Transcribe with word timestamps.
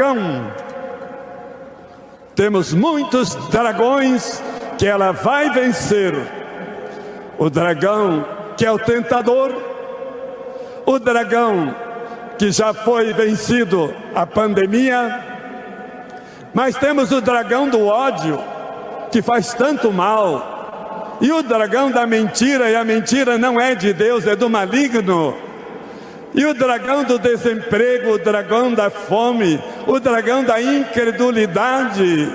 dragão. 0.00 0.52
Temos 2.34 2.72
muitos 2.72 3.34
dragões 3.50 4.42
que 4.78 4.86
ela 4.86 5.12
vai 5.12 5.50
vencer. 5.50 6.14
O 7.38 7.50
dragão 7.50 8.24
que 8.56 8.64
é 8.64 8.72
o 8.72 8.78
tentador, 8.78 9.52
o 10.86 10.98
dragão 10.98 11.74
que 12.38 12.50
já 12.50 12.72
foi 12.72 13.12
vencido 13.12 13.94
a 14.14 14.26
pandemia, 14.26 15.22
mas 16.54 16.76
temos 16.76 17.12
o 17.12 17.20
dragão 17.20 17.68
do 17.68 17.86
ódio 17.86 18.38
que 19.10 19.20
faz 19.20 19.52
tanto 19.54 19.92
mal, 19.92 21.18
e 21.20 21.30
o 21.32 21.42
dragão 21.42 21.90
da 21.90 22.06
mentira, 22.06 22.70
e 22.70 22.76
a 22.76 22.84
mentira 22.84 23.36
não 23.36 23.60
é 23.60 23.74
de 23.74 23.92
Deus, 23.92 24.26
é 24.26 24.34
do 24.34 24.48
maligno. 24.48 25.49
E 26.34 26.46
o 26.46 26.54
dragão 26.54 27.04
do 27.04 27.18
desemprego, 27.18 28.12
o 28.12 28.18
dragão 28.18 28.72
da 28.72 28.88
fome, 28.88 29.60
o 29.86 29.98
dragão 29.98 30.44
da 30.44 30.60
incredulidade. 30.62 32.32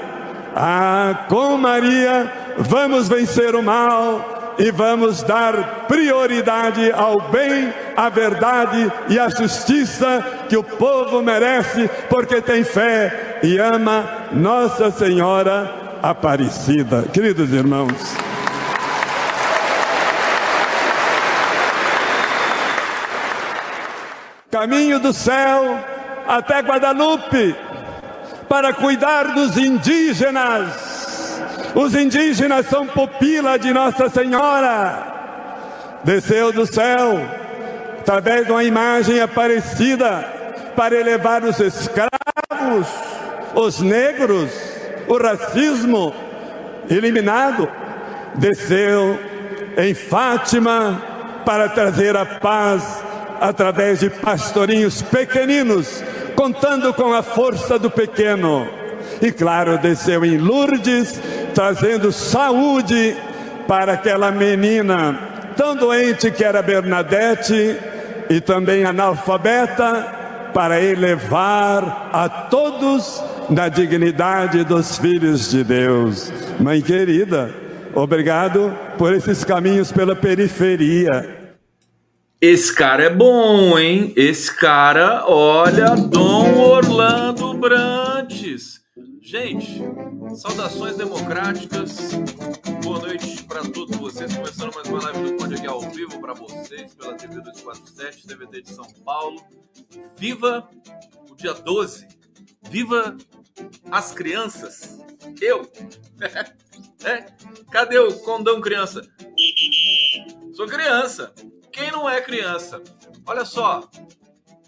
Ah, 0.56 1.26
com 1.30 1.58
Maria 1.58 2.32
vamos 2.58 3.08
vencer 3.08 3.56
o 3.56 3.64
mal 3.64 4.56
e 4.58 4.72
vamos 4.72 5.22
dar 5.24 5.86
prioridade 5.88 6.92
ao 6.92 7.30
bem, 7.30 7.74
à 7.96 8.10
verdade 8.10 8.92
e 9.10 9.20
à 9.20 9.30
justiça 9.30 10.24
que 10.48 10.56
o 10.56 10.64
povo 10.64 11.22
merece, 11.22 11.90
porque 12.10 12.42
tem 12.42 12.64
fé 12.64 13.40
e 13.44 13.58
ama 13.58 14.30
Nossa 14.32 14.92
Senhora 14.92 16.00
Aparecida. 16.02 17.04
Queridos 17.12 17.52
irmãos. 17.52 18.25
Caminho 24.56 25.02
do 25.02 25.12
céu 25.12 25.78
até 26.26 26.60
Guadalupe, 26.60 27.54
para 28.48 28.72
cuidar 28.72 29.34
dos 29.34 29.58
indígenas. 29.58 31.42
Os 31.76 31.94
indígenas 31.94 32.66
são 32.68 32.88
pupila 32.88 33.60
de 33.60 33.74
Nossa 33.74 34.08
Senhora. 34.08 36.00
Desceu 36.06 36.54
do 36.54 36.66
céu, 36.66 37.20
através 38.00 38.46
de 38.46 38.54
uma 38.54 38.64
imagem 38.64 39.20
aparecida, 39.20 40.24
para 40.74 40.96
elevar 40.96 41.44
os 41.44 41.60
escravos, 41.60 42.88
os 43.54 43.82
negros, 43.82 44.50
o 45.06 45.18
racismo 45.18 46.16
eliminado. 46.90 47.70
Desceu 48.36 49.20
em 49.78 49.94
Fátima 49.94 51.02
para 51.46 51.68
trazer 51.68 52.16
a 52.16 52.26
paz 52.26 53.04
através 53.40 54.00
de 54.00 54.10
pastorinhos 54.10 55.02
pequeninos, 55.02 56.04
contando 56.36 56.94
com 56.94 57.14
a 57.14 57.24
força 57.24 57.78
do 57.80 57.90
pequeno. 57.90 58.68
E 59.22 59.32
claro, 59.32 59.78
desceu 59.78 60.26
em 60.26 60.38
Lourdes, 60.38 61.20
trazendo 61.54 62.12
saúde 62.12 63.16
para 63.68 63.94
aquela 63.94 64.32
menina 64.32 65.34
tão 65.56 65.76
doente 65.76 66.30
que 66.32 66.44
era 66.44 66.62
Bernadette 66.62 67.78
e 68.30 68.42
também 68.42 68.84
analfabeta, 68.84 70.14
para 70.54 70.82
elevar 70.82 72.10
a 72.14 72.30
todos 72.30 73.22
na 73.50 73.68
dignidade 73.68 74.64
dos 74.64 74.98
filhos 74.98 75.52
de 75.52 75.66
Deus. 75.66 76.32
Mãe 76.58 76.82
querida, 76.82 77.54
obrigado 77.94 78.74
por 78.98 79.14
esses 79.14 79.44
caminhos 79.44 79.92
pela 79.92 80.16
periferia. 80.16 81.35
Esse 82.42 82.76
cara 82.76 83.04
é 83.04 83.10
bom, 83.10 83.80
hein? 83.80 84.14
Esse 84.16 84.54
cara, 84.54 85.26
olha, 85.26 85.96
Dom 85.96 86.60
Orlando 86.60 87.54
Brantes. 87.54 88.82
Gente, 89.22 89.82
saudações 90.36 90.98
democráticas. 90.98 92.12
Boa 92.84 93.00
noite 93.00 93.42
para 93.44 93.62
todos 93.64 93.96
vocês. 93.98 94.36
Começando 94.36 94.76
mais 94.76 94.88
uma 94.90 95.02
live 95.04 95.32
do 95.32 95.38
Conde 95.38 95.56
aqui 95.56 95.66
ao 95.66 95.80
vivo 95.80 96.20
para 96.20 96.34
vocês 96.34 96.94
pela 96.94 97.14
TV 97.14 97.36
247, 97.36 98.28
TVT 98.28 98.62
de 98.64 98.70
São 98.70 98.86
Paulo. 99.06 99.42
Viva 100.18 100.70
o 101.32 101.36
dia 101.36 101.54
12. 101.54 102.06
Viva 102.70 103.16
as 103.90 104.12
crianças. 104.12 105.00
Eu. 105.42 105.72
é? 107.06 107.26
Cadê 107.72 107.98
o 107.98 108.14
condão 108.20 108.60
criança? 108.60 109.02
Sou 110.54 110.68
criança. 110.68 111.34
Quem 111.76 111.92
não 111.92 112.10
é 112.10 112.22
criança? 112.22 112.82
Olha 113.26 113.44
só, 113.44 113.90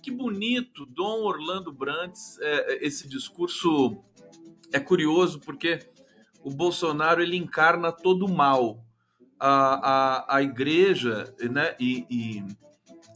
que 0.04 0.12
bonito, 0.12 0.86
Dom 0.86 1.22
Orlando 1.24 1.72
Brandes. 1.72 2.38
É, 2.42 2.74
é, 2.74 2.86
esse 2.86 3.08
discurso 3.08 4.04
é 4.74 4.80
curioso 4.82 5.40
porque 5.40 5.80
o 6.44 6.50
Bolsonaro 6.50 7.24
ele 7.24 7.38
encarna 7.38 7.94
todo 7.94 8.26
o 8.26 8.36
mal. 8.36 8.84
A, 9.40 10.26
a, 10.26 10.36
a 10.36 10.42
igreja 10.42 11.34
né, 11.50 11.78
e, 11.80 12.06
e 12.10 12.44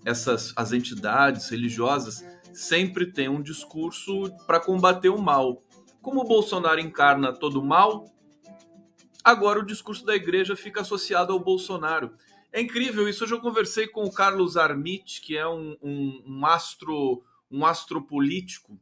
essas 0.06 0.54
as 0.56 0.72
entidades 0.72 1.50
religiosas 1.50 2.24
sempre 2.54 3.12
têm 3.12 3.28
um 3.28 3.42
discurso 3.42 4.32
para 4.48 4.62
combater 4.62 5.10
o 5.10 5.22
mal. 5.22 5.66
Como 6.02 6.22
o 6.22 6.28
Bolsonaro 6.28 6.80
encarna 6.80 7.34
todo 7.34 7.60
o 7.60 7.66
mal, 7.66 8.06
agora 9.22 9.60
o 9.60 9.66
discurso 9.66 10.06
da 10.06 10.16
igreja 10.16 10.56
fica 10.56 10.80
associado 10.80 11.34
ao 11.34 11.40
Bolsonaro. 11.42 12.14
É 12.52 12.60
incrível 12.60 13.08
isso. 13.08 13.24
Hoje 13.24 13.34
eu 13.34 13.40
conversei 13.40 13.88
com 13.88 14.04
o 14.04 14.12
Carlos 14.12 14.58
Armit, 14.58 15.22
que 15.22 15.38
é 15.38 15.48
um, 15.48 15.78
um, 15.82 16.24
um 16.28 16.46
astro, 16.46 17.24
um 17.50 17.66
astropolítico, 17.66 18.78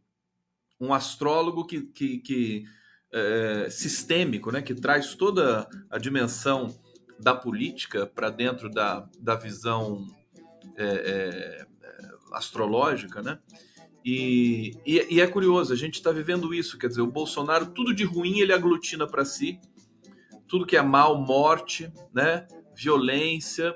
um 0.80 0.92
astrólogo 0.94 1.66
que, 1.66 1.82
que, 1.82 2.18
que 2.18 2.66
é, 3.12 3.70
sistêmico, 3.70 4.52
né, 4.52 4.62
que 4.62 4.74
traz 4.74 5.14
toda 5.14 5.70
a 5.90 5.98
dimensão 5.98 6.80
da 7.20 7.36
política 7.36 8.08
para 8.08 8.30
dentro 8.30 8.70
da, 8.70 9.08
da 9.20 9.36
visão 9.36 10.08
é, 10.76 10.86
é, 10.86 11.68
astrológica, 12.32 13.22
né? 13.22 13.40
E, 14.06 14.72
e, 14.86 15.16
e, 15.16 15.22
é 15.22 15.28
curioso, 15.28 15.74
a 15.74 15.76
gente 15.76 15.96
está 15.96 16.12
vivendo 16.12 16.54
isso, 16.54 16.78
quer 16.78 16.88
dizer, 16.88 17.02
o 17.02 17.12
Bolsonaro, 17.12 17.68
tudo 17.68 17.94
de 17.94 18.06
ruim 18.06 18.40
ele 18.40 18.54
aglutina 18.54 19.06
para 19.06 19.26
si, 19.26 19.60
tudo 20.48 20.66
que 20.66 20.78
é 20.78 20.82
mal, 20.82 21.20
morte, 21.20 21.92
né? 22.14 22.48
Violência, 22.80 23.76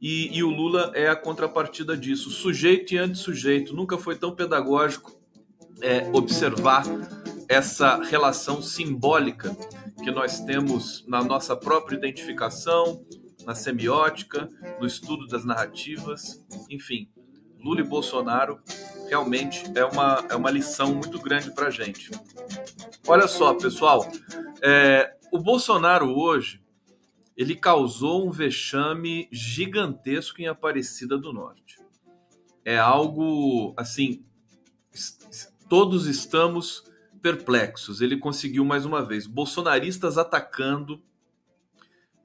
e, 0.00 0.34
e, 0.34 0.42
o 0.42 0.48
Lula 0.48 0.92
é 0.94 1.08
a 1.08 1.16
contrapartida 1.16 1.94
disso. 1.94 2.30
Sujeito 2.30 2.94
e 2.94 2.98
antissujeito. 2.98 3.76
Nunca 3.76 3.98
foi 3.98 4.16
tão 4.16 4.34
pedagógico 4.34 5.12
é, 5.82 6.08
observar 6.14 6.84
essa 7.46 8.02
relação 8.02 8.62
simbólica 8.62 9.54
que 10.02 10.10
nós 10.10 10.40
temos 10.40 11.04
na 11.06 11.22
nossa 11.22 11.54
própria 11.54 11.96
identificação, 11.96 13.04
na 13.44 13.54
semiótica, 13.54 14.48
no 14.80 14.86
estudo 14.86 15.26
das 15.26 15.44
narrativas, 15.44 16.42
enfim. 16.70 17.10
Lula 17.62 17.80
e 17.80 17.84
Bolsonaro 17.84 18.58
realmente 19.06 19.64
é 19.74 19.84
uma, 19.84 20.24
é 20.30 20.34
uma 20.34 20.50
lição 20.50 20.94
muito 20.94 21.18
grande 21.20 21.54
para 21.54 21.66
a 21.66 21.70
gente. 21.70 22.10
Olha 23.06 23.28
só, 23.28 23.52
pessoal, 23.52 24.10
é, 24.62 25.12
o 25.30 25.38
Bolsonaro 25.38 26.16
hoje 26.16 26.62
ele 27.40 27.56
causou 27.56 28.28
um 28.28 28.30
vexame 28.30 29.26
gigantesco 29.32 30.42
em 30.42 30.46
Aparecida 30.46 31.16
do 31.16 31.32
Norte. 31.32 31.78
É 32.62 32.76
algo 32.76 33.72
assim, 33.78 34.22
todos 35.66 36.06
estamos 36.06 36.84
perplexos. 37.22 38.02
Ele 38.02 38.18
conseguiu 38.18 38.62
mais 38.62 38.84
uma 38.84 39.02
vez 39.02 39.26
bolsonaristas 39.26 40.18
atacando 40.18 41.02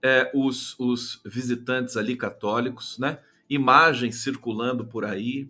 é, 0.02 0.30
os, 0.36 0.78
os 0.78 1.22
visitantes 1.24 1.96
ali 1.96 2.18
católicos, 2.18 3.00
né? 3.00 3.20
Imagens 3.50 4.18
circulando 4.18 4.86
por 4.86 5.06
aí. 5.06 5.50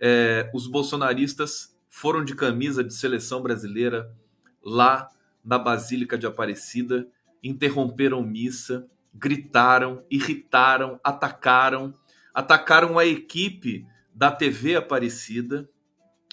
É, 0.00 0.50
os 0.52 0.66
bolsonaristas 0.66 1.78
foram 1.88 2.24
de 2.24 2.34
camisa 2.34 2.82
de 2.82 2.92
seleção 2.92 3.40
brasileira 3.40 4.12
lá 4.60 5.08
na 5.44 5.60
Basílica 5.60 6.18
de 6.18 6.26
Aparecida 6.26 7.06
interromperam 7.42 8.22
missa, 8.22 8.88
gritaram, 9.12 10.04
irritaram, 10.10 11.00
atacaram, 11.02 11.94
atacaram 12.34 12.98
a 12.98 13.06
equipe 13.06 13.86
da 14.14 14.30
TV 14.30 14.76
Aparecida. 14.76 15.68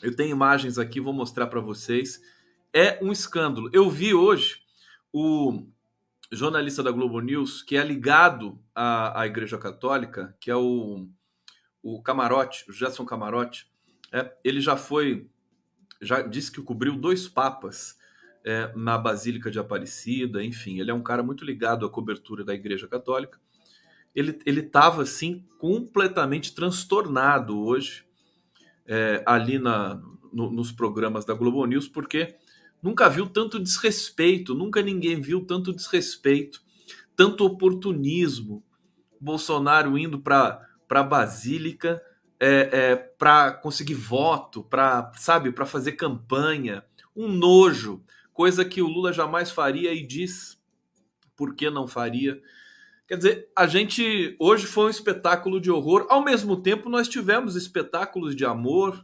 Eu 0.01 0.15
tenho 0.15 0.31
imagens 0.31 0.77
aqui, 0.77 0.99
vou 0.99 1.13
mostrar 1.13 1.47
para 1.47 1.59
vocês. 1.59 2.21
É 2.73 2.99
um 3.01 3.11
escândalo. 3.11 3.69
Eu 3.73 3.89
vi 3.89 4.13
hoje 4.13 4.61
o 5.11 5.65
jornalista 6.31 6.83
da 6.83 6.91
Globo 6.91 7.19
News, 7.19 7.61
que 7.61 7.77
é 7.77 7.83
ligado 7.83 8.59
à, 8.75 9.21
à 9.21 9.25
Igreja 9.25 9.57
Católica, 9.57 10.35
que 10.39 10.51
é 10.51 10.55
o, 10.55 11.07
o 11.81 12.01
Camarote, 12.01 12.69
o 12.69 12.73
Gerson 12.73 13.05
Camarote. 13.05 13.67
É, 14.11 14.33
ele 14.43 14.61
já 14.61 14.75
foi, 14.75 15.29
já 16.01 16.21
disse 16.21 16.51
que 16.51 16.61
cobriu 16.61 16.95
dois 16.95 17.27
papas 17.27 17.97
é, 18.47 18.71
na 18.77 18.97
Basílica 18.97 19.51
de 19.51 19.59
Aparecida, 19.59 20.41
enfim, 20.41 20.79
ele 20.79 20.89
é 20.89 20.93
um 20.93 21.03
cara 21.03 21.21
muito 21.21 21.43
ligado 21.43 21.85
à 21.85 21.89
cobertura 21.89 22.45
da 22.45 22.53
Igreja 22.53 22.87
Católica. 22.87 23.37
Ele 24.15 24.61
estava 24.61 25.01
assim 25.01 25.45
completamente 25.59 26.55
transtornado 26.55 27.59
hoje 27.59 28.05
é, 28.87 29.21
ali 29.25 29.59
na, 29.59 30.01
no, 30.31 30.49
nos 30.49 30.71
programas 30.71 31.25
da 31.25 31.33
Globo 31.33 31.65
News, 31.65 31.89
porque 31.89 32.35
nunca 32.81 33.09
viu 33.09 33.27
tanto 33.27 33.59
desrespeito, 33.59 34.55
nunca 34.55 34.81
ninguém 34.81 35.19
viu 35.19 35.45
tanto 35.45 35.73
desrespeito, 35.73 36.61
tanto 37.17 37.45
oportunismo. 37.45 38.63
Bolsonaro 39.19 39.97
indo 39.97 40.19
para 40.19 40.65
a 40.89 41.03
Basílica 41.03 42.01
é, 42.39 42.69
é, 42.71 42.95
para 42.95 43.51
conseguir 43.51 43.95
voto, 43.95 44.63
para 44.63 45.11
sabe, 45.15 45.51
para 45.51 45.65
fazer 45.65 45.91
campanha, 45.91 46.83
um 47.13 47.27
nojo, 47.27 48.03
coisa 48.37 48.63
que 48.63 48.83
o 48.83 48.87
Lula 48.87 49.11
jamais 49.11 49.49
faria 49.49 49.91
e 49.91 50.05
diz 50.05 50.61
por 51.35 51.55
que 51.55 51.71
não 51.71 51.87
faria. 51.87 52.39
Quer 53.07 53.17
dizer, 53.17 53.49
a 53.55 53.65
gente 53.65 54.35
hoje 54.39 54.67
foi 54.67 54.85
um 54.85 54.89
espetáculo 54.89 55.59
de 55.59 55.71
horror. 55.71 56.05
Ao 56.07 56.23
mesmo 56.23 56.55
tempo, 56.55 56.87
nós 56.87 57.07
tivemos 57.07 57.55
espetáculos 57.55 58.35
de 58.35 58.45
amor 58.45 59.03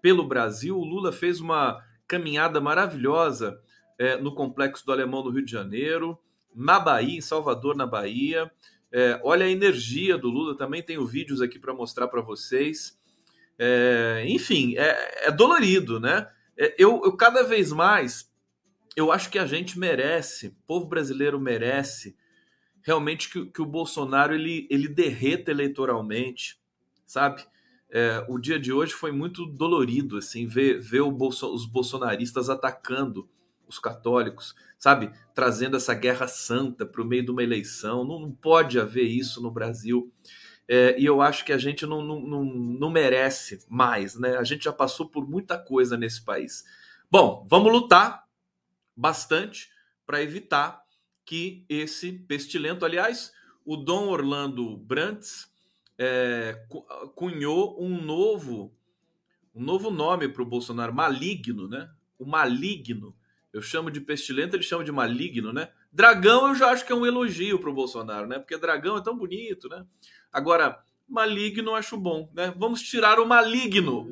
pelo 0.00 0.26
Brasil. 0.26 0.78
O 0.78 0.84
Lula 0.84 1.12
fez 1.12 1.40
uma 1.40 1.78
caminhada 2.08 2.58
maravilhosa 2.58 3.60
é, 3.98 4.16
no 4.16 4.34
Complexo 4.34 4.86
do 4.86 4.92
Alemão 4.92 5.22
no 5.22 5.30
Rio 5.30 5.44
de 5.44 5.52
Janeiro, 5.52 6.18
na 6.54 6.80
Bahia, 6.80 7.18
em 7.18 7.20
Salvador, 7.20 7.76
na 7.76 7.86
Bahia. 7.86 8.50
É, 8.90 9.20
olha 9.22 9.44
a 9.44 9.50
energia 9.50 10.16
do 10.16 10.30
Lula, 10.30 10.56
também 10.56 10.82
tenho 10.82 11.04
vídeos 11.04 11.42
aqui 11.42 11.58
para 11.58 11.74
mostrar 11.74 12.08
para 12.08 12.22
vocês. 12.22 12.98
É, 13.58 14.24
enfim, 14.26 14.74
é, 14.78 15.26
é, 15.28 15.30
dolorido, 15.30 16.00
né? 16.00 16.30
É, 16.56 16.74
eu, 16.78 17.02
eu 17.04 17.14
cada 17.14 17.42
vez 17.42 17.70
mais 17.70 18.32
eu 18.96 19.10
acho 19.10 19.30
que 19.30 19.38
a 19.38 19.46
gente 19.46 19.78
merece, 19.78 20.48
o 20.48 20.54
povo 20.66 20.86
brasileiro 20.86 21.40
merece 21.40 22.16
realmente 22.82 23.30
que, 23.30 23.46
que 23.46 23.62
o 23.62 23.66
Bolsonaro 23.66 24.34
ele, 24.34 24.66
ele 24.70 24.88
derreta 24.88 25.50
eleitoralmente, 25.50 26.60
sabe? 27.06 27.44
É, 27.90 28.24
o 28.28 28.38
dia 28.38 28.58
de 28.58 28.72
hoje 28.72 28.92
foi 28.92 29.10
muito 29.10 29.46
dolorido, 29.46 30.18
assim, 30.18 30.46
ver, 30.46 30.80
ver 30.80 31.02
Bolso, 31.10 31.52
os 31.52 31.64
bolsonaristas 31.64 32.50
atacando 32.50 33.28
os 33.66 33.78
católicos, 33.78 34.54
sabe? 34.78 35.10
Trazendo 35.34 35.76
essa 35.76 35.94
guerra 35.94 36.28
santa 36.28 36.84
para 36.84 37.00
o 37.00 37.04
meio 37.04 37.24
de 37.24 37.30
uma 37.30 37.42
eleição. 37.42 38.04
Não, 38.04 38.18
não, 38.20 38.32
pode 38.32 38.78
haver 38.78 39.06
isso 39.06 39.42
no 39.42 39.50
Brasil. 39.50 40.12
É, 40.68 40.98
e 40.98 41.04
eu 41.04 41.22
acho 41.22 41.44
que 41.44 41.52
a 41.52 41.58
gente 41.58 41.86
não, 41.86 42.02
não, 42.02 42.20
não, 42.20 42.44
não 42.44 42.90
merece 42.90 43.64
mais, 43.68 44.14
né? 44.14 44.36
A 44.36 44.44
gente 44.44 44.64
já 44.64 44.72
passou 44.72 45.08
por 45.08 45.26
muita 45.28 45.58
coisa 45.58 45.96
nesse 45.96 46.22
país. 46.22 46.64
Bom, 47.10 47.46
vamos 47.48 47.72
lutar 47.72 48.23
bastante 48.96 49.70
para 50.06 50.22
evitar 50.22 50.82
que 51.24 51.64
esse 51.68 52.12
pestilento, 52.12 52.84
aliás, 52.84 53.32
o 53.64 53.76
Dom 53.76 54.08
Orlando 54.08 54.76
Brantes 54.76 55.50
é, 55.98 56.66
cunhou 57.14 57.82
um 57.82 58.00
novo 58.00 58.74
um 59.54 59.62
novo 59.62 59.88
nome 59.88 60.28
para 60.28 60.42
o 60.42 60.46
Bolsonaro, 60.46 60.92
maligno, 60.92 61.68
né? 61.68 61.88
O 62.18 62.26
maligno 62.26 63.14
eu 63.52 63.62
chamo 63.62 63.88
de 63.88 64.00
pestilento, 64.00 64.56
ele 64.56 64.64
chama 64.64 64.82
de 64.82 64.90
maligno, 64.90 65.52
né? 65.52 65.68
Dragão 65.92 66.48
eu 66.48 66.56
já 66.56 66.70
acho 66.70 66.84
que 66.84 66.92
é 66.92 66.94
um 66.94 67.06
elogio 67.06 67.60
pro 67.60 67.72
Bolsonaro, 67.72 68.26
né? 68.26 68.40
Porque 68.40 68.58
dragão 68.58 68.96
é 68.96 69.00
tão 69.00 69.16
bonito, 69.16 69.68
né? 69.68 69.86
Agora, 70.32 70.82
maligno 71.08 71.70
eu 71.70 71.74
acho 71.76 71.96
bom, 71.96 72.28
né? 72.34 72.52
Vamos 72.56 72.82
tirar 72.82 73.20
o 73.20 73.26
maligno. 73.26 74.08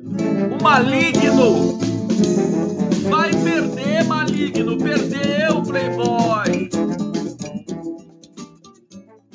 O 0.57 0.63
maligno! 0.63 1.77
Vai 3.09 3.31
perder, 3.31 3.92
maligno! 4.33 4.77
Perdeu, 4.77 5.63
Playboy! 5.63 6.69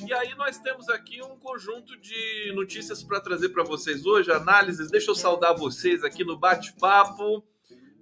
E 0.05 0.13
aí 0.13 0.35
nós 0.35 0.59
temos 0.59 0.89
aqui 0.89 1.23
um 1.23 1.39
conjunto 1.39 1.97
de 2.01 2.53
notícias 2.55 3.05
para 3.05 3.21
trazer 3.21 3.51
para 3.51 3.63
vocês 3.63 4.05
hoje, 4.05 4.33
análises. 4.33 4.91
Deixa 4.91 5.11
eu 5.11 5.15
saudar 5.15 5.55
vocês 5.55 6.03
aqui 6.03 6.25
no 6.25 6.37
bate-papo. 6.37 7.45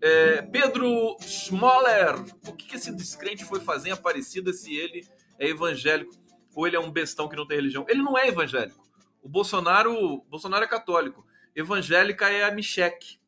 É, 0.00 0.42
Pedro 0.42 1.16
Schmoller, 1.20 2.14
o 2.46 2.52
que, 2.52 2.66
que 2.66 2.76
esse 2.76 2.94
descrente 2.94 3.44
foi 3.44 3.60
fazer 3.60 3.90
em 3.90 3.92
Aparecida 3.92 4.52
se 4.52 4.74
ele 4.74 5.06
é 5.38 5.48
evangélico 5.48 6.14
ou 6.54 6.66
ele 6.66 6.76
é 6.76 6.80
um 6.80 6.90
bestão 6.90 7.28
que 7.28 7.36
não 7.36 7.46
tem 7.46 7.58
religião? 7.58 7.84
Ele 7.88 8.02
não 8.02 8.16
é 8.16 8.28
evangélico. 8.28 8.86
O 9.22 9.28
Bolsonaro, 9.28 10.22
Bolsonaro 10.30 10.64
é 10.64 10.68
católico. 10.68 11.26
Evangélica 11.54 12.30
é 12.30 12.44
a 12.44 12.50
Micheque. 12.50 13.18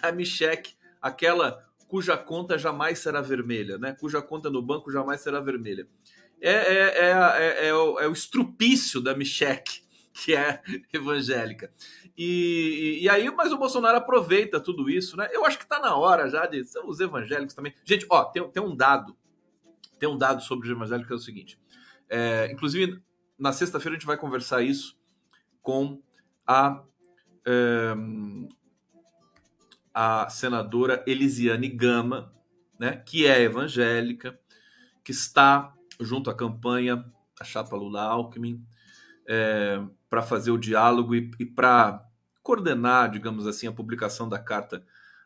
A 0.00 0.10
Micheque, 0.10 0.74
aquela 1.00 1.71
cuja 1.92 2.16
conta 2.16 2.56
jamais 2.56 3.00
será 3.00 3.20
vermelha, 3.20 3.76
né? 3.76 3.92
Cuja 3.92 4.22
conta 4.22 4.48
no 4.48 4.62
banco 4.62 4.90
jamais 4.90 5.20
será 5.20 5.40
vermelha. 5.40 5.86
É, 6.40 6.50
é, 6.50 7.08
é, 7.10 7.68
é, 7.68 7.74
o, 7.74 8.00
é 8.00 8.08
o 8.08 8.12
estrupício 8.12 8.98
da 8.98 9.14
Micheque, 9.14 9.82
que 10.10 10.34
é 10.34 10.62
evangélica. 10.90 11.70
E, 12.16 13.00
e, 13.02 13.08
aí, 13.10 13.30
mas 13.30 13.52
o 13.52 13.58
Bolsonaro 13.58 13.98
aproveita 13.98 14.58
tudo 14.58 14.88
isso, 14.88 15.18
né? 15.18 15.28
Eu 15.32 15.44
acho 15.44 15.58
que 15.58 15.64
está 15.64 15.78
na 15.80 15.94
hora 15.94 16.30
já 16.30 16.46
de 16.46 16.64
os 16.86 16.98
evangélicos 16.98 17.54
também. 17.54 17.74
Gente, 17.84 18.06
ó, 18.08 18.24
tem, 18.24 18.48
tem 18.48 18.62
um 18.62 18.74
dado, 18.74 19.14
tem 19.98 20.08
um 20.08 20.16
dado 20.16 20.42
sobre 20.42 20.66
os 20.66 20.74
evangélicos 20.74 21.08
que 21.08 21.12
é 21.12 21.16
o 21.16 21.18
seguinte. 21.18 21.60
É, 22.08 22.50
inclusive, 22.50 23.02
na 23.38 23.52
sexta-feira 23.52 23.96
a 23.96 23.98
gente 23.98 24.06
vai 24.06 24.16
conversar 24.16 24.62
isso 24.62 24.98
com 25.60 26.02
a, 26.46 26.82
é, 27.46 27.94
a 29.94 30.28
senadora 30.28 31.02
Elisiane 31.06 31.68
Gama, 31.68 32.32
né, 32.78 32.96
que 32.96 33.26
é 33.26 33.42
evangélica, 33.42 34.38
que 35.04 35.12
está 35.12 35.72
junto 36.00 36.30
à 36.30 36.34
campanha, 36.34 37.04
a 37.40 37.44
chapa 37.44 37.76
Lula 37.76 38.02
Alckmin, 38.02 38.64
é, 39.26 39.80
para 40.08 40.22
fazer 40.22 40.50
o 40.50 40.58
diálogo 40.58 41.14
e, 41.14 41.30
e 41.38 41.44
para 41.44 42.04
coordenar, 42.42 43.10
digamos 43.10 43.46
assim, 43.46 43.66
a 43.66 43.72
publicação 43.72 44.28
da 44.28 44.38
carta 44.38 44.84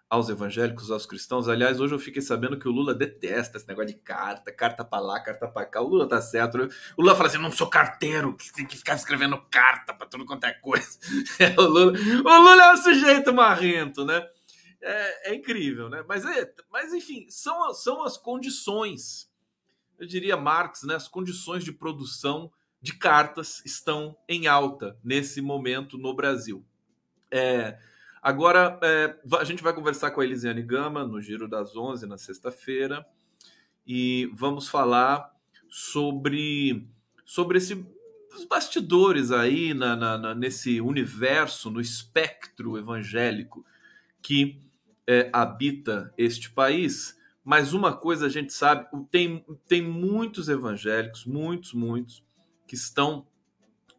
aos 0.08 0.28
evangélicos, 0.28 0.90
aos 0.90 1.04
cristãos. 1.04 1.48
Aliás, 1.48 1.80
hoje 1.80 1.94
eu 1.94 1.98
fiquei 1.98 2.22
sabendo 2.22 2.58
que 2.58 2.68
o 2.68 2.70
Lula 2.70 2.94
detesta 2.94 3.58
esse 3.58 3.66
negócio 3.66 3.88
de 3.88 4.00
carta, 4.00 4.52
carta 4.52 4.84
para 4.84 5.02
lá, 5.02 5.20
carta 5.20 5.48
para 5.48 5.66
cá. 5.66 5.80
O 5.80 5.88
Lula 5.88 6.08
tá 6.08 6.20
certo. 6.20 6.68
O 6.96 7.02
Lula 7.02 7.16
fala 7.16 7.28
assim: 7.28 7.38
não 7.38 7.50
sou 7.50 7.68
carteiro, 7.68 8.36
que 8.36 8.52
tem 8.52 8.66
que 8.66 8.76
ficar 8.76 8.94
escrevendo 8.94 9.40
carta 9.50 9.92
para 9.92 10.06
tudo 10.06 10.24
quanto 10.24 10.44
é 10.44 10.52
coisa. 10.52 10.98
O, 11.58 11.62
Lula, 11.62 11.92
o 11.92 12.42
Lula 12.42 12.62
é 12.62 12.72
um 12.72 12.76
sujeito 12.76 13.32
marrento, 13.32 14.04
né? 14.04 14.22
É, 14.80 15.30
é 15.30 15.34
incrível, 15.34 15.88
né? 15.88 16.04
Mas, 16.08 16.24
é, 16.24 16.52
mas 16.70 16.92
enfim, 16.92 17.26
são, 17.28 17.72
são 17.74 18.02
as 18.02 18.16
condições, 18.16 19.30
eu 19.98 20.06
diria 20.06 20.36
Marx, 20.36 20.82
né? 20.82 20.94
As 20.94 21.08
condições 21.08 21.64
de 21.64 21.72
produção 21.72 22.52
de 22.80 22.96
cartas 22.96 23.62
estão 23.64 24.16
em 24.28 24.46
alta 24.46 24.98
nesse 25.02 25.40
momento 25.40 25.98
no 25.98 26.14
Brasil. 26.14 26.64
É, 27.30 27.78
agora, 28.22 28.78
é, 28.82 29.18
a 29.38 29.44
gente 29.44 29.62
vai 29.62 29.72
conversar 29.72 30.10
com 30.10 30.20
a 30.20 30.24
Elisiane 30.24 30.62
Gama 30.62 31.04
no 31.04 31.20
Giro 31.20 31.48
das 31.48 31.74
11 31.74 32.06
na 32.06 32.18
sexta-feira 32.18 33.04
e 33.86 34.30
vamos 34.34 34.68
falar 34.68 35.32
sobre, 35.68 36.88
sobre 37.24 37.58
esse, 37.58 37.84
os 38.34 38.44
bastidores 38.44 39.32
aí 39.32 39.74
na, 39.74 39.96
na, 39.96 40.18
na, 40.18 40.34
nesse 40.34 40.80
universo, 40.80 41.70
no 41.70 41.80
espectro 41.80 42.78
evangélico 42.78 43.64
que 44.22 44.60
é, 45.06 45.30
habita 45.32 46.12
este 46.18 46.50
país. 46.50 47.16
Mas 47.44 47.72
uma 47.72 47.96
coisa 47.96 48.26
a 48.26 48.28
gente 48.28 48.52
sabe, 48.52 48.88
tem, 49.10 49.44
tem 49.68 49.80
muitos 49.80 50.48
evangélicos, 50.48 51.24
muitos, 51.24 51.72
muitos, 51.72 52.24
que 52.66 52.74
estão 52.74 53.26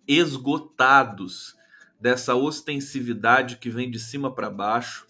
esgotados 0.07 1.55
dessa 1.99 2.35
ostensividade 2.35 3.57
que 3.57 3.69
vem 3.69 3.89
de 3.89 3.99
cima 3.99 4.33
para 4.33 4.49
baixo, 4.49 5.07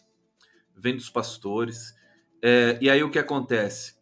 vem 0.75 0.95
dos 0.95 1.09
pastores. 1.09 1.95
É, 2.41 2.77
e 2.79 2.89
aí 2.89 3.03
o 3.03 3.09
que 3.09 3.19
acontece? 3.19 3.95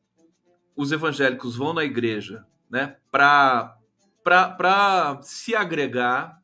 Os 0.76 0.92
evangélicos 0.92 1.56
vão 1.56 1.74
na 1.74 1.84
igreja 1.84 2.46
né, 2.70 2.98
para 3.12 3.80
se 5.22 5.56
agregar, 5.56 6.42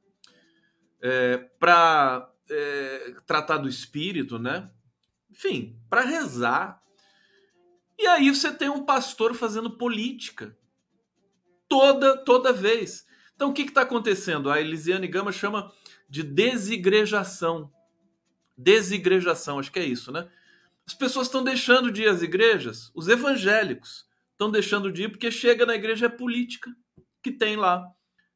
é, 1.01 1.37
para 1.59 2.31
é, 2.49 3.15
tratar 3.25 3.57
do 3.57 3.67
espírito, 3.67 4.39
né? 4.39 4.69
Enfim, 5.41 5.75
para 5.89 6.01
rezar. 6.01 6.81
E 7.97 8.05
aí 8.05 8.29
você 8.29 8.53
tem 8.53 8.69
um 8.69 8.85
pastor 8.85 9.33
fazendo 9.33 9.77
política 9.77 10.55
toda 11.67 12.15
toda 12.23 12.53
vez. 12.53 13.05
Então 13.35 13.49
o 13.49 13.53
que 13.53 13.63
está 13.63 13.81
acontecendo? 13.81 14.51
A 14.51 14.61
Elisiane 14.61 15.07
Gama 15.07 15.31
chama 15.31 15.71
de 16.07 16.21
desigrejação. 16.21 17.71
Desigrejação, 18.55 19.57
acho 19.57 19.71
que 19.71 19.79
é 19.79 19.85
isso, 19.85 20.11
né? 20.11 20.29
As 20.85 20.93
pessoas 20.93 21.27
estão 21.27 21.43
deixando 21.43 21.91
de 21.91 22.03
ir 22.03 22.09
às 22.09 22.21
igrejas, 22.21 22.91
os 22.93 23.07
evangélicos 23.07 24.05
estão 24.31 24.51
deixando 24.51 24.91
de 24.91 25.03
ir 25.03 25.09
porque 25.09 25.31
chega 25.31 25.65
na 25.65 25.75
igreja 25.75 26.05
é 26.05 26.09
política 26.09 26.69
que 27.23 27.31
tem 27.31 27.55
lá. 27.55 27.87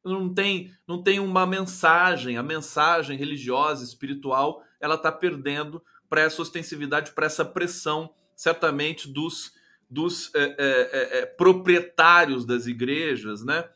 Não 0.04 0.32
tem, 0.32 0.72
não 0.86 1.02
tem 1.02 1.18
uma 1.18 1.44
mensagem, 1.44 2.36
a 2.36 2.42
mensagem 2.42 3.18
religiosa, 3.18 3.84
espiritual, 3.84 4.62
ela 4.80 4.94
está 4.94 5.10
perdendo 5.10 5.82
para 6.16 6.22
essa 6.22 6.40
ostensividade, 6.40 7.12
para 7.12 7.26
essa 7.26 7.44
pressão, 7.44 8.10
certamente 8.34 9.06
dos 9.06 9.54
dos 9.88 10.34
é, 10.34 10.42
é, 10.42 11.18
é, 11.18 11.26
proprietários 11.26 12.46
das 12.46 12.66
igrejas, 12.66 13.44
né, 13.44 13.68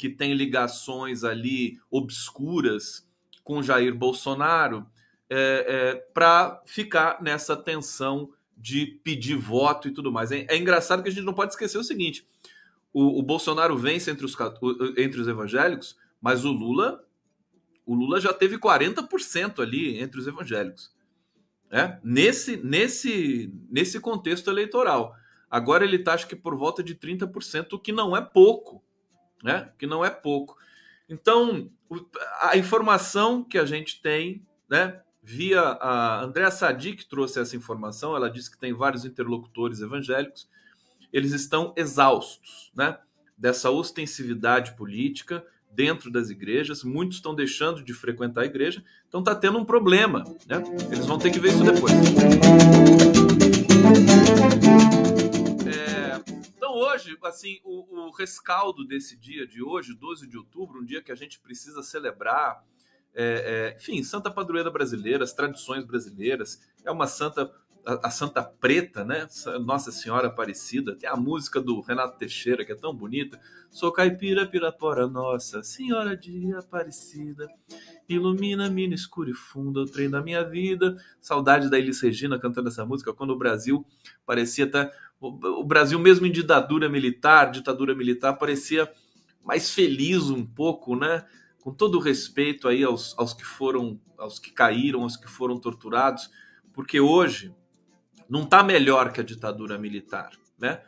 que 0.00 0.08
têm 0.08 0.32
ligações 0.32 1.22
ali 1.22 1.78
obscuras 1.88 3.06
com 3.44 3.62
Jair 3.62 3.94
Bolsonaro, 3.94 4.86
é, 5.28 5.66
é, 5.68 5.94
para 6.14 6.62
ficar 6.66 7.22
nessa 7.22 7.54
tensão 7.54 8.32
de 8.56 8.86
pedir 9.04 9.36
voto 9.36 9.86
e 9.86 9.92
tudo 9.92 10.10
mais. 10.10 10.32
É, 10.32 10.46
é, 10.48 10.56
engraçado 10.56 11.02
que 11.02 11.10
a 11.10 11.12
gente 11.12 11.24
não 11.24 11.34
pode 11.34 11.52
esquecer 11.52 11.76
o 11.78 11.84
seguinte: 11.84 12.26
o, 12.90 13.20
o 13.20 13.22
Bolsonaro 13.22 13.76
vence 13.76 14.10
entre 14.10 14.24
os, 14.24 14.34
entre 14.96 15.20
os 15.20 15.28
evangélicos, 15.28 15.96
mas 16.20 16.44
o 16.44 16.50
Lula, 16.50 17.04
o 17.84 17.94
Lula 17.94 18.18
já 18.18 18.32
teve 18.32 18.58
40% 18.58 19.60
ali 19.62 20.00
entre 20.00 20.18
os 20.18 20.26
evangélicos. 20.26 20.95
É? 21.70 21.98
Nesse, 22.02 22.56
nesse, 22.58 23.52
nesse 23.68 24.00
contexto 24.00 24.50
eleitoral. 24.50 25.14
Agora 25.50 25.84
ele 25.84 25.96
está, 25.96 26.14
acho 26.14 26.26
que 26.26 26.36
por 26.36 26.56
volta 26.56 26.82
de 26.82 26.94
30%, 26.94 27.72
o 27.72 27.78
que 27.78 27.92
não 27.92 28.16
é 28.16 28.20
pouco. 28.20 28.82
Né? 29.42 29.70
Que 29.78 29.86
não 29.86 30.04
é 30.04 30.10
pouco. 30.10 30.56
Então, 31.08 31.70
a 32.40 32.56
informação 32.56 33.44
que 33.44 33.58
a 33.58 33.64
gente 33.64 34.00
tem, 34.00 34.44
né, 34.68 35.00
via 35.22 35.60
a 35.60 36.22
Andréa 36.22 36.50
Sadi, 36.50 36.94
que 36.94 37.04
trouxe 37.04 37.40
essa 37.40 37.56
informação, 37.56 38.14
ela 38.14 38.30
disse 38.30 38.50
que 38.50 38.58
tem 38.58 38.72
vários 38.72 39.04
interlocutores 39.04 39.80
evangélicos, 39.80 40.48
eles 41.12 41.32
estão 41.32 41.72
exaustos 41.76 42.70
né, 42.74 42.98
dessa 43.36 43.70
ostensividade 43.70 44.76
política 44.76 45.44
dentro 45.76 46.10
das 46.10 46.30
igrejas, 46.30 46.82
muitos 46.82 47.18
estão 47.18 47.34
deixando 47.34 47.84
de 47.84 47.92
frequentar 47.92 48.40
a 48.40 48.46
igreja, 48.46 48.82
então 49.06 49.20
está 49.20 49.34
tendo 49.34 49.58
um 49.58 49.64
problema. 49.64 50.24
Né? 50.46 50.62
Eles 50.90 51.04
vão 51.04 51.18
ter 51.18 51.30
que 51.30 51.38
ver 51.38 51.50
isso 51.50 51.62
depois. 51.62 51.92
É, 55.66 56.22
então 56.56 56.72
hoje, 56.72 57.14
assim, 57.24 57.60
o, 57.62 58.06
o 58.06 58.10
rescaldo 58.10 58.86
desse 58.86 59.18
dia 59.18 59.46
de 59.46 59.62
hoje, 59.62 59.92
12 59.92 60.26
de 60.26 60.38
outubro, 60.38 60.80
um 60.80 60.84
dia 60.84 61.02
que 61.02 61.12
a 61.12 61.16
gente 61.16 61.38
precisa 61.38 61.82
celebrar 61.82 62.64
é, 63.18 63.24
é, 63.24 63.76
enfim, 63.78 64.02
santa 64.02 64.30
padroeira 64.30 64.70
brasileira, 64.70 65.24
as 65.24 65.32
tradições 65.32 65.86
brasileiras, 65.86 66.60
é 66.84 66.90
uma 66.90 67.06
santa, 67.06 67.50
a, 68.02 68.10
Santa 68.10 68.42
Preta, 68.42 69.04
né? 69.04 69.28
Nossa 69.64 69.92
Senhora 69.92 70.26
Aparecida, 70.26 70.96
tem 70.96 71.08
a 71.08 71.14
música 71.14 71.60
do 71.60 71.80
Renato 71.80 72.18
Teixeira, 72.18 72.64
que 72.64 72.72
é 72.72 72.74
tão 72.74 72.92
bonita. 72.92 73.40
Sou 73.70 73.92
caipira, 73.92 74.46
pirapora, 74.46 75.06
nossa 75.06 75.62
Senhora 75.62 76.16
de 76.16 76.52
Aparecida, 76.54 77.46
ilumina-me 78.08 78.88
no 78.88 78.94
escuro 78.94 79.30
e 79.30 79.34
fundo, 79.34 79.82
o 79.82 79.86
trem 79.86 80.10
da 80.10 80.20
minha 80.20 80.42
vida. 80.42 80.96
Saudade 81.20 81.70
da 81.70 81.78
Elis 81.78 82.00
Regina 82.00 82.38
cantando 82.38 82.68
essa 82.68 82.84
música, 82.84 83.12
quando 83.12 83.30
o 83.30 83.38
Brasil 83.38 83.86
parecia 84.24 84.64
estar. 84.64 84.90
O 85.20 85.64
Brasil, 85.64 85.98
mesmo 85.98 86.26
em 86.26 86.32
ditadura 86.32 86.88
militar, 86.88 87.50
ditadura 87.50 87.94
militar, 87.94 88.34
parecia 88.34 88.90
mais 89.42 89.70
feliz 89.70 90.28
um 90.28 90.44
pouco, 90.44 90.96
né? 90.96 91.24
com 91.66 91.72
todo 91.72 91.98
o 91.98 92.00
respeito 92.00 92.68
aí 92.68 92.84
aos, 92.84 93.12
aos 93.18 93.34
que 93.34 93.44
foram, 93.44 94.00
aos 94.16 94.38
que 94.38 94.52
caíram, 94.52 95.02
aos 95.02 95.16
que 95.16 95.28
foram 95.28 95.58
torturados, 95.58 96.30
porque 96.72 97.00
hoje 97.00 97.52
não 98.28 98.42
está 98.42 98.62
melhor 98.62 99.12
que 99.12 99.20
a 99.20 99.24
ditadura 99.24 99.78
militar, 99.78 100.32
né? 100.58 100.82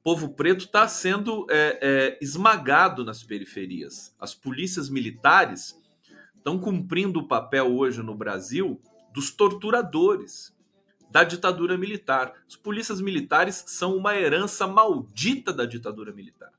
O 0.00 0.02
povo 0.02 0.30
preto 0.30 0.64
está 0.64 0.88
sendo 0.88 1.46
é, 1.50 1.78
é, 1.82 2.18
esmagado 2.22 3.04
nas 3.04 3.22
periferias. 3.22 4.14
As 4.18 4.34
polícias 4.34 4.88
militares 4.88 5.78
estão 6.34 6.58
cumprindo 6.58 7.20
o 7.20 7.28
papel 7.28 7.76
hoje 7.76 8.02
no 8.02 8.14
Brasil 8.14 8.80
dos 9.12 9.30
torturadores 9.30 10.56
da 11.10 11.22
ditadura 11.22 11.76
militar. 11.76 12.32
As 12.48 12.56
polícias 12.56 13.00
militares 13.00 13.62
são 13.66 13.94
uma 13.94 14.16
herança 14.16 14.66
maldita 14.66 15.52
da 15.52 15.66
ditadura 15.66 16.12
militar. 16.12 16.50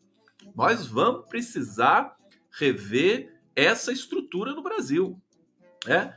Nós 0.56 0.86
vamos 0.86 1.26
precisar 1.28 2.16
rever 2.52 3.40
essa 3.56 3.92
estrutura 3.92 4.54
no 4.54 4.62
Brasil. 4.62 5.20
Né? 5.88 6.16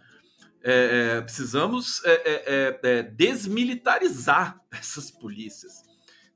É, 0.66 1.18
é, 1.18 1.20
precisamos 1.20 2.02
é, 2.06 2.12
é, 2.12 2.44
é, 2.46 2.80
é, 2.82 3.02
desmilitarizar 3.02 4.58
essas 4.72 5.10
polícias, 5.10 5.82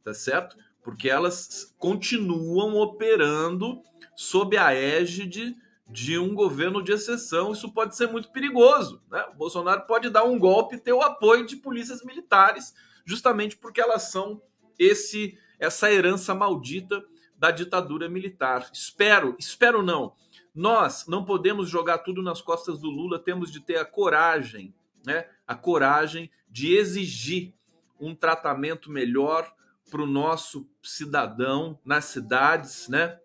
tá 0.05 0.13
certo? 0.13 0.55
Porque 0.85 1.09
elas 1.09 1.75
continuam 1.79 2.77
operando 2.77 3.81
sob 4.15 4.59
a 4.59 4.75
égide 4.75 5.57
de 5.89 6.19
um 6.19 6.35
governo 6.35 6.83
de 6.83 6.93
exceção. 6.93 7.53
Isso 7.53 7.73
pode 7.73 7.97
ser 7.97 8.09
muito 8.09 8.31
perigoso. 8.31 9.03
Né? 9.11 9.25
O 9.33 9.35
Bolsonaro 9.35 9.87
pode 9.87 10.11
dar 10.11 10.25
um 10.25 10.39
golpe 10.39 10.77
e 10.77 10.81
ter 10.81 10.93
o 10.93 11.01
apoio 11.01 11.47
de 11.47 11.57
polícias 11.57 12.05
militares, 12.05 12.75
justamente 13.07 13.57
porque 13.57 13.81
elas 13.81 14.11
são 14.11 14.43
esse 14.79 15.39
essa 15.59 15.91
herança 15.91 16.35
maldita 16.35 17.03
da 17.37 17.51
ditadura 17.51 18.09
militar. 18.09 18.69
Espero, 18.73 19.35
espero 19.39 19.83
não 19.83 20.15
nós 20.59 21.07
não 21.07 21.25
podemos 21.25 21.71
jogar 21.71 21.99
tudo 21.99 22.21
nas 22.21 22.41
costas 22.41 22.81
do 22.81 22.91
Lula, 22.91 23.17
temos 23.17 23.53
de 23.53 23.61
ter 23.61 23.77
a 23.77 23.85
coragem, 23.85 24.75
né? 25.07 25.29
A 25.47 25.55
coragem 25.55 26.29
de 26.51 26.75
exigir 26.75 27.55
um 28.01 28.13
tratamento 28.13 28.91
melhor 28.91 29.49
para 29.89 30.03
o 30.03 30.07
nosso 30.07 30.69
cidadão 30.83 31.79
nas 31.85 32.07
cidades, 32.07 32.89
né? 32.89 33.21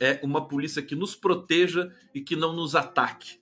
É 0.00 0.18
uma 0.24 0.48
polícia 0.48 0.82
que 0.82 0.96
nos 0.96 1.14
proteja 1.14 1.94
e 2.12 2.20
que 2.20 2.34
não 2.34 2.52
nos 2.52 2.74
ataque. 2.74 3.38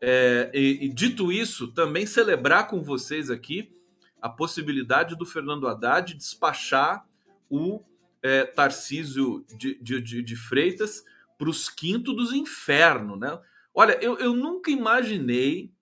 É, 0.00 0.50
e, 0.52 0.86
e, 0.86 0.88
dito 0.88 1.30
isso, 1.30 1.68
também 1.68 2.04
celebrar 2.04 2.66
com 2.66 2.82
vocês 2.82 3.30
aqui 3.30 3.72
a 4.20 4.28
possibilidade 4.28 5.14
do 5.14 5.24
Fernando 5.24 5.68
Haddad 5.68 6.12
despachar 6.12 7.06
o 7.48 7.80
é, 8.20 8.44
Tarcísio 8.44 9.46
de, 9.56 9.78
de, 9.80 10.00
de, 10.00 10.22
de 10.24 10.34
Freitas 10.34 11.04
para 11.38 11.48
os 11.48 11.68
quintos 11.68 12.14
dos 12.14 12.32
infernos, 12.32 13.18
né? 13.18 13.38
Olha, 13.74 13.98
eu, 14.00 14.18
eu 14.18 14.34
nunca 14.34 14.70
imaginei 14.70 15.72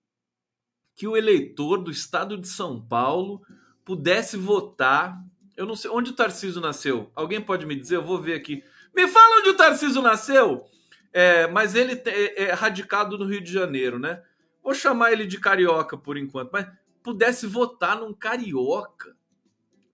que 0.95 1.07
o 1.07 1.15
eleitor 1.15 1.77
do 1.77 1.91
estado 1.91 2.37
de 2.37 2.47
São 2.47 2.81
Paulo 2.81 3.41
pudesse 3.85 4.37
votar. 4.37 5.21
Eu 5.55 5.65
não 5.65 5.75
sei 5.75 5.89
onde 5.91 6.11
o 6.11 6.15
Tarcísio 6.15 6.61
nasceu. 6.61 7.11
Alguém 7.15 7.41
pode 7.41 7.65
me 7.65 7.75
dizer? 7.75 7.97
Eu 7.97 8.03
vou 8.03 8.19
ver 8.19 8.33
aqui. 8.33 8.63
Me 8.95 9.07
fala 9.07 9.39
onde 9.39 9.49
o 9.49 9.57
Tarcísio 9.57 10.01
nasceu. 10.01 10.65
É, 11.11 11.47
mas 11.47 11.75
ele 11.75 12.01
é, 12.05 12.43
é 12.43 12.53
radicado 12.53 13.17
no 13.17 13.25
Rio 13.25 13.41
de 13.41 13.51
Janeiro, 13.51 13.99
né? 13.99 14.23
Vou 14.63 14.73
chamar 14.73 15.11
ele 15.11 15.27
de 15.27 15.39
carioca 15.39 15.97
por 15.97 16.17
enquanto, 16.17 16.51
mas 16.51 16.67
pudesse 17.03 17.45
votar 17.45 17.99
num 17.99 18.13
carioca 18.13 19.15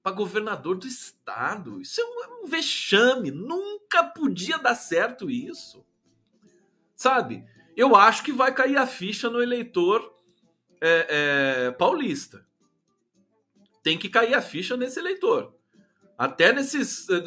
para 0.10 0.12
governador 0.12 0.78
do 0.78 0.88
estado. 0.88 1.80
Isso 1.80 2.01
é 2.01 2.04
um, 2.04 2.24
é 2.24 2.44
um 2.44 2.48
vexame. 2.48 3.32
Nunca 3.32 4.04
podia 4.04 4.58
dar 4.58 4.75
certo 4.75 5.30
isso. 5.30 5.86
Sabe? 6.96 7.46
Eu 7.78 7.96
acho 7.96 8.24
que 8.24 8.32
vai 8.32 8.54
cair 8.54 8.78
a 8.78 8.88
ficha 8.88 9.30
no 9.30 9.42
eleitor 9.42 10.16
é, 10.82 11.68
é, 11.68 11.72
paulista. 11.72 12.46
Tem 13.84 13.98
que 13.98 14.10
cair 14.10 14.34
a 14.34 14.42
ficha 14.42 14.75
nesse 14.75 15.00
eleitor. 15.00 15.56
Até 16.18 16.51
nesses. 16.51 17.08
Eh, 17.10 17.24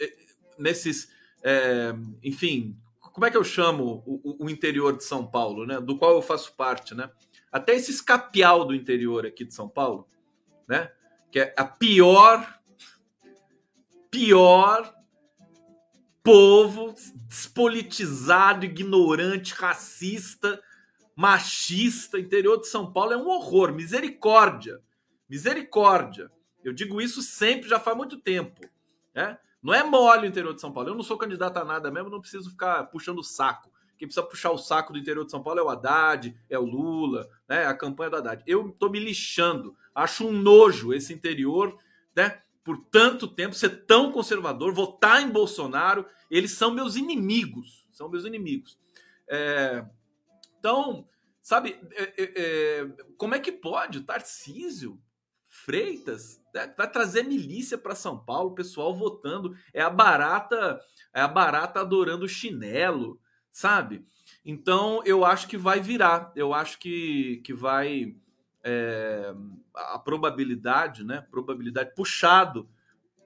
eh, 0.00 0.16
nesses. 0.58 1.08
É, 1.40 1.94
enfim, 2.24 2.76
como 3.00 3.24
é 3.24 3.30
que 3.30 3.36
eu 3.36 3.44
chamo 3.44 4.02
o, 4.04 4.46
o, 4.46 4.50
interior 4.50 4.96
de 4.96 5.04
São 5.04 5.24
Paulo, 5.24 5.64
né? 5.64 5.80
Do 5.80 5.96
qual 5.96 6.12
eu 6.12 6.22
faço 6.22 6.52
parte, 6.56 6.92
né? 6.92 7.08
Até 7.52 7.76
esse 7.76 7.92
escapial 7.92 8.64
do 8.64 8.74
interior 8.74 9.24
aqui 9.24 9.44
de 9.44 9.54
São 9.54 9.68
Paulo, 9.68 10.08
né? 10.66 10.90
Que 11.36 11.40
é 11.40 11.52
a 11.54 11.66
pior, 11.66 12.58
pior 14.10 14.94
povo 16.22 16.94
despolitizado, 17.28 18.64
ignorante, 18.64 19.52
racista, 19.52 20.58
machista. 21.14 22.18
Interior 22.18 22.58
de 22.58 22.68
São 22.68 22.90
Paulo 22.90 23.12
é 23.12 23.18
um 23.18 23.28
horror. 23.28 23.70
Misericórdia. 23.70 24.80
Misericórdia. 25.28 26.32
Eu 26.64 26.72
digo 26.72 27.02
isso 27.02 27.20
sempre, 27.20 27.68
já 27.68 27.78
faz 27.78 27.94
muito 27.94 28.16
tempo. 28.16 28.66
Né? 29.14 29.36
Não 29.62 29.74
é 29.74 29.84
mole 29.84 30.26
o 30.26 30.30
interior 30.30 30.54
de 30.54 30.60
São 30.62 30.72
Paulo. 30.72 30.88
Eu 30.88 30.94
não 30.94 31.02
sou 31.02 31.18
candidato 31.18 31.58
a 31.58 31.64
nada 31.66 31.90
mesmo, 31.90 32.08
não 32.08 32.22
preciso 32.22 32.48
ficar 32.48 32.84
puxando 32.84 33.18
o 33.18 33.22
saco. 33.22 33.70
Quem 33.96 34.06
precisa 34.06 34.26
puxar 34.26 34.50
o 34.50 34.58
saco 34.58 34.92
do 34.92 34.98
interior 34.98 35.24
de 35.24 35.30
São 35.30 35.42
Paulo 35.42 35.60
é 35.60 35.62
o 35.62 35.68
Haddad, 35.68 36.36
é 36.48 36.58
o 36.58 36.64
Lula, 36.64 37.28
né? 37.48 37.66
a 37.66 37.74
campanha 37.74 38.10
do 38.10 38.16
Haddad. 38.16 38.42
Eu 38.46 38.68
estou 38.68 38.90
me 38.90 38.98
lixando 38.98 39.76
Acho 39.96 40.28
um 40.28 40.32
nojo 40.32 40.92
esse 40.92 41.14
interior, 41.14 41.78
né? 42.14 42.42
Por 42.62 42.76
tanto 42.90 43.26
tempo 43.26 43.54
ser 43.54 43.86
tão 43.86 44.12
conservador, 44.12 44.74
votar 44.74 45.22
em 45.22 45.30
Bolsonaro, 45.30 46.04
eles 46.30 46.50
são 46.50 46.70
meus 46.70 46.96
inimigos, 46.96 47.88
são 47.92 48.06
meus 48.06 48.26
inimigos. 48.26 48.78
É, 49.26 49.82
então, 50.58 51.08
sabe, 51.40 51.80
é, 51.92 52.02
é, 52.02 52.32
é 52.34 52.86
como 53.16 53.34
é 53.34 53.38
que 53.38 53.50
pode 53.50 53.98
o 53.98 54.04
Tarcísio 54.04 55.00
Freitas 55.48 56.42
né, 56.52 56.74
vai 56.76 56.90
trazer 56.90 57.22
milícia 57.22 57.78
para 57.78 57.94
São 57.94 58.18
Paulo, 58.18 58.54
pessoal 58.54 58.94
votando, 58.94 59.56
é 59.72 59.80
a 59.80 59.88
barata, 59.88 60.78
é 61.14 61.22
a 61.22 61.28
barata 61.28 61.80
adorando 61.80 62.28
chinelo, 62.28 63.18
sabe? 63.56 64.04
Então 64.44 65.02
eu 65.06 65.24
acho 65.24 65.48
que 65.48 65.56
vai 65.56 65.80
virar, 65.80 66.30
eu 66.36 66.52
acho 66.52 66.78
que, 66.78 67.38
que 67.38 67.54
vai 67.54 68.14
é, 68.62 69.34
a 69.74 69.98
probabilidade, 69.98 71.02
né? 71.02 71.26
Probabilidade 71.30 71.94
puxado 71.94 72.68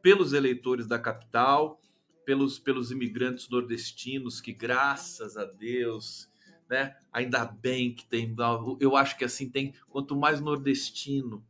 pelos 0.00 0.32
eleitores 0.32 0.86
da 0.86 1.00
capital, 1.00 1.80
pelos, 2.24 2.60
pelos 2.60 2.92
imigrantes 2.92 3.48
nordestinos 3.48 4.40
que, 4.40 4.52
graças 4.52 5.36
a 5.36 5.44
Deus, 5.44 6.30
né? 6.68 6.94
Ainda 7.12 7.44
bem 7.44 7.92
que 7.92 8.06
tem. 8.06 8.32
Eu 8.78 8.96
acho 8.96 9.18
que 9.18 9.24
assim 9.24 9.50
tem. 9.50 9.74
Quanto 9.88 10.14
mais 10.14 10.40
nordestino 10.40 11.44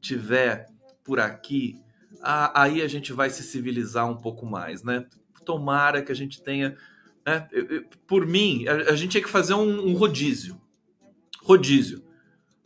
tiver 0.00 0.66
por 1.04 1.20
aqui, 1.20 1.80
aí 2.20 2.82
a 2.82 2.88
gente 2.88 3.12
vai 3.12 3.30
se 3.30 3.44
civilizar 3.44 4.10
um 4.10 4.16
pouco 4.16 4.44
mais, 4.44 4.82
né? 4.82 5.06
Tomara 5.46 6.02
que 6.02 6.10
a 6.10 6.16
gente 6.16 6.42
tenha. 6.42 6.76
Né? 7.26 7.48
Por 8.06 8.26
mim, 8.26 8.66
a 8.68 8.94
gente 8.94 9.12
tinha 9.12 9.22
que 9.22 9.30
fazer 9.30 9.54
um, 9.54 9.88
um 9.88 9.94
rodízio. 9.94 10.60
Rodízio. 11.42 12.04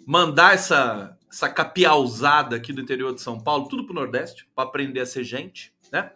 Mandar 0.04 0.54
essa, 0.54 1.16
essa 1.30 1.48
capiauzada 1.48 2.56
aqui 2.56 2.72
do 2.72 2.80
interior 2.80 3.14
de 3.14 3.20
São 3.20 3.38
Paulo, 3.40 3.68
tudo 3.68 3.84
para 3.84 3.92
o 3.92 3.94
Nordeste, 3.94 4.48
para 4.54 4.64
aprender 4.68 5.00
a 5.00 5.06
ser 5.06 5.24
gente, 5.24 5.72
né? 5.92 6.12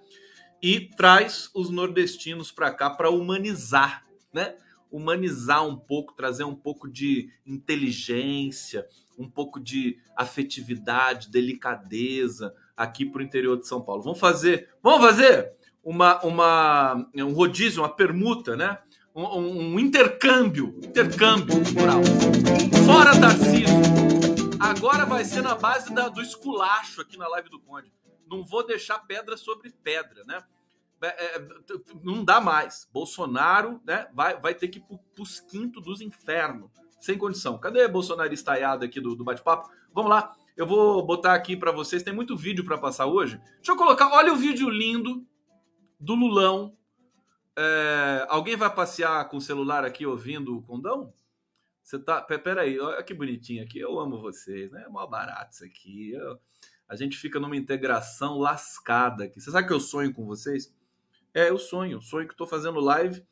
E 0.63 0.89
traz 0.97 1.51
os 1.55 1.71
nordestinos 1.71 2.53
para 2.53 2.73
cá 2.73 2.89
para 2.89 3.11
humanizar, 3.11 4.05
né? 4.33 4.57
Humanizar 4.91 5.67
um 5.67 5.77
pouco, 5.77 6.15
trazer 6.15 6.45
um 6.45 6.55
pouco 6.55 6.89
de 6.89 7.31
inteligência, 7.45 8.87
um 9.19 9.29
pouco 9.29 9.59
de 9.59 9.99
afetividade, 10.17 11.31
delicadeza 11.31 12.55
aqui 12.77 13.05
para 13.05 13.21
o 13.21 13.25
interior 13.25 13.59
de 13.59 13.67
São 13.67 13.83
Paulo. 13.83 14.03
Vamos 14.03 14.21
fazer, 14.21 14.69
vamos 14.83 15.01
fazer 15.01 15.53
uma, 15.83 16.21
uma 16.23 17.09
um 17.15 17.33
rodízio, 17.33 17.83
uma 17.83 17.89
permuta, 17.89 18.57
né? 18.57 18.79
Um, 19.15 19.25
um, 19.25 19.79
intercâmbio, 19.79 20.79
intercâmbio 20.83 21.63
cultural. 21.63 22.01
Fora 22.87 23.19
Tarcísio. 23.21 23.67
Agora 24.59 25.05
vai 25.05 25.25
ser 25.25 25.43
na 25.43 25.55
base 25.55 25.93
da, 25.93 26.09
do 26.09 26.23
esculacho 26.23 27.03
aqui 27.03 27.19
na 27.19 27.29
live 27.29 27.51
do 27.51 27.61
Conde. 27.61 27.93
Não 28.31 28.43
vou 28.43 28.67
deixar 28.67 29.01
pedra 29.01 29.37
sobre 29.37 29.71
pedra, 29.71 30.23
né? 30.25 30.43
É, 31.03 31.37
é, 31.37 31.49
não 32.03 32.25
dá 32.25 32.41
mais. 32.41 32.89
Bolsonaro 32.93 33.81
né, 33.85 34.07
vai, 34.15 34.41
vai 34.41 34.55
ter 34.55 34.69
que 34.69 34.79
ir 34.79 34.83
para 34.83 35.23
os 35.23 35.41
quintos 35.41 35.83
dos 35.83 36.01
infernos 36.01 36.71
sem 37.01 37.19
condição. 37.19 37.59
Cadê 37.59 37.87
bolsonarista 37.89 38.53
aiado 38.53 38.85
aqui 38.85 39.01
do, 39.01 39.17
do 39.17 39.25
bate-papo? 39.25 39.69
Vamos 39.93 40.11
lá, 40.11 40.33
eu 40.57 40.67
vou 40.67 41.05
botar 41.05 41.35
aqui 41.35 41.57
para 41.57 41.73
vocês. 41.73 42.03
Tem 42.03 42.15
muito 42.15 42.37
vídeo 42.37 42.65
para 42.65 42.79
passar 42.79 43.07
hoje. 43.07 43.41
Deixa 43.57 43.73
eu 43.73 43.77
colocar. 43.77 44.09
Olha 44.13 44.33
o 44.33 44.37
vídeo 44.37 44.71
lindo 44.71 45.27
do 46.03 46.15
Lulão. 46.17 46.77
É, 47.57 48.27
alguém 48.29 48.57
vai 48.57 48.75
passear 48.75 49.29
com 49.29 49.37
o 49.37 49.41
celular 49.41 49.85
aqui 49.85 50.05
ouvindo 50.05 50.57
o 50.57 50.63
condão? 50.63 51.13
Você 51.83 51.99
tá. 51.99 52.21
Peraí, 52.21 52.79
olha 52.79 53.03
que 53.03 53.15
bonitinho 53.15 53.63
aqui. 53.63 53.79
Eu 53.79 53.99
amo 54.01 54.21
vocês, 54.21 54.71
né? 54.73 54.85
É 54.85 54.89
mó 54.89 55.07
barato 55.07 55.55
isso 55.55 55.65
aqui. 55.65 56.13
Eu... 56.13 56.39
A 56.89 56.97
gente 56.97 57.17
fica 57.17 57.41
numa 57.41 57.57
integração 57.57 58.39
lascada 58.39 59.25
aqui. 59.25 59.41
Você 59.41 59.51
sabe 59.51 59.67
que 59.67 59.73
eu 59.73 59.81
sonho 59.81 60.13
com 60.13 60.27
vocês? 60.27 60.75
É, 61.33 61.49
eu 61.49 61.59
sonho. 61.59 62.03
Sonho 62.03 62.27
que 62.27 62.35
estou 62.35 62.47
fazendo 62.47 62.81
live 62.81 63.25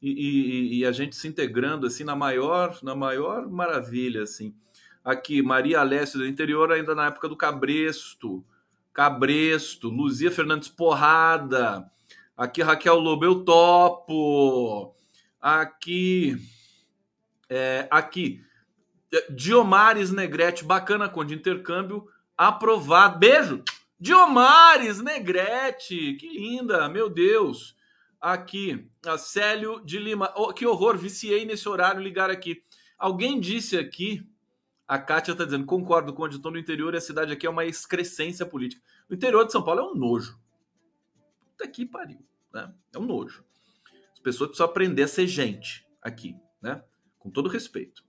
e, 0.00 0.10
e, 0.10 0.78
e, 0.78 0.86
a 0.86 0.92
gente 0.92 1.14
se 1.14 1.28
integrando 1.28 1.86
assim 1.86 2.04
na 2.04 2.16
maior, 2.16 2.78
na 2.82 2.94
maior 2.94 3.48
maravilha 3.48 4.22
assim. 4.22 4.54
Aqui 5.04 5.42
Maria 5.42 5.80
Alessio 5.80 6.20
do 6.20 6.26
interior 6.26 6.72
ainda 6.72 6.94
na 6.94 7.06
época 7.06 7.28
do 7.28 7.36
Cabresto, 7.36 8.44
Cabresto, 8.92 9.88
Luzia 9.88 10.30
Fernandes 10.30 10.68
Porrada. 10.68 11.90
Aqui 12.42 12.60
Raquel 12.60 12.98
Lobo 12.98 13.24
eu 13.24 13.44
topo. 13.44 14.96
Aqui 15.40 16.36
é, 17.48 17.86
aqui 17.88 18.44
Diomares 19.30 20.10
Negrete, 20.10 20.64
bacana 20.64 21.08
com 21.08 21.24
de 21.24 21.34
intercâmbio 21.34 22.04
aprovado. 22.36 23.20
Beijo. 23.20 23.62
Diomares 23.96 25.00
Negrete, 25.00 26.14
que 26.14 26.28
linda, 26.28 26.88
meu 26.88 27.08
Deus. 27.08 27.76
Aqui, 28.20 28.90
a 29.06 29.16
Célio 29.16 29.80
de 29.84 30.00
Lima. 30.00 30.32
Oh, 30.34 30.52
que 30.52 30.66
horror, 30.66 30.98
viciei 30.98 31.44
nesse 31.44 31.68
horário 31.68 32.02
ligar 32.02 32.28
aqui. 32.28 32.64
Alguém 32.98 33.38
disse 33.38 33.78
aqui, 33.78 34.28
a 34.88 34.98
Kátia 34.98 35.30
está 35.30 35.44
dizendo, 35.44 35.64
concordo 35.64 36.12
com 36.12 36.22
o 36.22 36.26
editor 36.26 36.50
no 36.50 36.58
interior 36.58 36.92
e 36.92 36.96
a 36.96 37.00
cidade 37.00 37.32
aqui 37.32 37.46
é 37.46 37.50
uma 37.50 37.64
excrescência 37.64 38.44
política. 38.44 38.82
O 39.08 39.14
interior 39.14 39.46
de 39.46 39.52
São 39.52 39.62
Paulo 39.62 39.80
é 39.80 39.84
um 39.84 39.94
nojo. 39.94 40.36
Puta 41.62 41.68
que 41.68 41.86
pariu, 41.86 42.18
né? 42.52 42.72
É 42.94 42.98
um 42.98 43.06
nojo. 43.06 43.44
As 44.12 44.20
pessoas 44.20 44.48
precisam 44.48 44.66
aprender 44.66 45.02
a 45.02 45.08
ser 45.08 45.26
gente 45.26 45.86
aqui, 46.00 46.36
né? 46.60 46.82
Com 47.18 47.30
todo 47.30 47.48
respeito. 47.48 48.02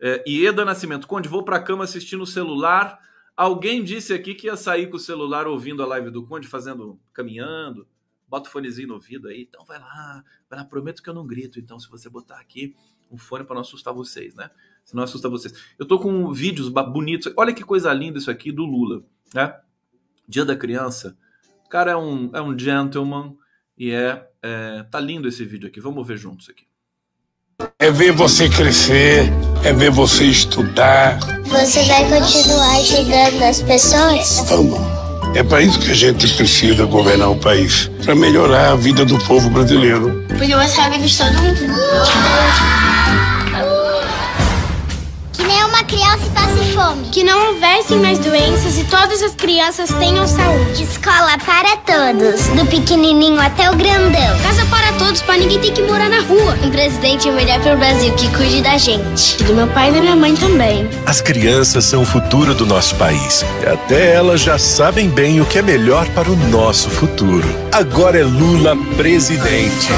É, 0.00 0.22
Ieda 0.28 0.64
Nascimento, 0.64 1.06
Conde, 1.06 1.28
vou 1.28 1.44
para 1.44 1.62
cama 1.62 1.84
assistindo 1.84 2.22
o 2.22 2.26
celular. 2.26 2.98
Alguém 3.36 3.82
disse 3.82 4.12
aqui 4.12 4.34
que 4.34 4.46
ia 4.46 4.56
sair 4.56 4.88
com 4.88 4.96
o 4.96 5.00
celular 5.00 5.46
ouvindo 5.46 5.82
a 5.82 5.86
live 5.86 6.10
do 6.10 6.26
Conde, 6.26 6.46
fazendo, 6.46 7.00
caminhando 7.12 7.86
bota 8.28 8.48
o 8.48 8.52
fonezinho 8.52 8.88
no 8.88 8.94
ouvido 8.94 9.28
aí, 9.28 9.46
então 9.48 9.64
vai 9.64 9.78
lá, 9.78 10.22
vai 10.48 10.58
lá, 10.58 10.64
prometo 10.64 11.02
que 11.02 11.08
eu 11.08 11.14
não 11.14 11.26
grito, 11.26 11.58
então 11.58 11.80
se 11.80 11.88
você 11.88 12.10
botar 12.10 12.38
aqui 12.38 12.76
um 13.10 13.16
fone 13.16 13.42
para 13.42 13.54
não 13.54 13.62
assustar 13.62 13.94
vocês, 13.94 14.34
né? 14.34 14.50
Se 14.84 14.94
não 14.94 15.02
assusta 15.02 15.28
vocês. 15.30 15.54
Eu 15.78 15.86
tô 15.86 15.98
com 15.98 16.30
vídeos 16.30 16.68
bonitos, 16.68 17.32
olha 17.36 17.54
que 17.54 17.64
coisa 17.64 17.92
linda 17.92 18.18
isso 18.18 18.30
aqui 18.30 18.52
do 18.52 18.64
Lula, 18.64 19.02
né? 19.34 19.58
Dia 20.28 20.44
da 20.44 20.54
Criança, 20.54 21.16
o 21.64 21.68
cara 21.70 21.92
é 21.92 21.96
um, 21.96 22.30
é 22.34 22.42
um 22.42 22.58
gentleman 22.58 23.34
e 23.78 23.92
é, 23.92 24.22
é 24.42 24.82
tá 24.90 24.98
lindo 24.98 25.28
esse 25.28 25.44
vídeo 25.44 25.68
aqui, 25.68 25.80
vamos 25.80 26.06
ver 26.06 26.16
juntos 26.16 26.48
aqui. 26.50 26.64
É 27.78 27.90
ver 27.90 28.12
você 28.12 28.48
crescer, 28.48 29.32
é 29.64 29.72
ver 29.72 29.90
você 29.90 30.24
estudar. 30.24 31.18
Você 31.44 31.84
vai 31.84 32.08
continuar 32.08 32.76
ajudando 32.78 33.42
as 33.42 33.62
pessoas? 33.62 34.44
Vamos. 34.48 34.78
É 35.34 35.42
para 35.42 35.60
isso 35.60 35.78
que 35.80 35.90
a 35.90 35.94
gente 35.94 36.26
precisa 36.36 36.84
governar 36.86 37.30
o 37.30 37.36
país 37.36 37.90
para 38.04 38.14
melhorar 38.14 38.72
a 38.72 38.76
vida 38.76 39.04
do 39.04 39.18
povo 39.26 39.50
brasileiro. 39.50 40.24
Porque 40.28 40.54
você 40.54 40.80
é 40.80 40.84
amigo 40.84 41.06
de 41.06 41.18
todo 41.18 41.32
mundo 41.32 42.87
criança 45.88 46.30
passe 46.34 46.72
fome. 46.72 47.08
Que 47.08 47.24
não 47.24 47.48
houvessem 47.48 47.98
mais 47.98 48.18
doenças 48.18 48.78
e 48.78 48.84
todas 48.84 49.22
as 49.22 49.34
crianças 49.34 49.90
tenham 49.94 50.28
saúde. 50.28 50.82
Escola 50.82 51.38
para 51.38 51.76
todos, 51.78 52.46
do 52.48 52.66
pequenininho 52.66 53.40
até 53.40 53.70
o 53.70 53.76
grandão. 53.76 54.38
Casa 54.42 54.64
para 54.66 54.92
todos, 54.98 55.22
para 55.22 55.38
ninguém 55.38 55.58
ter 55.60 55.72
que 55.72 55.82
morar 55.82 56.10
na 56.10 56.20
rua. 56.20 56.56
Um 56.62 56.70
presidente 56.70 57.30
melhor 57.30 57.60
para 57.60 57.74
o 57.74 57.78
Brasil 57.78 58.14
que 58.14 58.28
cuide 58.36 58.62
da 58.62 58.76
gente. 58.76 59.40
E 59.40 59.44
do 59.44 59.54
meu 59.54 59.66
pai 59.68 59.88
e 59.88 59.92
da 59.94 60.00
minha 60.00 60.16
mãe 60.16 60.34
também. 60.36 60.88
As 61.06 61.20
crianças 61.20 61.84
são 61.84 62.02
o 62.02 62.06
futuro 62.06 62.54
do 62.54 62.66
nosso 62.66 62.94
país. 62.96 63.44
E 63.62 63.66
até 63.66 64.12
elas 64.12 64.40
já 64.42 64.58
sabem 64.58 65.08
bem 65.08 65.40
o 65.40 65.46
que 65.46 65.58
é 65.58 65.62
melhor 65.62 66.06
para 66.10 66.30
o 66.30 66.36
nosso 66.36 66.90
futuro. 66.90 67.48
Agora 67.72 68.18
é 68.18 68.24
Lula 68.24 68.76
presidente. 68.96 69.88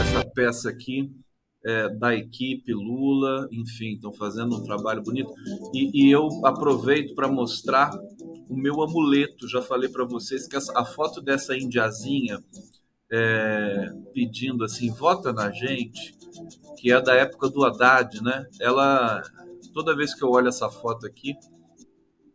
Essa 0.00 0.24
peça 0.34 0.70
aqui 0.70 1.19
é, 1.64 1.88
da 1.90 2.14
equipe 2.14 2.72
Lula, 2.72 3.48
enfim, 3.52 3.94
estão 3.94 4.12
fazendo 4.12 4.56
um 4.56 4.62
trabalho 4.62 5.02
bonito. 5.02 5.32
E, 5.74 6.06
e 6.06 6.10
eu 6.10 6.28
aproveito 6.44 7.14
para 7.14 7.28
mostrar 7.28 7.90
o 8.48 8.56
meu 8.56 8.82
amuleto. 8.82 9.48
Já 9.48 9.60
falei 9.60 9.88
para 9.88 10.04
vocês 10.04 10.46
que 10.48 10.56
essa, 10.56 10.72
a 10.78 10.84
foto 10.84 11.20
dessa 11.20 11.56
indiazinha 11.56 12.42
é, 13.12 13.92
pedindo 14.14 14.64
assim, 14.64 14.90
vota 14.90 15.32
na 15.32 15.50
gente, 15.50 16.16
que 16.78 16.92
é 16.92 17.00
da 17.00 17.14
época 17.14 17.48
do 17.50 17.64
Haddad, 17.64 18.22
né? 18.22 18.46
Ela, 18.60 19.20
toda 19.74 19.96
vez 19.96 20.14
que 20.14 20.22
eu 20.22 20.30
olho 20.30 20.48
essa 20.48 20.70
foto 20.70 21.06
aqui, 21.06 21.34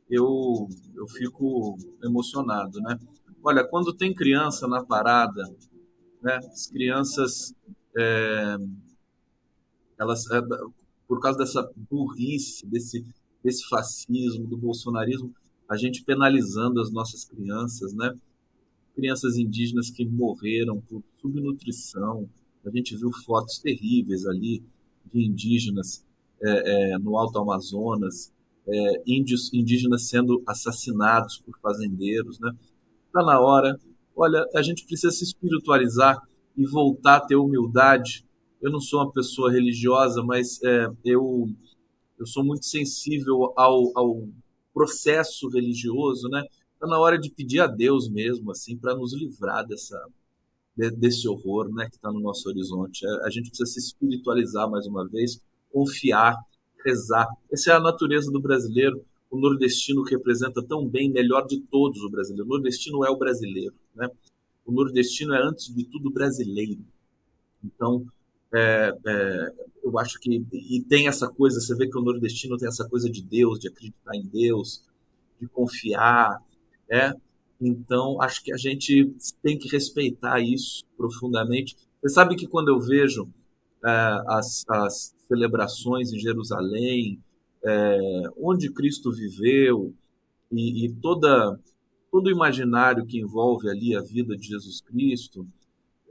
eu, 0.10 0.68
eu 0.96 1.08
fico 1.08 1.78
emocionado, 2.04 2.80
né? 2.82 3.00
Olha, 3.44 3.64
quando 3.64 3.94
tem 3.94 4.14
criança 4.14 4.68
na 4.68 4.84
parada, 4.84 5.44
né? 6.22 6.38
As 6.52 6.68
crianças 6.68 7.56
é, 7.98 8.58
elas 9.98 10.30
é, 10.32 10.42
por 11.08 11.20
causa 11.20 11.40
dessa 11.40 11.70
burrice, 11.90 12.66
desse, 12.66 13.06
desse 13.44 13.68
fascismo, 13.68 14.48
do 14.48 14.58
bolsonarismo, 14.58 15.34
a 15.70 15.78
gente 15.78 16.04
penalizando 16.04 16.80
as 16.80 16.92
nossas 16.92 17.26
crianças, 17.26 17.94
né? 17.94 18.14
Crianças 18.96 19.38
indígenas 19.38 19.90
que 19.90 20.06
morreram 20.06 20.80
por 20.82 21.04
subnutrição. 21.22 22.30
A 22.66 22.70
gente 22.70 22.96
viu 22.96 23.12
fotos 23.26 23.60
terríveis 23.60 24.26
ali 24.26 24.64
de 25.12 25.26
indígenas 25.26 26.06
é, 26.42 26.94
é, 26.94 26.98
no 27.00 27.18
Alto 27.18 27.40
Amazonas, 27.40 28.32
é, 28.68 29.04
índios, 29.06 29.54
indígenas 29.54 30.08
sendo 30.08 30.42
assassinados 30.48 31.40
por 31.40 31.58
fazendeiros, 31.60 32.40
né? 32.40 32.52
Está 33.08 33.24
na 33.24 33.40
hora. 33.40 33.80
Olha, 34.16 34.46
a 34.56 34.62
gente 34.62 34.86
precisa 34.86 35.12
se 35.12 35.24
espiritualizar 35.24 36.22
e 36.58 36.66
voltar 36.66 37.18
a 37.18 37.22
ter 37.22 37.36
humildade 37.36 38.26
eu 38.62 38.72
não 38.72 38.80
sou 38.80 39.02
uma 39.02 39.12
pessoa 39.12 39.52
religiosa, 39.52 40.24
mas 40.24 40.62
é, 40.64 40.88
eu, 41.04 41.50
eu 42.18 42.26
sou 42.26 42.44
muito 42.44 42.66
sensível 42.66 43.54
ao, 43.56 43.92
ao 43.98 44.28
processo 44.74 45.48
religioso, 45.50 46.28
né? 46.30 46.44
Está 46.74 46.88
na 46.88 47.00
hora 47.00 47.18
de 47.18 47.32
pedir 47.32 47.62
a 47.62 47.68
Deus 47.68 48.10
mesmo, 48.10 48.52
assim, 48.52 48.78
para 48.78 48.96
nos 48.96 49.14
livrar 49.14 49.66
dessa, 49.66 49.98
desse 50.76 51.28
horror, 51.28 51.74
né, 51.74 51.88
que 51.90 51.96
está 51.96 52.12
no 52.12 52.20
nosso 52.20 52.50
horizonte. 52.50 53.06
A, 53.08 53.28
a 53.28 53.30
gente 53.30 53.50
precisa 53.50 53.72
se 53.72 53.80
espiritualizar 53.80 54.70
mais 54.70 54.86
uma 54.86 55.08
vez, 55.08 55.40
confiar, 55.72 56.36
rezar. 56.86 57.28
Essa 57.52 57.72
é 57.72 57.76
a 57.76 57.80
natureza 57.80 58.32
do 58.32 58.42
brasileiro. 58.42 59.04
O 59.32 59.38
nordestino 59.38 60.04
que 60.04 60.16
representa 60.16 60.62
tão 60.64 60.88
bem, 60.88 61.12
melhor 61.12 61.48
de 61.48 61.60
todos 61.62 62.02
o 62.02 62.10
brasileiro. 62.10 62.46
O 62.46 62.50
nordestino 62.50 63.06
é 63.06 63.10
o 63.10 63.18
brasileiro, 63.18 63.74
né? 63.96 64.10
O 64.66 64.72
nordestino 64.72 65.34
é 65.34 65.42
antes 65.42 65.74
de 65.74 65.84
tudo 65.86 66.12
brasileiro. 66.12 66.84
Então, 67.64 68.06
é, 68.56 68.98
é, 69.06 69.54
eu 69.84 70.00
acho 70.00 70.20
que 70.20 70.46
e 70.54 70.82
tem 70.88 71.08
essa 71.08 71.28
coisa, 71.28 71.60
você 71.60 71.76
vê 71.76 71.88
que 71.88 71.98
o 71.98 72.02
nordestino 72.02 72.58
tem 72.58 72.68
essa 72.68 72.88
coisa 72.88 73.10
de 73.10 73.22
Deus, 73.22 73.60
de 73.60 73.68
acreditar 73.68 74.16
em 74.16 74.26
Deus, 74.26 74.84
de 75.40 75.48
confiar, 75.48 76.42
né? 76.90 77.14
Então, 77.60 78.22
acho 78.22 78.44
que 78.44 78.54
a 78.54 78.58
gente 78.58 79.14
tem 79.42 79.58
que 79.58 79.70
respeitar 79.70 80.40
isso 80.40 80.84
profundamente. 80.98 81.76
Você 82.02 82.14
sabe 82.14 82.36
que 82.36 82.48
quando 82.48 82.70
eu 82.70 82.80
vejo 82.80 83.28
é, 83.84 83.90
as, 84.28 84.64
as, 84.68 85.16
celebrações 85.28 86.14
em 86.14 86.20
Jerusalém, 86.20 87.20
é, 87.64 88.00
onde 88.38 88.72
Cristo 88.72 89.12
viveu, 89.12 89.94
e, 90.52 90.86
e 90.86 90.94
toda, 90.94 91.60
todo 92.12 92.28
o 92.28 92.32
imaginário 92.32 93.06
que 93.06 93.20
envolve 93.20 93.70
ali 93.70 93.96
a 93.96 94.02
vida 94.02 94.38
de 94.38 94.48
Jesus 94.48 94.82
Cristo, 94.82 95.48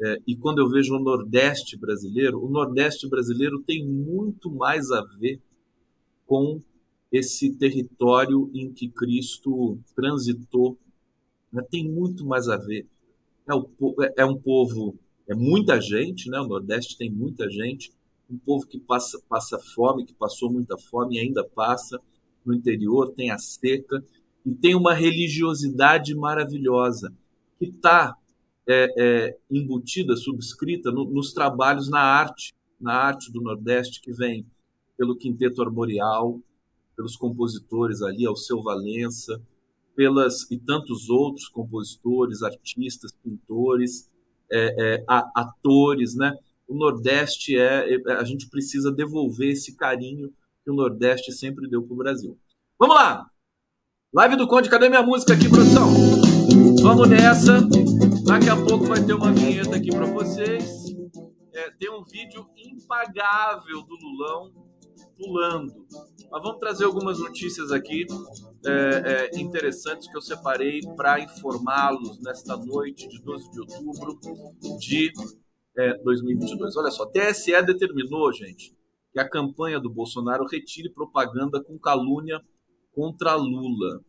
é, 0.00 0.20
e 0.26 0.37
quando 0.37 0.59
eu 0.59 0.68
vejo 0.68 0.96
o 0.96 1.00
Nordeste 1.00 1.76
brasileiro, 1.76 2.44
o 2.44 2.48
Nordeste 2.48 3.09
brasileiro 3.09 3.62
tem 3.62 3.87
muito 3.87 4.50
mais 4.50 4.90
a 4.90 5.02
ver 5.18 5.40
com 6.26 6.61
esse 7.12 7.54
território 7.57 8.50
em 8.52 8.72
que 8.72 8.88
Cristo 8.88 9.78
transitou. 9.94 10.76
Né? 11.52 11.62
Tem 11.70 11.88
muito 11.88 12.26
mais 12.26 12.48
a 12.48 12.57
ver. 12.57 12.87
É, 13.48 13.54
o, 13.54 13.68
é, 14.02 14.14
é 14.18 14.24
um 14.24 14.37
povo, 14.37 14.98
é 15.28 15.35
muita 15.35 15.80
gente, 15.80 16.28
né? 16.28 16.40
o 16.40 16.48
Nordeste 16.48 16.98
tem 16.98 17.11
muita 17.11 17.48
gente, 17.48 17.92
um 18.28 18.37
povo 18.37 18.66
que 18.66 18.80
passa, 18.80 19.22
passa 19.28 19.59
fome, 19.74 20.04
que 20.04 20.14
passou 20.14 20.50
muita 20.50 20.76
fome 20.76 21.16
e 21.16 21.20
ainda 21.20 21.44
passa. 21.44 22.00
No 22.44 22.52
interior 22.52 23.12
tem 23.12 23.30
a 23.30 23.38
seca 23.38 24.04
e 24.44 24.52
tem 24.54 24.74
uma 24.74 24.92
religiosidade 24.92 26.14
maravilhosa 26.14 27.14
que 27.59 27.66
está 27.66 28.16
é, 28.66 28.94
é, 28.98 29.38
embutida, 29.50 30.16
subscrita 30.16 30.90
no, 30.90 31.05
nos 31.05 31.33
trabalhos 31.33 31.88
na 31.88 32.00
arte, 32.00 32.55
na 32.81 32.94
arte 32.94 33.33
do 33.33 33.40
Nordeste, 33.40 34.00
que 34.00 34.12
vem 34.12 34.46
pelo 34.96 35.16
Quinteto 35.16 35.62
Armorial, 35.62 36.40
pelos 36.96 37.16
compositores 37.16 38.03
ali, 38.03 38.27
Alceu 38.27 38.62
Valença, 38.62 39.40
pelas 39.94 40.50
e 40.50 40.59
tantos 40.59 41.09
outros 41.09 41.48
compositores, 41.48 42.42
artistas, 42.42 43.12
pintores, 43.12 44.11
é, 44.50 44.96
é, 44.96 45.05
atores, 45.09 46.14
né? 46.14 46.33
O 46.66 46.74
Nordeste 46.74 47.57
é, 47.57 47.94
é, 47.94 48.12
a 48.12 48.24
gente 48.24 48.48
precisa 48.48 48.90
devolver 48.90 49.50
esse 49.50 49.77
carinho 49.77 50.33
que 50.64 50.70
o 50.70 50.74
Nordeste 50.74 51.33
sempre 51.33 51.68
deu 51.68 51.83
para 51.83 51.94
o 51.94 51.96
Brasil. 51.96 52.38
Vamos 52.79 52.96
lá! 52.96 53.27
Live 54.12 54.37
do 54.37 54.46
Conde, 54.46 54.70
cadê 54.70 54.88
minha 54.88 55.03
música 55.03 55.35
aqui, 55.35 55.48
produção? 55.48 55.88
Vamos 56.83 57.09
nessa. 57.09 57.61
Daqui 58.34 58.50
a 58.50 58.56
pouco 58.56 58.86
vai 58.86 59.00
ter 59.00 59.14
uma 59.14 59.32
vinheta 59.32 59.76
aqui 59.76 59.90
para 59.90 60.06
vocês. 60.06 60.86
É, 61.52 61.70
tem 61.78 61.88
um 61.88 62.02
vídeo 62.02 62.44
impagável 62.56 63.80
do 63.82 63.94
Lulão 63.94 64.52
pulando. 65.16 65.86
Mas 66.32 66.42
vamos 66.42 66.58
trazer 66.58 66.84
algumas 66.84 67.20
notícias 67.20 67.70
aqui 67.70 68.04
é, 68.66 69.30
é, 69.30 69.40
interessantes 69.40 70.10
que 70.10 70.16
eu 70.16 70.20
separei 70.20 70.80
para 70.96 71.20
informá-los 71.20 72.20
nesta 72.24 72.56
noite 72.56 73.08
de 73.08 73.22
12 73.22 73.52
de 73.52 73.60
outubro 73.60 74.18
de 74.80 75.12
2022. 76.02 76.74
É, 76.74 76.80
Olha 76.80 76.90
só, 76.90 77.06
TSE 77.06 77.52
determinou, 77.62 78.32
gente, 78.32 78.74
que 79.12 79.20
a 79.20 79.30
campanha 79.30 79.78
do 79.78 79.88
Bolsonaro 79.88 80.44
retire 80.44 80.90
propaganda 80.90 81.62
com 81.62 81.78
calúnia 81.78 82.42
contra 82.96 83.36
Lula. 83.36 84.00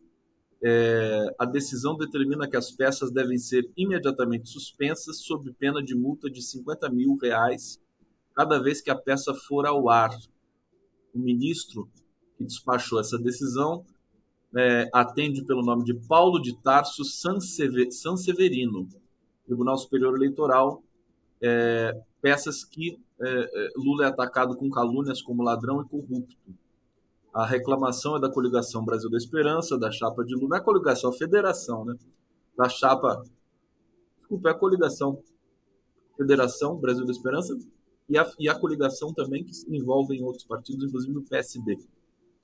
É, 0.68 1.32
a 1.38 1.44
decisão 1.44 1.96
determina 1.96 2.50
que 2.50 2.56
as 2.56 2.72
peças 2.72 3.12
devem 3.12 3.38
ser 3.38 3.70
imediatamente 3.76 4.48
suspensas 4.48 5.18
sob 5.18 5.52
pena 5.52 5.80
de 5.80 5.94
multa 5.94 6.28
de 6.28 6.42
50 6.42 6.88
mil 6.90 7.16
reais 7.22 7.80
cada 8.34 8.58
vez 8.58 8.80
que 8.80 8.90
a 8.90 8.96
peça 8.96 9.32
for 9.32 9.64
ao 9.64 9.88
ar. 9.88 10.10
O 11.14 11.20
ministro 11.20 11.88
que 12.36 12.42
despachou 12.42 12.98
essa 12.98 13.16
decisão 13.16 13.84
é, 14.56 14.90
atende 14.92 15.44
pelo 15.44 15.62
nome 15.62 15.84
de 15.84 15.94
Paulo 15.94 16.42
de 16.42 16.60
Tarso 16.60 17.04
Sanseverino, 17.04 18.88
Tribunal 19.44 19.78
Superior 19.78 20.16
Eleitoral, 20.16 20.82
é, 21.40 21.96
peças 22.20 22.64
que 22.64 22.98
é, 23.20 23.28
é, 23.28 23.68
Lula 23.76 24.06
é 24.06 24.08
atacado 24.08 24.56
com 24.56 24.68
calúnias 24.68 25.22
como 25.22 25.44
ladrão 25.44 25.80
e 25.80 25.88
corrupto. 25.88 26.36
A 27.36 27.44
reclamação 27.44 28.16
é 28.16 28.20
da 28.20 28.30
coligação 28.30 28.82
Brasil 28.82 29.10
da 29.10 29.18
Esperança, 29.18 29.76
da 29.76 29.92
chapa 29.92 30.24
de 30.24 30.34
Lula, 30.34 30.48
não 30.48 30.56
é 30.56 30.60
coligação, 30.60 31.12
é 31.12 31.14
a 31.14 31.18
federação, 31.18 31.84
né? 31.84 31.94
Da 32.56 32.66
chapa. 32.66 33.22
Desculpa, 34.16 34.48
é 34.48 34.52
a 34.52 34.54
coligação. 34.54 35.22
Federação 36.16 36.78
Brasil 36.78 37.04
da 37.04 37.12
Esperança 37.12 37.54
e 38.08 38.16
a, 38.16 38.26
e 38.38 38.48
a 38.48 38.58
coligação 38.58 39.12
também 39.12 39.44
que 39.44 39.52
envolve 39.68 40.16
em 40.16 40.22
outros 40.22 40.44
partidos, 40.44 40.88
inclusive 40.88 41.12
do 41.12 41.24
PSD, 41.24 41.76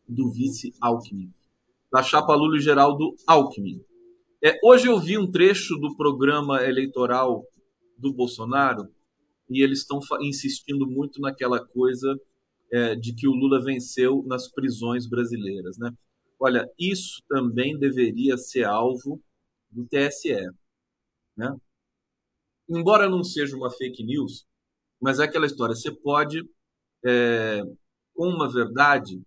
do 0.07 0.31
vice 0.31 0.74
Alckmin. 0.78 1.33
Da 1.90 2.02
chapa 2.02 2.35
Lula 2.35 2.59
e 2.59 2.61
Geraldo 2.61 3.14
Alckmin. 3.26 3.83
É, 4.44 4.59
hoje 4.62 4.88
eu 4.88 5.00
vi 5.00 5.16
um 5.16 5.31
trecho 5.31 5.74
do 5.78 5.96
programa 5.96 6.62
eleitoral 6.66 7.46
do 7.96 8.12
Bolsonaro 8.12 8.87
e 9.48 9.64
eles 9.64 9.78
estão 9.78 10.00
insistindo 10.20 10.87
muito 10.87 11.18
naquela 11.18 11.64
coisa 11.66 12.14
é, 12.72 12.94
de 12.94 13.14
que 13.14 13.28
o 13.28 13.32
Lula 13.32 13.62
venceu 13.62 14.22
nas 14.26 14.50
prisões 14.50 15.06
brasileiras. 15.06 15.76
Né? 15.78 15.90
Olha, 16.40 16.68
isso 16.78 17.22
também 17.28 17.78
deveria 17.78 18.37
ser 18.38 18.64
alvo 18.64 19.22
do 19.70 19.87
TSE. 19.87 20.35
Né? 21.37 21.54
Embora 22.68 23.08
não 23.08 23.22
seja 23.22 23.56
uma 23.56 23.70
fake 23.70 24.02
news, 24.02 24.46
mas 25.00 25.18
é 25.18 25.24
aquela 25.24 25.46
história: 25.46 25.74
você 25.74 25.90
pode, 25.90 26.48
é, 27.04 27.61
com 28.14 28.28
uma 28.28 28.50
verdade, 28.50 29.20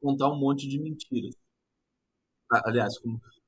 contar 0.00 0.30
um 0.30 0.38
monte 0.38 0.68
de 0.68 0.78
mentiras. 0.78 1.34
Aliás, 2.50 2.94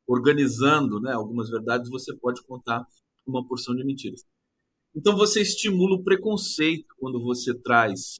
organizando 0.06 1.00
né, 1.00 1.12
algumas 1.12 1.50
verdades, 1.50 1.90
você 1.90 2.16
pode 2.16 2.42
contar 2.44 2.84
uma 3.26 3.46
porção 3.46 3.76
de 3.76 3.84
mentiras. 3.84 4.24
Então 4.94 5.16
você 5.16 5.42
estimula 5.42 5.96
o 5.96 6.02
preconceito 6.02 6.94
quando 6.98 7.22
você 7.22 7.54
traz 7.54 8.18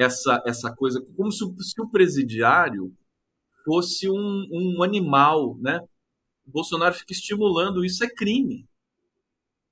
essa, 0.00 0.42
essa 0.46 0.74
coisa, 0.74 1.04
como 1.16 1.30
se, 1.30 1.44
se 1.60 1.80
o 1.80 1.88
presidiário 1.90 2.96
fosse 3.64 4.08
um, 4.08 4.48
um 4.50 4.82
animal, 4.82 5.58
né? 5.58 5.80
O 6.46 6.50
Bolsonaro 6.50 6.94
fica 6.94 7.12
estimulando 7.12 7.84
isso, 7.84 8.02
é 8.02 8.08
crime. 8.08 8.66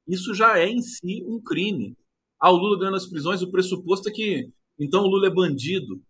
Isso 0.07 0.35
já 0.35 0.59
é 0.59 0.69
em 0.69 0.83
si 0.83 1.25
um 1.27 1.41
crime. 1.41 1.97
Ah, 2.38 2.53
o 2.53 2.57
Lula 2.57 2.79
ganhando 2.79 2.97
as 2.97 3.07
prisões, 3.07 3.43
o 3.43 3.51
pressuposto 3.51 4.09
é 4.09 4.12
que 4.12 4.51
então 4.79 5.03
o 5.03 5.09
Lula 5.09 5.29
é 5.29 5.31
bandido. 5.31 6.01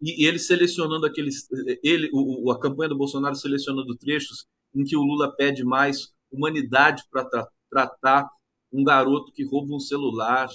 E, 0.00 0.22
e 0.22 0.26
ele 0.26 0.38
selecionando 0.38 1.04
aqueles. 1.04 1.48
Ele, 1.82 2.08
o, 2.12 2.50
a 2.52 2.60
campanha 2.60 2.90
do 2.90 2.96
Bolsonaro 2.96 3.34
selecionando 3.34 3.96
trechos 3.96 4.46
em 4.74 4.84
que 4.84 4.96
o 4.96 5.02
Lula 5.02 5.34
pede 5.34 5.64
mais 5.64 6.12
humanidade 6.30 7.02
para 7.10 7.24
tra 7.24 7.48
tratar 7.68 8.30
um 8.72 8.84
garoto 8.84 9.32
que 9.32 9.44
rouba 9.44 9.74
um 9.74 9.80
celular, 9.80 10.48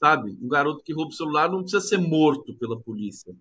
sabe? 0.00 0.36
Um 0.40 0.48
garoto 0.48 0.82
que 0.82 0.92
rouba 0.92 1.10
o 1.10 1.14
celular 1.14 1.50
não 1.50 1.62
precisa 1.62 1.80
ser 1.80 1.98
morto 1.98 2.54
pela 2.56 2.80
polícia. 2.80 3.34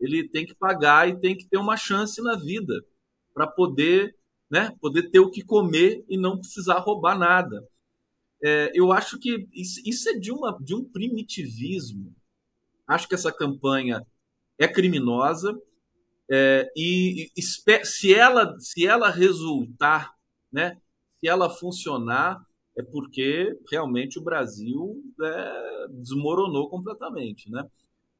Ele 0.00 0.28
tem 0.28 0.44
que 0.44 0.54
pagar 0.54 1.08
e 1.08 1.18
tem 1.18 1.36
que 1.36 1.46
ter 1.46 1.58
uma 1.58 1.76
chance 1.76 2.20
na 2.22 2.34
vida 2.34 2.84
para 3.32 3.46
poder, 3.46 4.16
né, 4.50 4.74
poder 4.80 5.10
ter 5.10 5.20
o 5.20 5.30
que 5.30 5.42
comer 5.42 6.04
e 6.08 6.16
não 6.16 6.38
precisar 6.38 6.78
roubar 6.78 7.18
nada. 7.18 7.66
É, 8.42 8.72
eu 8.74 8.92
acho 8.92 9.18
que 9.18 9.48
isso, 9.52 10.08
é 10.08 10.14
de, 10.14 10.32
uma, 10.32 10.58
de 10.60 10.74
um 10.74 10.84
primitivismo. 10.84 12.14
Acho 12.86 13.08
que 13.08 13.14
essa 13.14 13.32
campanha 13.32 14.04
é 14.58 14.66
criminosa 14.66 15.56
é, 16.30 16.70
e, 16.76 17.30
e 17.36 17.42
se 17.42 18.14
ela 18.14 18.58
se 18.58 18.86
ela 18.86 19.10
resultar, 19.10 20.12
né, 20.50 20.80
se 21.20 21.28
ela 21.28 21.48
funcionar, 21.48 22.44
é 22.76 22.82
porque 22.82 23.58
realmente 23.70 24.18
o 24.18 24.22
Brasil 24.22 25.02
é, 25.22 25.86
desmoronou 25.90 26.68
completamente, 26.68 27.50
né? 27.50 27.68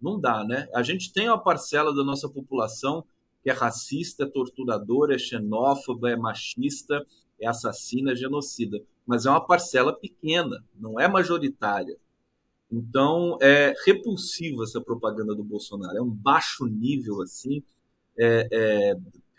Não 0.00 0.20
dá, 0.20 0.44
né? 0.44 0.68
A 0.74 0.82
gente 0.82 1.12
tem 1.12 1.28
uma 1.28 1.42
parcela 1.42 1.94
da 1.94 2.04
nossa 2.04 2.28
população 2.28 3.04
que 3.42 3.50
é 3.50 3.52
racista, 3.52 4.24
é 4.24 4.26
torturadora, 4.26 5.14
é 5.14 5.18
xenófoba, 5.18 6.10
é 6.10 6.16
machista, 6.16 7.04
é 7.40 7.46
assassina, 7.46 8.12
é 8.12 8.16
genocida, 8.16 8.80
mas 9.06 9.26
é 9.26 9.30
uma 9.30 9.44
parcela 9.44 9.92
pequena, 9.92 10.62
não 10.74 10.98
é 10.98 11.08
majoritária. 11.08 11.96
Então 12.70 13.36
é 13.40 13.74
repulsiva 13.84 14.64
essa 14.64 14.80
propaganda 14.80 15.34
do 15.34 15.44
Bolsonaro, 15.44 15.96
é 15.96 16.02
um 16.02 16.10
baixo 16.10 16.66
nível 16.66 17.20
assim, 17.20 17.62
é, 18.16 18.48
é 18.50 18.96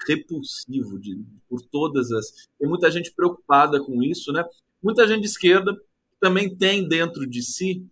repulsivo 0.07 0.99
de, 0.99 1.19
por 1.49 1.61
todas 1.61 2.11
as. 2.11 2.47
Tem 2.59 2.67
muita 2.67 2.91
gente 2.91 3.11
preocupada 3.13 3.83
com 3.83 4.03
isso, 4.03 4.31
né? 4.31 4.43
Muita 4.83 5.07
gente 5.07 5.21
de 5.21 5.27
esquerda 5.27 5.75
também 6.19 6.55
tem 6.55 6.87
dentro 6.87 7.25
de 7.25 7.41
si 7.41 7.87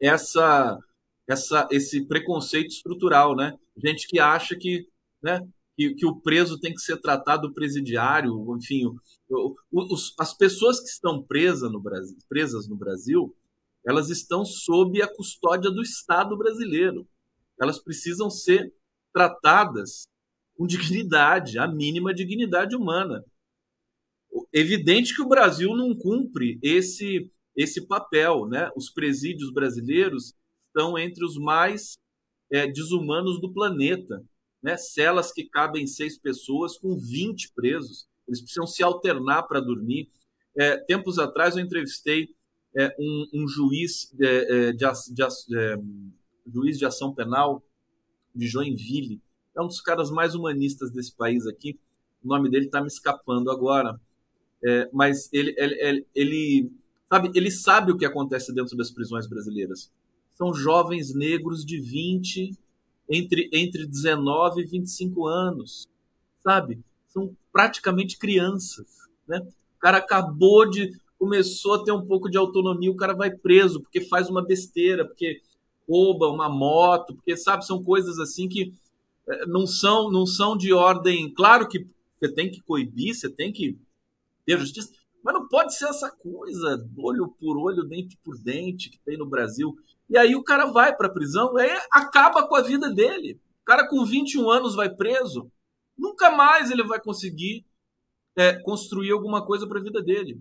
essa, 0.00 0.78
essa, 1.26 1.68
esse 1.70 2.06
preconceito 2.06 2.68
estrutural, 2.68 3.34
né? 3.34 3.58
Gente 3.76 4.06
que 4.06 4.18
acha 4.18 4.54
que, 4.54 4.86
né, 5.22 5.46
que, 5.76 5.94
que 5.94 6.06
o 6.06 6.20
preso 6.20 6.58
tem 6.60 6.74
que 6.74 6.80
ser 6.80 6.98
tratado 6.98 7.52
presidiário, 7.54 8.56
enfim, 8.56 8.86
o, 8.86 9.56
o, 9.70 9.94
os, 9.94 10.14
as 10.18 10.34
pessoas 10.34 10.80
que 10.80 10.88
estão 10.88 11.22
presas 11.22 11.72
no 11.72 11.80
Brasil, 11.80 12.16
presas 12.28 12.68
no 12.68 12.76
Brasil 12.76 13.34
elas 13.84 14.10
estão 14.10 14.44
sob 14.44 15.00
a 15.02 15.08
custódia 15.08 15.70
do 15.70 15.82
Estado 15.82 16.36
brasileiro. 16.36 17.08
Elas 17.60 17.78
precisam 17.78 18.30
ser 18.30 18.72
tratadas 19.12 20.06
com 20.54 20.66
dignidade, 20.66 21.58
a 21.58 21.66
mínima 21.66 22.12
dignidade 22.12 22.76
humana. 22.76 23.24
Evidente 24.52 25.14
que 25.14 25.22
o 25.22 25.28
Brasil 25.28 25.76
não 25.76 25.94
cumpre 25.94 26.58
esse 26.62 27.30
esse 27.56 27.86
papel, 27.86 28.46
né? 28.46 28.70
Os 28.76 28.90
presídios 28.90 29.52
brasileiros 29.52 30.34
estão 30.68 30.96
entre 30.96 31.24
os 31.24 31.36
mais 31.36 31.98
é, 32.50 32.66
desumanos 32.66 33.40
do 33.40 33.52
planeta, 33.52 34.24
né? 34.62 34.76
Celas 34.76 35.32
que 35.32 35.44
cabem 35.44 35.86
seis 35.86 36.18
pessoas 36.18 36.78
com 36.78 36.96
20 36.96 37.52
presos. 37.52 38.06
Eles 38.26 38.40
precisam 38.40 38.66
se 38.66 38.82
alternar 38.82 39.42
para 39.42 39.60
dormir. 39.60 40.08
É, 40.56 40.76
tempos 40.76 41.18
atrás 41.18 41.56
eu 41.56 41.62
entrevistei 41.62 42.34
é, 42.76 42.94
um, 42.98 43.26
um, 43.34 43.48
juiz 43.48 44.12
é, 44.20 44.68
é, 44.68 44.72
de, 44.72 44.84
de, 45.08 45.14
de, 45.14 45.58
é, 45.58 45.76
juiz 46.46 46.78
de 46.78 46.86
ação 46.86 47.14
penal 47.14 47.62
de 48.34 48.46
Joinville. 48.46 49.20
É 49.56 49.60
um 49.60 49.66
dos 49.66 49.80
caras 49.80 50.10
mais 50.10 50.34
humanistas 50.34 50.90
desse 50.90 51.14
país 51.14 51.46
aqui. 51.46 51.78
O 52.22 52.28
nome 52.28 52.48
dele 52.48 52.66
está 52.66 52.80
me 52.80 52.86
escapando 52.86 53.50
agora. 53.50 54.00
Mas 54.92 55.28
ele, 55.32 55.54
ele, 55.56 56.06
ele, 56.14 56.72
sabe, 57.08 57.30
ele 57.34 57.50
sabe 57.50 57.92
o 57.92 57.96
que 57.96 58.04
acontece 58.04 58.54
dentro 58.54 58.76
das 58.76 58.90
prisões 58.90 59.26
brasileiras. 59.26 59.90
São 60.34 60.54
jovens 60.54 61.14
negros 61.14 61.64
de 61.64 61.80
20, 61.80 62.56
entre, 63.08 63.50
entre 63.52 63.86
19 63.86 64.62
e 64.62 64.66
25 64.66 65.26
anos, 65.26 65.88
sabe? 66.42 66.78
São 67.08 67.36
praticamente 67.52 68.18
crianças, 68.18 68.86
né? 69.26 69.40
O 69.76 69.80
cara 69.80 69.98
acabou 69.98 70.68
de 70.68 70.92
começou 71.18 71.74
a 71.74 71.84
ter 71.84 71.92
um 71.92 72.06
pouco 72.06 72.30
de 72.30 72.38
autonomia, 72.38 72.90
o 72.90 72.96
cara 72.96 73.12
vai 73.12 73.30
preso 73.30 73.82
porque 73.82 74.00
faz 74.00 74.30
uma 74.30 74.42
besteira, 74.42 75.04
porque 75.04 75.42
rouba 75.86 76.28
uma 76.28 76.48
moto, 76.48 77.14
porque 77.14 77.36
sabe, 77.36 77.66
são 77.66 77.84
coisas 77.84 78.18
assim 78.18 78.48
que 78.48 78.72
eh, 79.28 79.46
não 79.46 79.66
são 79.66 80.10
não 80.10 80.24
são 80.24 80.56
de 80.56 80.72
ordem, 80.72 81.30
claro 81.34 81.68
que 81.68 81.86
você 82.18 82.32
tem 82.32 82.50
que 82.50 82.62
coibir, 82.62 83.14
você 83.14 83.28
tem 83.28 83.52
que 83.52 83.76
ter 84.44 84.58
justiça, 84.58 84.90
mas 85.22 85.34
não 85.34 85.46
pode 85.48 85.74
ser 85.74 85.88
essa 85.88 86.10
coisa, 86.10 86.86
olho 86.96 87.28
por 87.38 87.58
olho, 87.58 87.84
dente 87.84 88.18
por 88.24 88.38
dente, 88.38 88.90
que 88.90 88.98
tem 89.00 89.18
no 89.18 89.26
Brasil. 89.26 89.76
E 90.08 90.16
aí 90.16 90.34
o 90.34 90.42
cara 90.42 90.66
vai 90.66 90.94
para 90.94 91.06
a 91.06 91.12
prisão, 91.12 91.56
aí 91.56 91.70
acaba 91.92 92.46
com 92.46 92.56
a 92.56 92.62
vida 92.62 92.92
dele. 92.92 93.40
O 93.62 93.64
cara 93.64 93.86
com 93.88 94.04
21 94.04 94.50
anos 94.50 94.74
vai 94.74 94.88
preso, 94.88 95.50
nunca 95.96 96.30
mais 96.30 96.70
ele 96.70 96.82
vai 96.82 97.00
conseguir 97.00 97.64
é, 98.36 98.58
construir 98.62 99.12
alguma 99.12 99.44
coisa 99.44 99.66
para 99.66 99.78
a 99.78 99.82
vida 99.82 100.02
dele. 100.02 100.40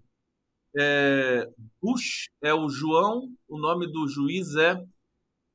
É, 0.76 1.50
Bush 1.82 2.30
é 2.42 2.54
o 2.54 2.70
João, 2.70 3.32
o 3.48 3.58
nome 3.58 3.92
do 3.92 4.08
juiz 4.08 4.56
é 4.56 4.82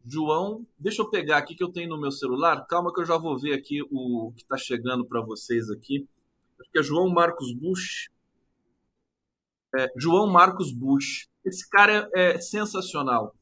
João. 0.04 0.66
Deixa 0.78 1.02
eu 1.02 1.08
pegar 1.08 1.38
aqui 1.38 1.54
que 1.54 1.64
eu 1.64 1.72
tenho 1.72 1.88
no 1.88 2.00
meu 2.00 2.10
celular. 2.10 2.66
Calma 2.66 2.92
que 2.92 3.00
eu 3.00 3.06
já 3.06 3.16
vou 3.16 3.38
ver 3.38 3.54
aqui 3.54 3.80
o 3.90 4.32
que 4.36 4.42
está 4.42 4.56
chegando 4.56 5.06
para 5.06 5.22
vocês 5.22 5.70
aqui. 5.70 6.06
Acho 6.60 6.70
que 6.70 6.78
é 6.78 6.82
João 6.82 7.08
Marcos 7.08 7.52
Bush. 7.54 8.10
É, 9.76 9.92
João 9.96 10.26
Marcos 10.26 10.72
Bush. 10.72 11.28
Esse 11.44 11.68
cara 11.68 12.08
é, 12.14 12.34
é 12.34 12.40
sensacional. 12.40 13.34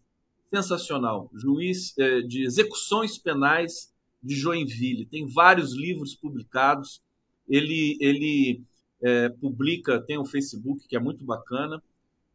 Sensacional. 0.52 1.30
Juiz 1.34 1.96
é, 1.98 2.20
de 2.20 2.44
execuções 2.44 3.18
penais 3.18 3.92
de 4.22 4.34
Joinville. 4.34 5.06
Tem 5.06 5.26
vários 5.26 5.74
livros 5.74 6.14
publicados. 6.14 7.02
Ele, 7.48 7.96
ele 8.00 8.62
é, 9.02 9.28
publica, 9.28 10.00
tem 10.00 10.18
um 10.18 10.24
Facebook 10.24 10.86
que 10.86 10.96
é 10.96 11.00
muito 11.00 11.24
bacana, 11.24 11.82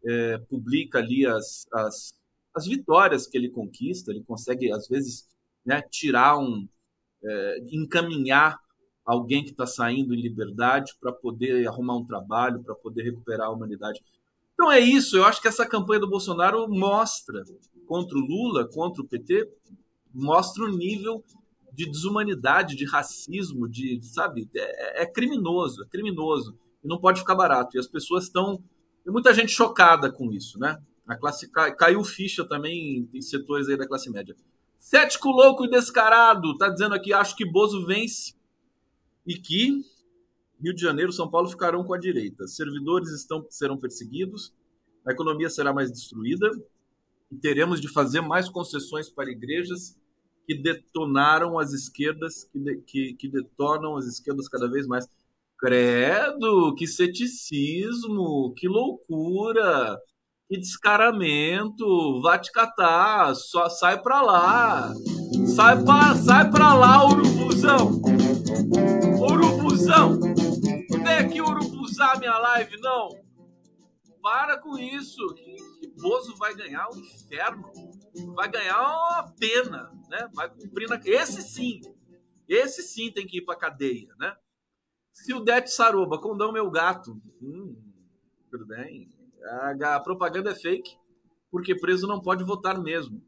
é, 0.06 0.38
publica 0.38 1.00
ali 1.00 1.26
as, 1.26 1.66
as, 1.72 2.14
as, 2.54 2.68
vitórias 2.68 3.26
que 3.26 3.38
ele 3.38 3.50
conquista, 3.50 4.12
ele 4.12 4.24
consegue, 4.24 4.72
às 4.72 4.88
vezes, 4.88 5.28
né, 5.66 5.82
tirar 5.82 6.38
um. 6.38 6.68
É, 7.24 7.60
encaminhar 7.72 8.60
alguém 9.08 9.42
que 9.42 9.52
está 9.52 9.66
saindo 9.66 10.14
em 10.14 10.22
liberdade 10.22 10.94
para 11.00 11.14
poder 11.14 11.66
arrumar 11.66 11.96
um 11.96 12.06
trabalho, 12.06 12.62
para 12.62 12.76
poder 12.76 13.04
recuperar 13.04 13.48
a 13.48 13.52
humanidade. 13.52 14.04
Então 14.54 14.70
é 14.70 14.82
isso, 14.82 15.16
eu 15.16 15.24
acho 15.24 15.42
que 15.42 15.48
essa 15.48 15.66
campanha 15.66 16.02
do 16.02 16.10
Bolsonaro 16.10 16.68
mostra 16.68 17.42
contra 17.88 18.18
o 18.18 18.22
Lula, 18.22 18.68
contra 18.68 19.02
o 19.02 19.08
PT, 19.08 19.50
mostra 20.14 20.66
o 20.66 20.68
nível 20.68 21.24
de 21.72 21.90
desumanidade, 21.90 22.76
de 22.76 22.86
racismo, 22.86 23.70
de, 23.70 24.02
sabe, 24.04 24.50
é, 24.54 25.04
é 25.04 25.06
criminoso, 25.06 25.84
é 25.84 25.88
criminoso 25.88 26.58
e 26.84 26.88
não 26.88 27.00
pode 27.00 27.22
ficar 27.22 27.36
barato. 27.36 27.78
E 27.78 27.80
as 27.80 27.88
pessoas 27.88 28.26
estão, 28.26 28.62
tem 29.06 29.14
muita 29.14 29.34
gente 29.34 29.54
chocada 29.54 30.12
com 30.12 30.34
isso, 30.34 30.60
né? 30.60 30.78
A 31.08 31.16
classe 31.16 31.50
caiu 31.78 32.04
ficha 32.04 32.44
também 32.44 33.08
em 33.14 33.22
setores 33.22 33.70
aí 33.70 33.78
da 33.78 33.88
classe 33.88 34.10
média. 34.10 34.36
Cético 34.78 35.30
louco 35.30 35.64
e 35.64 35.70
descarado, 35.70 36.58
tá 36.58 36.68
dizendo 36.68 36.94
aqui, 36.94 37.14
acho 37.14 37.36
que 37.36 37.50
Bozo 37.50 37.86
vence 37.86 38.37
e 39.28 39.38
que 39.38 39.84
Rio 40.60 40.74
de 40.74 40.82
Janeiro, 40.82 41.12
São 41.12 41.30
Paulo 41.30 41.50
ficarão 41.50 41.84
com 41.84 41.94
a 41.94 42.00
direita. 42.00 42.48
Servidores 42.48 43.12
estão 43.12 43.46
serão 43.50 43.78
perseguidos, 43.78 44.54
a 45.06 45.12
economia 45.12 45.50
será 45.50 45.72
mais 45.72 45.92
destruída 45.92 46.50
e 47.32 47.36
teremos 47.36 47.80
de 47.80 47.92
fazer 47.92 48.22
mais 48.22 48.50
concessões 48.50 49.10
para 49.10 49.30
igrejas 49.30 49.98
que 50.48 50.56
detonaram 50.56 51.60
as 51.60 51.74
esquerdas, 51.74 52.46
que, 52.46 52.60
de, 52.60 52.78
que, 52.78 53.14
que 53.16 53.28
detonam 53.28 53.98
as 53.98 54.06
esquerdas 54.06 54.48
cada 54.48 54.70
vez 54.70 54.88
mais. 54.88 55.06
Credo, 55.60 56.74
que 56.76 56.88
ceticismo, 56.88 58.54
que 58.56 58.68
loucura, 58.68 60.00
que 60.48 60.58
descaramento, 60.58 62.22
vai 62.22 62.40
te 62.40 62.52
catar, 62.52 63.36
só 63.36 63.68
sai 63.68 64.02
pra 64.02 64.22
lá. 64.22 64.94
Sai 65.56 65.84
pra, 65.84 66.16
sai 66.16 66.50
pra 66.50 66.74
lá, 66.74 67.04
urubuzão. 67.06 68.02
Urubuzão. 69.88 70.20
Vem 71.04 71.18
aqui 71.18 71.42
urubuzar 71.42 72.20
minha 72.20 72.38
live, 72.38 72.78
não. 72.82 73.10
Para 74.22 74.58
com 74.58 74.78
isso. 74.78 75.26
Que, 75.36 75.56
que 75.80 75.88
Bozo 76.02 76.36
vai 76.36 76.54
ganhar 76.56 76.88
um 76.90 77.00
inferno 77.00 77.72
vai 78.36 78.50
ganhar 78.50 78.80
uma 78.80 79.32
pena, 79.40 79.92
né? 80.10 80.30
Vai 80.34 80.50
cumprir 80.50 80.90
na... 80.90 81.00
esse 81.06 81.42
sim, 81.42 81.82
esse 82.48 82.82
sim 82.82 83.12
tem 83.12 83.28
que 83.28 83.38
ir 83.38 83.42
para 83.46 83.58
cadeia, 83.58 84.14
né? 84.18 84.36
Se 85.14 85.34
o 85.34 85.40
Det 85.40 85.68
Saroba, 85.68 86.20
condão 86.20 86.52
meu 86.52 86.70
gato, 86.70 87.20
hum, 87.42 87.76
tudo 88.52 88.66
bem. 88.66 89.10
A 89.82 90.00
propaganda 90.00 90.52
é 90.52 90.56
fake, 90.56 90.96
porque 91.50 91.76
preso 91.76 92.08
não 92.08 92.22
pode 92.22 92.44
votar 92.44 92.80
mesmo. 92.80 93.22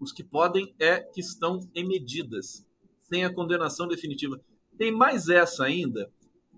Os 0.00 0.12
que 0.12 0.24
podem 0.24 0.74
é 0.78 1.00
que 1.00 1.20
estão 1.20 1.60
em 1.74 1.86
medidas, 1.86 2.66
sem 3.02 3.24
a 3.24 3.32
condenação 3.32 3.86
definitiva. 3.86 4.40
Tem 4.76 4.92
mais 4.92 5.28
essa 5.28 5.64
ainda. 5.64 6.10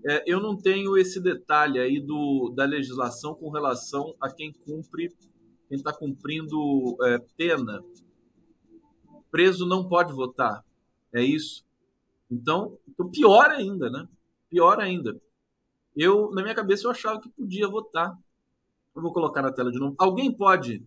É, 0.05 0.23
eu 0.27 0.41
não 0.41 0.57
tenho 0.57 0.97
esse 0.97 1.21
detalhe 1.21 1.79
aí 1.79 2.01
do, 2.01 2.53
da 2.55 2.65
legislação 2.65 3.35
com 3.35 3.51
relação 3.51 4.15
a 4.21 4.31
quem 4.31 4.53
cumpre 4.53 5.13
quem 5.69 5.77
está 5.79 5.93
cumprindo 5.93 6.97
é, 7.03 7.19
pena, 7.37 7.83
preso 9.31 9.67
não 9.67 9.89
pode 9.89 10.13
votar. 10.13 10.65
É 11.13 11.23
isso. 11.23 11.65
Então, 12.31 12.79
então, 12.89 13.11
pior 13.11 13.51
ainda, 13.51 13.91
né? 13.91 14.09
Pior 14.49 14.79
ainda. 14.81 15.21
Eu, 15.97 16.31
na 16.33 16.43
minha 16.43 16.55
cabeça, 16.55 16.87
eu 16.87 16.91
achava 16.91 17.21
que 17.21 17.29
podia 17.29 17.69
votar. 17.69 18.17
Eu 18.95 19.03
vou 19.03 19.13
colocar 19.13 19.43
na 19.43 19.53
tela 19.53 19.71
de 19.71 19.79
novo. 19.79 19.95
Alguém 19.99 20.33
pode 20.33 20.83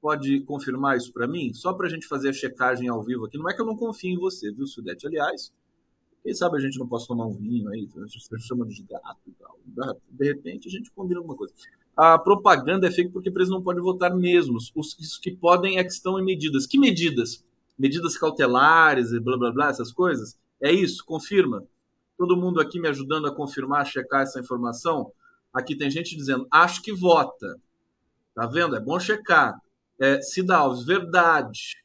pode 0.00 0.40
confirmar 0.42 0.96
isso 0.96 1.12
para 1.12 1.26
mim? 1.26 1.52
Só 1.52 1.72
para 1.72 1.86
a 1.86 1.90
gente 1.90 2.06
fazer 2.06 2.28
a 2.28 2.32
checagem 2.32 2.88
ao 2.88 3.02
vivo 3.02 3.24
aqui. 3.24 3.36
Não 3.36 3.50
é 3.50 3.54
que 3.54 3.60
eu 3.60 3.66
não 3.66 3.76
confio 3.76 4.10
em 4.14 4.18
você, 4.18 4.52
viu, 4.52 4.64
Sudete? 4.64 5.06
Aliás, 5.06 5.52
quem 6.22 6.34
sabe 6.34 6.56
a 6.56 6.60
gente 6.60 6.78
não 6.78 6.86
possa 6.86 7.06
tomar 7.06 7.26
um 7.26 7.32
vinho 7.32 7.68
aí, 7.70 7.88
a 7.96 8.06
gente 8.06 8.40
chama 8.40 8.66
de 8.66 8.82
gato 8.82 9.20
e 9.26 9.32
tal. 9.32 9.58
De 10.10 10.24
repente 10.26 10.68
a 10.68 10.70
gente 10.70 10.90
combina 10.90 11.20
alguma 11.20 11.36
coisa 11.36 11.52
a 11.98 12.16
propaganda 12.16 12.86
é 12.86 12.92
feita 12.92 13.10
porque 13.10 13.28
preso 13.28 13.50
não 13.50 13.60
pode 13.60 13.80
votar 13.80 14.14
mesmo. 14.14 14.56
Os, 14.56 14.72
os 14.96 15.18
que 15.18 15.32
podem 15.32 15.78
é 15.78 15.82
que 15.82 15.90
estão 15.90 16.16
em 16.16 16.24
medidas. 16.24 16.64
Que 16.64 16.78
medidas? 16.78 17.44
Medidas 17.76 18.16
cautelares 18.16 19.10
e 19.10 19.18
blá 19.18 19.36
blá 19.36 19.50
blá, 19.50 19.68
essas 19.68 19.90
coisas? 19.90 20.38
É 20.60 20.70
isso? 20.70 21.04
Confirma. 21.04 21.64
Todo 22.16 22.36
mundo 22.36 22.60
aqui 22.60 22.78
me 22.78 22.86
ajudando 22.86 23.26
a 23.26 23.34
confirmar, 23.34 23.80
a 23.80 23.84
checar 23.84 24.22
essa 24.22 24.38
informação. 24.38 25.10
Aqui 25.52 25.74
tem 25.74 25.90
gente 25.90 26.16
dizendo, 26.16 26.46
acho 26.52 26.82
que 26.82 26.92
vota. 26.92 27.60
Tá 28.32 28.46
vendo? 28.46 28.76
É 28.76 28.80
bom 28.80 29.00
checar. 29.00 29.60
É, 29.98 30.22
Cida 30.22 30.56
Alves, 30.56 30.84
verdade. 30.84 31.82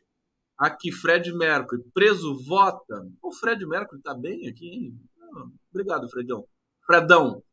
Aqui, 0.57 0.91
Fred 0.91 1.31
Mercury, 1.33 1.83
preso 1.93 2.35
vota. 2.43 3.07
O 3.21 3.31
Fred 3.31 3.65
Mercury 3.65 4.01
tá 4.01 4.13
bem 4.13 4.47
aqui, 4.47 4.67
hein? 4.67 4.99
Ah, 5.19 5.47
obrigado, 5.71 6.09
Fredão. 6.09 6.45
Fredão, 6.85 7.43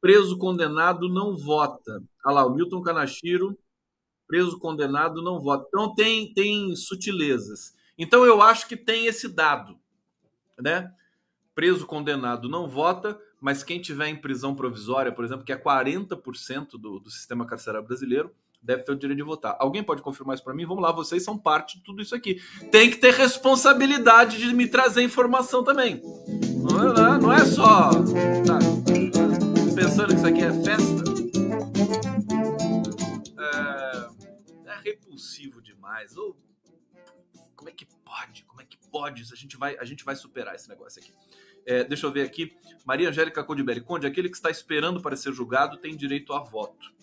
preso 0.00 0.38
condenado 0.38 1.08
não 1.08 1.36
vota. 1.36 2.02
Olha 2.24 2.34
lá, 2.34 2.46
o 2.46 2.54
Milton 2.54 2.82
Kanashiro, 2.82 3.58
preso 4.26 4.58
condenado 4.58 5.22
não 5.22 5.40
vota. 5.40 5.66
Então 5.68 5.94
tem, 5.94 6.32
tem 6.32 6.74
sutilezas. 6.76 7.74
Então 7.98 8.24
eu 8.24 8.42
acho 8.42 8.68
que 8.68 8.76
tem 8.76 9.06
esse 9.06 9.28
dado, 9.28 9.78
né? 10.58 10.92
Preso 11.54 11.86
condenado 11.86 12.48
não 12.48 12.68
vota, 12.68 13.18
mas 13.40 13.62
quem 13.62 13.80
tiver 13.80 14.08
em 14.08 14.20
prisão 14.20 14.54
provisória, 14.54 15.10
por 15.10 15.24
exemplo, 15.24 15.44
que 15.44 15.52
é 15.52 15.56
40% 15.56 16.72
do, 16.72 17.00
do 17.00 17.10
sistema 17.10 17.46
carcerário 17.46 17.86
brasileiro, 17.86 18.34
deve 18.66 18.82
ter 18.82 18.92
o 18.92 18.96
direito 18.96 19.18
de 19.18 19.22
votar. 19.22 19.56
Alguém 19.58 19.82
pode 19.82 20.02
confirmar 20.02 20.34
isso 20.34 20.44
para 20.44 20.52
mim? 20.52 20.66
Vamos 20.66 20.82
lá, 20.82 20.90
vocês 20.90 21.22
são 21.22 21.38
parte 21.38 21.78
de 21.78 21.84
tudo 21.84 22.02
isso 22.02 22.14
aqui. 22.14 22.42
Tem 22.70 22.90
que 22.90 22.96
ter 22.96 23.14
responsabilidade 23.14 24.38
de 24.38 24.52
me 24.52 24.66
trazer 24.66 25.02
informação 25.02 25.62
também. 25.62 26.02
Não 26.58 27.14
é, 27.14 27.18
não 27.18 27.32
é 27.32 27.44
só 27.44 27.92
sabe, 28.44 29.74
pensando 29.74 30.08
que 30.08 30.14
isso 30.14 30.26
aqui 30.26 30.42
é 30.42 30.52
festa. 30.64 31.04
É, 33.38 34.70
é 34.70 34.80
repulsivo 34.82 35.62
demais. 35.62 36.16
Ou, 36.16 36.36
como 37.54 37.70
é 37.70 37.72
que 37.72 37.86
pode? 38.04 38.44
Como 38.44 38.60
é 38.60 38.64
que 38.64 38.76
pode? 38.90 39.22
A 39.32 39.36
gente 39.36 39.56
vai, 39.56 39.76
a 39.78 39.84
gente 39.84 40.04
vai 40.04 40.16
superar 40.16 40.56
esse 40.56 40.68
negócio 40.68 41.00
aqui. 41.00 41.12
É, 41.64 41.84
deixa 41.84 42.06
eu 42.06 42.12
ver 42.12 42.22
aqui. 42.22 42.56
Maria 42.84 43.08
Angélica 43.08 43.42
Codibelli. 43.42 43.80
Conde, 43.80 44.06
aquele 44.06 44.28
que 44.28 44.36
está 44.36 44.50
esperando 44.50 45.00
para 45.00 45.16
ser 45.16 45.32
julgado 45.32 45.76
tem 45.76 45.96
direito 45.96 46.32
a 46.32 46.40
voto. 46.40 46.94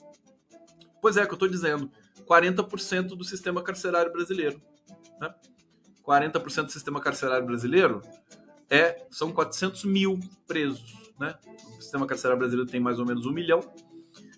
Pois 1.04 1.18
é, 1.18 1.26
que 1.26 1.32
eu 1.32 1.36
estou 1.36 1.50
dizendo. 1.50 1.92
40% 2.26 3.08
do 3.08 3.26
sistema 3.26 3.62
carcerário 3.62 4.10
brasileiro. 4.10 4.62
Né? 5.20 5.36
40% 6.02 6.68
do 6.68 6.72
sistema 6.72 7.02
carcerário 7.02 7.46
brasileiro 7.46 8.02
é, 8.70 9.06
são 9.12 9.30
400 9.34 9.84
mil 9.84 10.18
presos. 10.48 11.12
Né? 11.20 11.36
O 11.78 11.82
sistema 11.82 12.08
carcerário 12.08 12.40
brasileiro 12.40 12.72
tem 12.72 12.80
mais 12.80 13.00
ou 13.00 13.06
menos 13.06 13.26
um 13.26 13.34
milhão. 13.34 13.60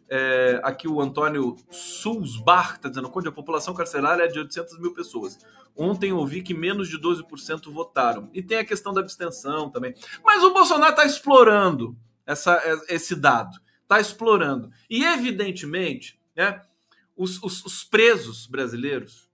É, 0.10 0.60
aqui 0.64 0.88
o 0.88 1.00
Antônio 1.00 1.56
Sulzbach 1.70 2.78
está 2.78 2.90
dizendo: 2.90 3.12
Conde, 3.12 3.28
a 3.28 3.32
população 3.32 3.76
carcerária 3.76 4.24
é 4.24 4.28
de 4.28 4.40
800 4.40 4.80
mil 4.80 4.92
pessoas. 4.92 5.38
Ontem 5.76 6.10
eu 6.10 6.26
vi 6.26 6.42
que 6.42 6.56
menos 6.56 6.90
de 6.90 7.00
12% 7.00 7.72
votaram. 7.72 8.28
E 8.34 8.42
tem 8.42 8.58
a 8.58 8.66
questão 8.66 8.92
da 8.92 9.02
abstenção 9.02 9.70
também. 9.70 9.94
Mas 10.24 10.44
o 10.44 10.52
Bolsonaro 10.52 10.94
está 10.94 11.06
explorando 11.06 11.96
essa, 12.26 12.60
esse 12.90 13.16
dado. 13.16 13.56
Está 13.84 14.00
explorando. 14.00 14.72
E, 14.90 15.04
evidentemente, 15.04 16.20
né, 16.36 16.62
os, 17.16 17.42
os, 17.42 17.66
os, 17.66 17.84
presos 17.84 18.46
brasileiros, 18.46 19.30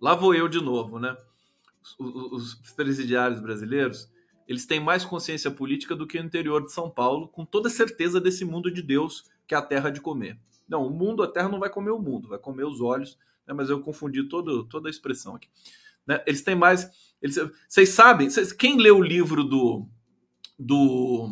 lá 0.00 0.14
vou 0.14 0.34
eu 0.34 0.48
de 0.48 0.60
novo, 0.60 0.98
né? 0.98 1.16
Os, 1.98 2.60
os 2.62 2.72
presidiários 2.72 3.40
brasileiros, 3.40 4.10
eles 4.46 4.66
têm 4.66 4.80
mais 4.80 5.04
consciência 5.04 5.50
política 5.50 5.96
do 5.96 6.06
que 6.06 6.18
o 6.18 6.22
interior 6.22 6.64
de 6.64 6.72
São 6.72 6.90
Paulo, 6.90 7.28
com 7.28 7.44
toda 7.44 7.70
certeza 7.70 8.20
desse 8.20 8.44
mundo 8.44 8.70
de 8.70 8.82
Deus 8.82 9.24
que 9.46 9.54
é 9.54 9.58
a 9.58 9.62
terra 9.62 9.90
de 9.90 10.00
comer. 10.00 10.38
Não, 10.68 10.86
o 10.86 10.90
mundo, 10.90 11.24
a 11.24 11.26
terra 11.26 11.48
não 11.48 11.58
vai 11.58 11.68
comer 11.68 11.90
o 11.90 11.98
mundo, 11.98 12.28
vai 12.28 12.38
comer 12.38 12.64
os 12.64 12.80
olhos, 12.80 13.18
né? 13.44 13.52
mas 13.52 13.68
eu 13.68 13.80
confundi 13.80 14.22
todo, 14.24 14.64
toda 14.64 14.88
a 14.88 14.90
expressão 14.90 15.34
aqui. 15.34 15.48
Né? 16.06 16.22
Eles 16.26 16.42
têm 16.42 16.54
mais. 16.54 16.88
Eles, 17.20 17.36
vocês 17.68 17.88
sabem, 17.88 18.30
vocês, 18.30 18.52
quem 18.52 18.76
leu 18.78 18.98
o 18.98 19.02
livro 19.02 19.42
do. 19.42 19.88
do 20.58 21.28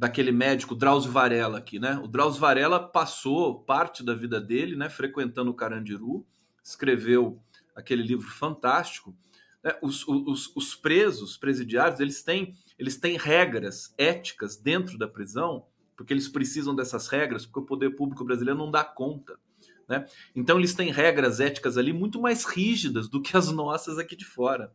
daquele 0.00 0.32
médico 0.32 0.74
Drauzio 0.74 1.12
Varela 1.12 1.58
aqui, 1.58 1.78
né? 1.78 2.00
O 2.02 2.08
Drauzio 2.08 2.40
Varela 2.40 2.80
passou 2.80 3.62
parte 3.62 4.02
da 4.02 4.14
vida 4.14 4.40
dele, 4.40 4.74
né, 4.74 4.88
frequentando 4.88 5.50
o 5.50 5.54
Carandiru, 5.54 6.26
escreveu 6.64 7.38
aquele 7.76 8.02
livro 8.02 8.26
fantástico. 8.26 9.14
Né? 9.62 9.76
Os, 9.82 10.08
os, 10.08 10.56
os, 10.56 10.74
presos, 10.74 11.36
presidiários, 11.36 12.00
eles 12.00 12.22
têm, 12.22 12.56
eles 12.78 12.96
têm 12.96 13.18
regras 13.18 13.92
éticas 13.98 14.56
dentro 14.56 14.96
da 14.96 15.06
prisão, 15.06 15.66
porque 15.94 16.14
eles 16.14 16.28
precisam 16.28 16.74
dessas 16.74 17.06
regras, 17.06 17.44
porque 17.44 17.60
o 17.60 17.66
poder 17.66 17.90
público 17.90 18.24
brasileiro 18.24 18.58
não 18.58 18.70
dá 18.70 18.82
conta. 18.82 19.38
Né? 19.86 20.06
Então 20.34 20.56
eles 20.56 20.72
têm 20.72 20.90
regras 20.90 21.40
éticas 21.40 21.76
ali 21.76 21.92
muito 21.92 22.18
mais 22.22 22.46
rígidas 22.46 23.06
do 23.06 23.20
que 23.20 23.36
as 23.36 23.48
nossas 23.52 23.98
aqui 23.98 24.16
de 24.16 24.24
fora, 24.24 24.72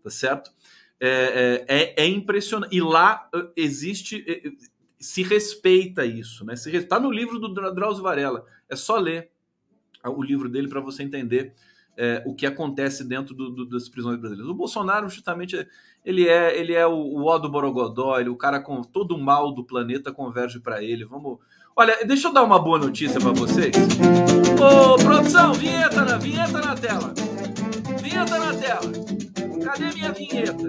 tá 0.00 0.10
certo? 0.10 0.52
É, 1.00 1.64
é, 1.68 1.78
é, 1.78 2.04
é 2.04 2.06
impressionante. 2.06 2.76
E 2.76 2.80
lá 2.80 3.28
uh, 3.34 3.48
existe, 3.56 4.16
uh, 4.18 4.66
se 4.98 5.22
respeita 5.22 6.04
isso, 6.04 6.44
né? 6.44 6.54
Está 6.54 7.00
no 7.00 7.10
livro 7.10 7.38
do 7.38 7.54
Drauzio 7.74 8.02
Varela. 8.02 8.44
É 8.68 8.76
só 8.76 8.98
ler 8.98 9.30
o 10.04 10.22
livro 10.22 10.48
dele 10.48 10.68
para 10.68 10.80
você 10.80 11.02
entender 11.02 11.54
é, 11.96 12.22
o 12.24 12.34
que 12.34 12.46
acontece 12.46 13.04
dentro 13.04 13.34
do, 13.34 13.50
do, 13.50 13.66
das 13.66 13.88
prisões 13.88 14.18
brasileiras. 14.18 14.50
O 14.50 14.54
Bolsonaro, 14.54 15.08
justamente, 15.08 15.66
ele 16.02 16.26
é 16.26 16.58
ele 16.58 16.72
é 16.72 16.86
o, 16.86 16.94
o 16.94 17.26
ó 17.26 17.38
do 17.38 17.50
Borogodó, 17.50 18.18
ele, 18.18 18.30
o 18.30 18.36
cara 18.36 18.60
com 18.60 18.82
todo 18.82 19.14
o 19.14 19.20
mal 19.20 19.52
do 19.52 19.62
planeta 19.62 20.10
converge 20.12 20.60
para 20.60 20.82
ele. 20.82 21.04
Vamos. 21.04 21.38
Olha, 21.76 22.04
deixa 22.06 22.28
eu 22.28 22.32
dar 22.32 22.42
uma 22.42 22.58
boa 22.58 22.78
notícia 22.78 23.20
para 23.20 23.32
vocês. 23.32 23.74
Ô, 24.58 24.96
produção, 24.96 25.52
vinheta 25.52 26.04
na, 26.04 26.16
vinheta 26.16 26.60
na 26.60 26.74
tela. 26.74 27.12
Vinheta 28.02 28.38
na 28.38 28.54
tela. 28.54 29.39
Cadê 29.64 29.92
minha 29.94 30.12
vinheta? 30.12 30.68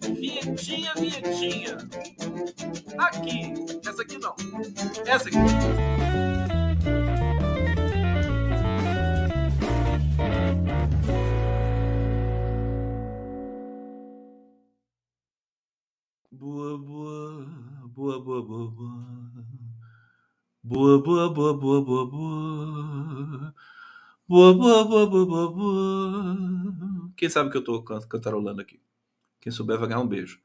Vinhetinha, 0.00 0.94
vinhetinha. 0.94 1.76
Aqui. 2.98 3.52
Essa 3.86 4.02
aqui 4.02 4.18
não. 4.18 4.34
Essa 5.06 5.28
aqui. 5.28 5.38
Boa, 16.32 16.78
boa, 16.78 17.46
boa, 17.88 18.20
boa, 18.20 18.42
boa, 18.42 18.70
boa. 18.70 19.18
Boa, 20.64 21.02
boa, 21.02 21.34
boa, 21.34 21.54
boa, 21.58 21.84
boa, 21.84 22.10
boa. 22.10 23.54
Boa, 24.28 24.52
boa, 24.52 24.84
boa, 24.84 25.06
boa, 25.08 25.52
boa. 25.52 27.10
Quem 27.16 27.30
sabe 27.30 27.50
que 27.50 27.56
eu 27.56 27.64
tô 27.64 27.82
cantarolando 27.82 28.60
aqui? 28.60 28.78
Quem 29.40 29.50
souber 29.50 29.78
vai 29.78 29.88
ganhar 29.88 30.02
um 30.02 30.06
beijo. 30.06 30.38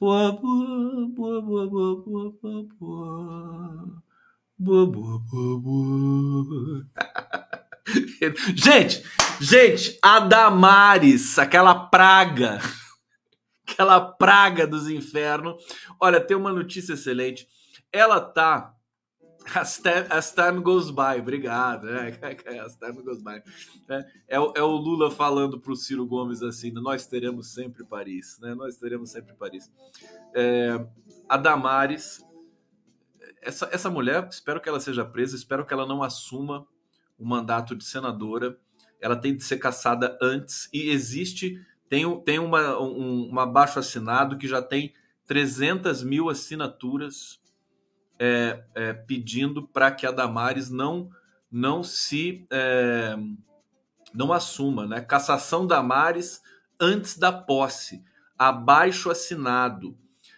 Boa, 0.00 0.32
boa, 0.32 1.06
boa, 1.10 1.42
boa, 1.42 1.66
boa, 1.68 2.32
boa, 2.40 2.66
boa. 2.80 4.02
Boa, 4.58 4.86
boa, 4.86 5.18
boa, 5.18 5.60
boa. 5.60 6.86
gente, 8.56 9.04
gente, 9.38 9.98
a 10.02 10.20
Damares, 10.20 11.38
aquela 11.38 11.74
praga, 11.74 12.58
aquela 13.68 14.00
praga 14.00 14.66
dos 14.66 14.88
infernos. 14.88 15.62
Olha, 16.00 16.18
tem 16.18 16.34
uma 16.34 16.50
notícia 16.50 16.94
excelente. 16.94 17.46
Ela 17.92 18.22
tá 18.22 18.74
As 19.54 19.78
time, 19.78 20.06
as 20.10 20.32
time 20.32 20.60
goes 20.60 20.90
by, 20.90 21.18
obrigado. 21.20 21.88
É, 21.88 22.08
as 22.60 22.76
time 22.76 23.02
goes 23.02 23.22
by. 23.22 23.42
É, 23.88 24.06
é, 24.28 24.40
o, 24.40 24.52
é 24.54 24.62
o 24.62 24.72
Lula 24.72 25.10
falando 25.10 25.58
para 25.58 25.72
o 25.72 25.76
Ciro 25.76 26.06
Gomes 26.06 26.42
assim: 26.42 26.70
nós 26.70 27.06
teremos 27.06 27.52
sempre 27.54 27.84
Paris, 27.84 28.38
né? 28.40 28.54
Nós 28.54 28.76
teremos 28.76 29.10
sempre 29.10 29.34
Paris. 29.34 29.70
É, 30.34 30.86
a 31.28 31.36
Damares, 31.36 32.22
essa, 33.40 33.68
essa 33.72 33.90
mulher, 33.90 34.28
espero 34.30 34.60
que 34.60 34.68
ela 34.68 34.80
seja 34.80 35.04
presa, 35.04 35.36
espero 35.36 35.64
que 35.64 35.72
ela 35.72 35.86
não 35.86 36.02
assuma 36.02 36.66
o 37.18 37.26
mandato 37.26 37.74
de 37.74 37.84
senadora. 37.84 38.58
Ela 39.00 39.16
tem 39.16 39.36
de 39.36 39.44
ser 39.44 39.58
caçada 39.58 40.18
antes 40.20 40.68
e 40.72 40.90
existe, 40.90 41.64
tem, 41.88 42.20
tem 42.22 42.38
uma, 42.38 42.78
um, 42.80 43.30
um 43.32 43.40
abaixo 43.40 43.78
assinado 43.78 44.36
que 44.36 44.48
já 44.48 44.60
tem 44.60 44.92
300 45.26 46.02
mil 46.02 46.28
assinaturas 46.28 47.40
é, 48.18 48.64
é, 48.74 48.92
pedindo 48.92 49.66
para 49.66 49.90
que 49.90 50.06
a 50.06 50.10
Damares 50.10 50.70
não 50.70 51.10
não 51.50 51.82
se 51.82 52.46
é, 52.50 53.16
não 54.12 54.32
assuma, 54.32 54.86
né? 54.86 55.00
Cassação 55.00 55.66
Damares 55.66 56.42
antes 56.80 57.16
da 57.16 57.32
posse, 57.32 58.02
abaixo 58.38 59.10
assinado. 59.10 59.96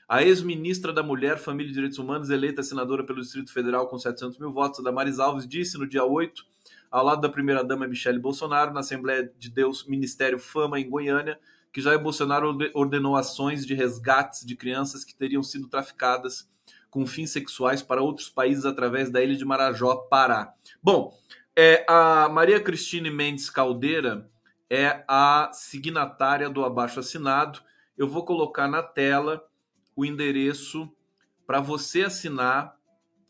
A 0.08 0.22
ex-ministra 0.22 0.92
da 0.92 1.02
Mulher, 1.02 1.38
Família 1.38 1.70
e 1.70 1.74
Direitos 1.74 1.98
Humanos, 1.98 2.30
eleita 2.30 2.62
senadora 2.62 3.04
pelo 3.04 3.20
Distrito 3.20 3.52
Federal 3.52 3.86
com 3.86 3.96
700 3.96 4.38
mil 4.38 4.52
votos, 4.52 4.82
Damares 4.82 5.20
Alves, 5.20 5.46
disse 5.46 5.78
no 5.78 5.86
dia 5.86 6.04
8, 6.04 6.44
ao 6.90 7.04
lado 7.04 7.20
da 7.20 7.28
primeira-dama 7.28 7.86
Michele 7.86 8.18
Bolsonaro, 8.18 8.72
na 8.72 8.80
Assembleia 8.80 9.32
de 9.38 9.48
Deus 9.48 9.86
Ministério 9.86 10.38
Fama, 10.38 10.80
em 10.80 10.90
Goiânia, 10.90 11.38
que 11.72 11.80
Jair 11.80 12.00
Bolsonaro 12.00 12.58
ordenou 12.74 13.14
ações 13.14 13.64
de 13.64 13.74
resgates 13.74 14.44
de 14.44 14.56
crianças 14.56 15.04
que 15.04 15.14
teriam 15.14 15.42
sido 15.42 15.68
traficadas 15.68 16.50
com 16.91 17.07
fins 17.07 17.30
sexuais 17.30 17.82
para 17.82 18.03
outros 18.03 18.28
países 18.28 18.64
através 18.64 19.11
da 19.11 19.22
ilha 19.22 19.36
de 19.36 19.45
Marajó, 19.45 19.95
Pará. 19.95 20.53
Bom, 20.82 21.16
é, 21.57 21.84
a 21.88 22.28
Maria 22.28 22.61
Cristine 22.61 23.11
Mendes 23.11 23.49
Caldeira 23.49 24.28
é 24.68 25.05
a 25.07 25.51
signatária 25.53 26.51
do 26.51 26.64
abaixo 26.64 27.01
assinado. 27.01 27.61
Eu 27.97 28.09
vou 28.09 28.24
colocar 28.24 28.68
na 28.68 28.82
tela 28.82 29.45
o 29.95 30.05
endereço 30.05 30.91
para 31.47 31.61
você 31.61 32.03
assinar. 32.03 32.76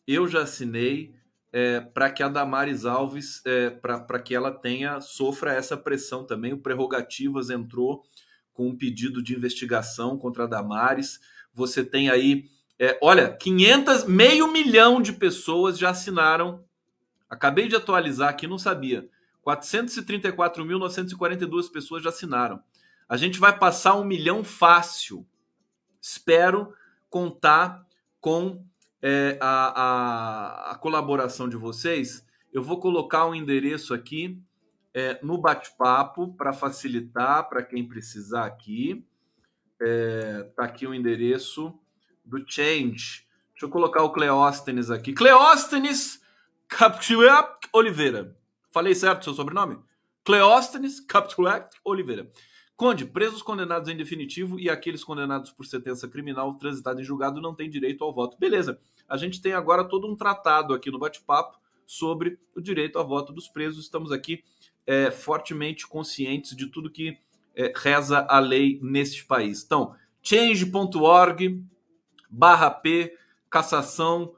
Eu 0.06 0.28
já 0.28 0.42
assinei 0.42 1.14
é, 1.52 1.80
para 1.80 2.10
que 2.10 2.22
a 2.22 2.28
Damares 2.28 2.84
Alves, 2.84 3.42
é, 3.44 3.70
para 3.70 4.20
que 4.20 4.34
ela 4.34 4.52
tenha, 4.52 5.00
sofra 5.00 5.52
essa 5.52 5.76
pressão 5.76 6.24
também. 6.24 6.52
O 6.52 6.60
Prerrogativas 6.60 7.50
entrou 7.50 8.04
com 8.52 8.68
um 8.68 8.76
pedido 8.76 9.22
de 9.22 9.34
investigação 9.34 10.18
contra 10.18 10.44
a 10.44 10.46
Damares. 10.46 11.18
Você 11.54 11.84
tem 11.84 12.10
aí 12.10 12.44
é, 12.82 12.98
olha, 13.02 13.36
500, 13.36 14.04
meio 14.04 14.50
milhão 14.50 15.02
de 15.02 15.12
pessoas 15.12 15.78
já 15.78 15.90
assinaram. 15.90 16.64
Acabei 17.28 17.68
de 17.68 17.76
atualizar 17.76 18.30
aqui, 18.30 18.46
não 18.46 18.58
sabia. 18.58 19.06
434.942 19.46 21.70
pessoas 21.70 22.02
já 22.02 22.08
assinaram. 22.08 22.62
A 23.06 23.18
gente 23.18 23.38
vai 23.38 23.58
passar 23.58 23.96
um 23.96 24.04
milhão 24.04 24.42
fácil. 24.42 25.26
Espero 26.00 26.72
contar 27.10 27.86
com 28.18 28.64
é, 29.02 29.36
a, 29.42 29.82
a, 29.82 30.70
a, 30.70 30.74
colaboração 30.76 31.50
de 31.50 31.58
vocês. 31.58 32.24
Eu 32.50 32.62
vou 32.62 32.80
colocar 32.80 33.26
um 33.26 33.34
endereço 33.34 33.92
aqui 33.92 34.40
é, 34.94 35.22
no 35.22 35.36
bate-papo 35.36 36.34
para 36.34 36.54
facilitar 36.54 37.46
para 37.46 37.62
quem 37.62 37.86
precisar 37.86 38.46
aqui. 38.46 39.04
É, 39.78 40.44
tá 40.56 40.64
aqui 40.64 40.86
o 40.86 40.94
endereço 40.94 41.78
do 42.30 42.44
Change. 42.46 43.26
Deixa 43.52 43.66
eu 43.66 43.68
colocar 43.68 44.02
o 44.02 44.10
Cleóstenes 44.10 44.90
aqui. 44.90 45.12
Cleóstenes 45.12 46.22
Captuac 46.68 47.68
Oliveira. 47.72 48.36
Falei 48.70 48.94
certo 48.94 49.24
seu 49.24 49.34
sobrenome? 49.34 49.78
Cleóstenes 50.24 51.00
Captuac 51.00 51.76
Oliveira. 51.84 52.30
Conde, 52.76 53.04
presos 53.04 53.42
condenados 53.42 53.90
em 53.90 53.96
definitivo 53.96 54.58
e 54.58 54.70
aqueles 54.70 55.04
condenados 55.04 55.50
por 55.50 55.66
sentença 55.66 56.08
criminal 56.08 56.54
transitada 56.54 57.00
em 57.00 57.04
julgado 57.04 57.40
não 57.40 57.54
têm 57.54 57.68
direito 57.68 58.02
ao 58.02 58.14
voto. 58.14 58.38
Beleza. 58.38 58.80
A 59.06 59.18
gente 59.18 59.42
tem 59.42 59.52
agora 59.52 59.84
todo 59.84 60.10
um 60.10 60.16
tratado 60.16 60.72
aqui 60.72 60.90
no 60.90 60.98
bate-papo 60.98 61.58
sobre 61.84 62.38
o 62.56 62.60
direito 62.60 62.98
ao 62.98 63.06
voto 63.06 63.32
dos 63.32 63.48
presos. 63.48 63.84
Estamos 63.84 64.12
aqui 64.12 64.42
é, 64.86 65.10
fortemente 65.10 65.86
conscientes 65.86 66.56
de 66.56 66.68
tudo 66.68 66.88
que 66.88 67.18
é, 67.54 67.72
reza 67.76 68.24
a 68.28 68.38
lei 68.38 68.78
neste 68.80 69.26
país. 69.26 69.62
Então, 69.62 69.94
change.org 70.22 71.62
barra 72.30 72.70
P, 72.70 73.16
cassação, 73.50 74.34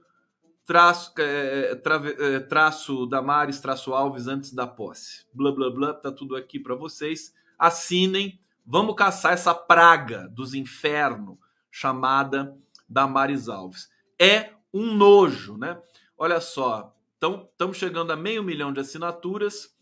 traço, 0.64 1.12
é, 1.18 1.74
tra, 1.76 1.97
é, 1.97 2.40
traço 2.40 3.07
Damares, 3.07 3.61
traço 3.61 3.93
Alves 3.93 4.26
antes 4.26 4.53
da 4.53 4.66
posse. 4.66 5.26
Blá, 5.32 5.53
blá, 5.53 5.70
blá, 5.70 5.95
tá 5.95 6.11
tudo 6.11 6.34
aqui 6.34 6.59
para 6.59 6.74
vocês. 6.74 7.34
Assinem, 7.59 8.40
vamos 8.64 8.95
caçar 8.95 9.32
essa 9.32 9.55
praga 9.55 10.28
dos 10.28 10.55
infernos 10.55 11.36
chamada 11.70 12.57
Damares 12.88 13.49
Alves. 13.49 13.90
É 14.18 14.51
um 14.72 14.95
nojo, 14.95 15.57
né? 15.57 15.80
Olha 16.16 16.40
só, 16.40 16.95
estamos 17.14 17.76
chegando 17.76 18.12
a 18.12 18.16
meio 18.16 18.43
milhão 18.43 18.72
de 18.72 18.80
assinaturas, 18.80 19.76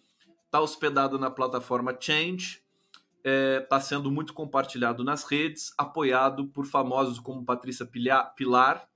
está 0.45 0.61
hospedado 0.61 1.19
na 1.19 1.31
plataforma 1.31 1.97
Change, 1.99 2.60
está 3.21 3.31
é, 3.31 3.61
tá 3.61 3.81
sendo 3.81 4.11
muito 4.11 4.33
compartilhado 4.33 5.05
nas 5.05 5.25
redes, 5.25 5.73
apoiado 5.77 6.49
por 6.49 6.67
famosos 6.67 7.19
como 7.19 7.45
Patrícia 7.45 7.87
Pilar, 7.87 8.89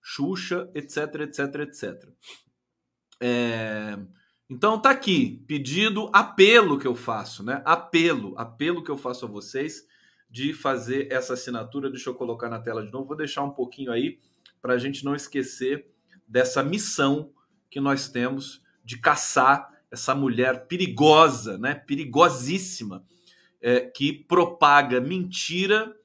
Xuxa, 0.00 0.70
etc, 0.74 1.14
etc, 1.22 1.54
etc. 1.60 2.08
É, 3.20 3.98
então 4.48 4.78
tá 4.80 4.90
aqui, 4.90 5.42
pedido, 5.48 6.10
apelo 6.12 6.78
que 6.78 6.86
eu 6.86 6.94
faço, 6.94 7.42
né? 7.42 7.62
Apelo, 7.64 8.34
apelo 8.38 8.84
que 8.84 8.90
eu 8.90 8.98
faço 8.98 9.24
a 9.24 9.28
vocês 9.28 9.86
de 10.30 10.52
fazer 10.52 11.10
essa 11.10 11.34
assinatura. 11.34 11.90
Deixa 11.90 12.10
eu 12.10 12.14
colocar 12.14 12.48
na 12.48 12.60
tela 12.60 12.84
de 12.84 12.92
novo, 12.92 13.08
vou 13.08 13.16
deixar 13.16 13.42
um 13.42 13.50
pouquinho 13.50 13.90
aí 13.90 14.20
para 14.60 14.74
a 14.74 14.78
gente 14.78 15.04
não 15.04 15.14
esquecer 15.14 15.86
dessa 16.28 16.62
missão 16.62 17.32
que 17.70 17.80
nós 17.80 18.08
temos 18.08 18.62
de 18.84 18.98
caçar 18.98 19.72
essa 19.90 20.14
mulher 20.14 20.66
perigosa, 20.66 21.56
né? 21.56 21.74
Perigosíssima 21.74 23.04
é, 23.64 23.80
que 23.80 24.12
propaga 24.12 25.00
mentira 25.00 25.96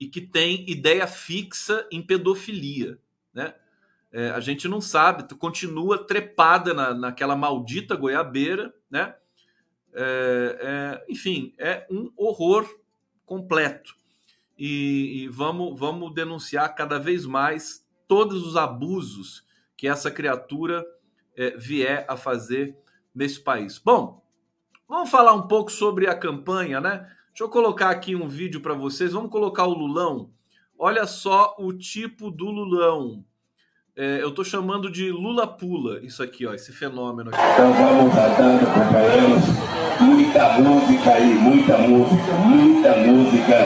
e 0.00 0.08
que 0.08 0.22
tem 0.22 0.64
ideia 0.66 1.06
fixa 1.06 1.86
em 1.92 2.00
pedofilia, 2.00 2.98
né? 3.32 3.54
É, 4.10 4.30
a 4.30 4.40
gente 4.40 4.66
não 4.66 4.80
sabe, 4.80 5.34
continua 5.34 6.06
trepada 6.06 6.72
na, 6.72 6.94
naquela 6.94 7.36
maldita 7.36 7.94
goiabeira, 7.94 8.74
né? 8.88 9.14
É, 9.92 10.58
é, 11.06 11.12
enfim, 11.12 11.52
é 11.58 11.86
um 11.90 12.10
horror 12.16 12.66
completo. 13.26 13.94
E, 14.56 15.24
e, 15.24 15.28
vamos, 15.28 15.78
vamos 15.78 16.14
denunciar 16.14 16.74
cada 16.74 16.98
vez 16.98 17.26
mais 17.26 17.84
todos 18.08 18.46
os 18.46 18.56
abusos 18.56 19.44
que 19.76 19.86
essa 19.86 20.10
criatura 20.10 20.86
é, 21.36 21.50
vier 21.50 22.06
a 22.08 22.16
fazer 22.16 22.78
nesse 23.14 23.40
país. 23.40 23.78
Bom, 23.78 24.23
Vamos 24.94 25.10
falar 25.10 25.32
um 25.32 25.42
pouco 25.42 25.72
sobre 25.72 26.06
a 26.06 26.14
campanha, 26.14 26.80
né? 26.80 27.04
Deixa 27.30 27.42
eu 27.42 27.48
colocar 27.48 27.90
aqui 27.90 28.14
um 28.14 28.28
vídeo 28.28 28.60
para 28.60 28.74
vocês. 28.74 29.12
Vamos 29.12 29.28
colocar 29.28 29.64
o 29.64 29.74
Lulão. 29.74 30.30
Olha 30.78 31.04
só 31.04 31.56
o 31.58 31.72
tipo 31.72 32.30
do 32.30 32.44
Lulão. 32.44 33.24
É, 33.96 34.22
eu 34.22 34.28
estou 34.28 34.44
chamando 34.44 34.88
de 34.88 35.10
Lula 35.10 35.48
Pula, 35.48 35.98
isso 36.04 36.22
aqui, 36.22 36.46
ó, 36.46 36.54
esse 36.54 36.72
fenômeno 36.72 37.30
aqui. 37.30 37.40
Então 37.54 37.72
vamos 37.72 38.14
cantando, 38.14 38.66
companheiros, 38.66 39.44
muita 40.00 40.58
música 40.60 41.10
aí, 41.10 41.34
muita 41.34 41.76
música, 41.76 42.32
muita 42.34 42.96
música, 42.96 43.56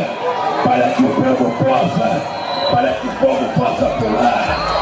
para 0.64 0.95
que 0.95 1.03
o 1.03 1.14
povo 1.14 1.62
possa, 1.62 2.72
para 2.72 2.95
que 2.95 3.07
o 3.07 3.20
povo 3.20 3.55
possa 3.55 3.99
pular. 3.99 4.78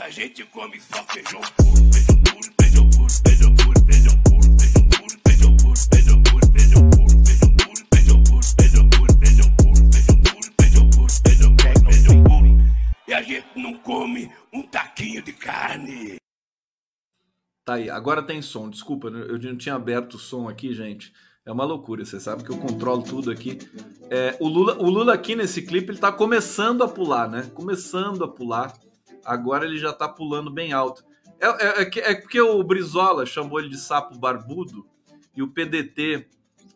A 0.00 0.10
gente 0.10 0.44
come 0.46 0.80
só 0.80 1.04
feijão 1.04 1.40
puro, 1.56 1.92
feijão 1.92 2.20
puro, 2.24 2.52
feijão 2.60 2.90
puro, 2.90 3.12
feijão 3.24 3.54
puro, 3.54 3.84
feijão 3.86 4.16
puro, 4.24 4.56
feijão 4.58 4.88
puro, 4.88 5.20
feijão 5.28 5.56
puro, 5.56 5.80
feijão 5.86 6.18
puro, 6.18 6.50
feijão 6.52 6.90
puro, 6.90 7.14
feijão 7.22 7.30
puro, 7.30 7.86
feijão 7.94 8.28
puro, 8.34 8.58
feijão 8.58 8.88
puro, 8.90 9.14
feijão 9.20 9.50
puro, 9.54 9.90
feijão 9.92 10.20
puro, 10.26 10.50
feijão 10.60 10.90
puro, 10.90 11.10
feijão 11.24 11.56
puro, 11.56 11.92
feijão 11.92 12.24
puro, 12.24 12.48
e 13.06 13.14
a 13.14 13.22
gente 13.22 13.46
não 13.54 13.74
come 13.78 14.32
um 14.52 14.62
taquinho 14.62 15.22
de 15.22 15.32
carne. 15.32 16.16
Tá 17.64 17.74
aí, 17.74 17.88
agora 17.88 18.20
tem 18.22 18.42
som. 18.42 18.68
Desculpa, 18.68 19.08
eu 19.08 19.38
não 19.38 19.56
tinha 19.56 19.76
aberto 19.76 20.14
o 20.14 20.18
som 20.18 20.48
aqui, 20.48 20.74
gente. 20.74 21.12
É 21.46 21.52
uma 21.52 21.64
loucura, 21.64 22.04
você 22.04 22.18
sabe 22.18 22.42
que 22.42 22.50
eu 22.50 22.58
controlo 22.58 23.02
tudo 23.02 23.30
aqui. 23.30 23.58
É, 24.10 24.36
o, 24.40 24.48
Lula, 24.48 24.76
o 24.76 24.90
Lula 24.90 25.14
aqui 25.14 25.36
nesse 25.36 25.62
clipe, 25.62 25.92
ele 25.92 25.98
tá 25.98 26.10
começando 26.10 26.82
a 26.82 26.88
pular, 26.88 27.28
né? 27.28 27.50
Começando 27.54 28.24
a 28.24 28.28
pular 28.28 28.74
agora 29.24 29.64
ele 29.64 29.78
já 29.78 29.92
tá 29.92 30.08
pulando 30.08 30.50
bem 30.50 30.72
alto. 30.72 31.04
É, 31.40 31.46
é, 31.46 31.82
é, 31.82 32.12
é 32.12 32.14
porque 32.14 32.40
o 32.40 32.62
Brizola 32.62 33.26
chamou 33.26 33.58
ele 33.58 33.68
de 33.68 33.78
sapo 33.78 34.18
barbudo 34.18 34.86
e 35.34 35.42
o 35.42 35.48
PDT 35.48 36.28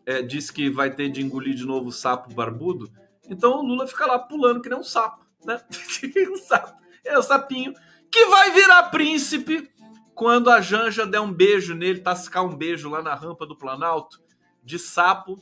é, 0.05 0.21
disse 0.21 0.51
que 0.51 0.69
vai 0.69 0.93
ter 0.93 1.09
de 1.09 1.21
engolir 1.21 1.55
de 1.55 1.65
novo 1.65 1.89
o 1.89 1.91
sapo 1.91 2.33
barbudo. 2.33 2.91
Então 3.29 3.59
o 3.59 3.61
Lula 3.61 3.87
fica 3.87 4.05
lá 4.05 4.19
pulando 4.19 4.61
que 4.61 4.69
nem 4.69 4.77
um 4.77 4.83
sapo, 4.83 5.25
né? 5.45 5.61
um 6.31 6.37
sapo. 6.37 6.79
É 7.05 7.17
o 7.17 7.21
sapinho 7.21 7.73
que 8.11 8.25
vai 8.25 8.51
virar 8.51 8.89
príncipe 8.89 9.69
quando 10.13 10.49
a 10.49 10.59
Janja 10.59 11.05
der 11.05 11.21
um 11.21 11.31
beijo 11.31 11.73
nele, 11.73 12.01
tascar 12.01 12.43
um 12.43 12.55
beijo 12.55 12.89
lá 12.89 13.01
na 13.01 13.15
rampa 13.15 13.45
do 13.45 13.55
Planalto, 13.55 14.19
de 14.63 14.77
sapo 14.77 15.41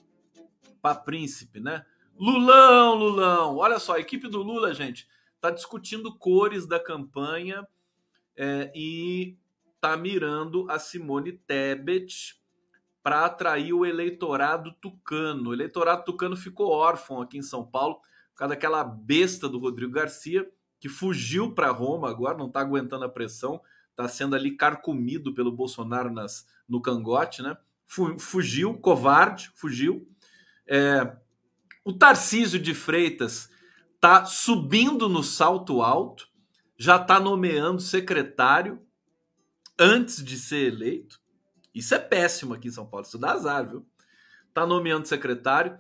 para 0.82 0.96
príncipe, 0.96 1.60
né? 1.60 1.84
Lulão, 2.20 2.94
Lulão. 2.96 3.58
Olha 3.58 3.80
só, 3.80 3.96
a 3.96 4.00
equipe 4.00 4.28
do 4.28 4.42
Lula, 4.42 4.74
gente, 4.74 5.08
está 5.48 5.52
discutindo 5.52 6.18
cores 6.18 6.66
da 6.66 6.80
campanha 6.80 7.66
é, 8.36 8.72
e 8.76 9.38
está 9.76 9.96
mirando 9.96 10.70
a 10.70 10.78
Simone 10.78 11.32
Tebet 11.32 12.36
para 13.02 13.26
atrair 13.26 13.72
o 13.72 13.86
eleitorado 13.86 14.74
tucano. 14.82 15.52
O 15.52 15.54
eleitorado 15.54 16.04
tucano 16.04 16.36
ficou 16.36 16.70
órfão 16.70 17.22
aqui 17.22 17.38
em 17.38 17.42
São 17.42 17.66
Paulo 17.66 17.96
por 18.32 18.40
causa 18.40 18.54
daquela 18.54 18.84
besta 18.84 19.48
do 19.48 19.58
Rodrigo 19.58 19.94
Garcia, 19.94 20.48
que 20.80 20.90
fugiu 20.90 21.56
para 21.56 21.72
Roma 21.72 22.10
agora, 22.10 22.38
não 22.38 22.48
está 22.48 22.60
aguentando 22.60 23.06
a 23.06 23.10
pressão, 23.10 23.62
está 23.92 24.08
sendo 24.08 24.36
ali 24.36 24.52
carcomido 24.52 25.34
pelo 25.34 25.52
Bolsonaro 25.52 26.12
nas, 26.12 26.46
no 26.68 26.82
cangote, 26.82 27.42
né? 27.42 27.58
Fugiu, 28.20 28.78
covarde, 28.78 29.50
fugiu. 29.56 30.08
É, 30.68 31.16
o 31.84 31.94
Tarcísio 31.94 32.60
de 32.60 32.76
Freitas 32.76 33.50
está 33.98 34.26
subindo 34.26 35.10
no 35.10 35.24
salto 35.24 35.82
alto, 35.82 36.28
já 36.78 36.96
está 36.98 37.20
nomeando 37.20 37.82
secretário 37.82 38.82
antes 39.78 40.24
de 40.24 40.38
ser 40.38 40.74
eleito. 40.74 41.20
Isso 41.74 41.94
é 41.94 42.00
péssimo 42.00 42.54
aqui 42.54 42.68
em 42.70 42.72
São 42.72 42.86
Paulo, 42.88 43.06
isso 43.06 43.18
dá 43.18 43.32
azar, 43.32 43.68
viu? 43.68 43.86
Está 44.48 44.66
nomeando 44.66 45.08
secretário. 45.08 45.78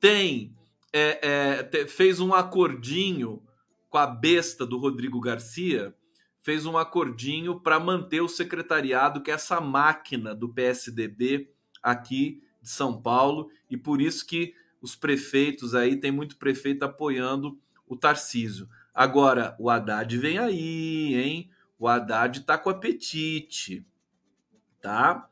Tem 0.00 0.56
é, 0.92 1.18
é, 1.22 1.62
te- 1.62 1.86
fez 1.86 2.20
um 2.20 2.32
acordinho 2.32 3.42
com 3.88 3.98
a 3.98 4.06
besta 4.06 4.64
do 4.66 4.78
Rodrigo 4.78 5.20
Garcia, 5.20 5.94
fez 6.42 6.66
um 6.66 6.78
acordinho 6.78 7.60
para 7.60 7.78
manter 7.78 8.20
o 8.20 8.28
secretariado, 8.28 9.22
que 9.22 9.30
é 9.30 9.34
essa 9.34 9.60
máquina 9.60 10.34
do 10.34 10.48
PSDB 10.48 11.50
aqui 11.82 12.42
de 12.62 12.68
São 12.70 13.00
Paulo, 13.00 13.48
e 13.70 13.76
por 13.76 14.00
isso 14.00 14.26
que 14.26 14.54
os 14.86 14.94
prefeitos 14.94 15.74
aí, 15.74 15.96
tem 15.96 16.12
muito 16.12 16.36
prefeito 16.36 16.84
apoiando 16.84 17.58
o 17.88 17.96
Tarcísio. 17.96 18.68
Agora, 18.94 19.56
o 19.58 19.68
Haddad 19.68 20.16
vem 20.16 20.38
aí, 20.38 21.14
hein? 21.14 21.50
O 21.76 21.88
Haddad 21.88 22.40
tá 22.42 22.56
com 22.56 22.70
apetite, 22.70 23.84
tá? 24.80 25.28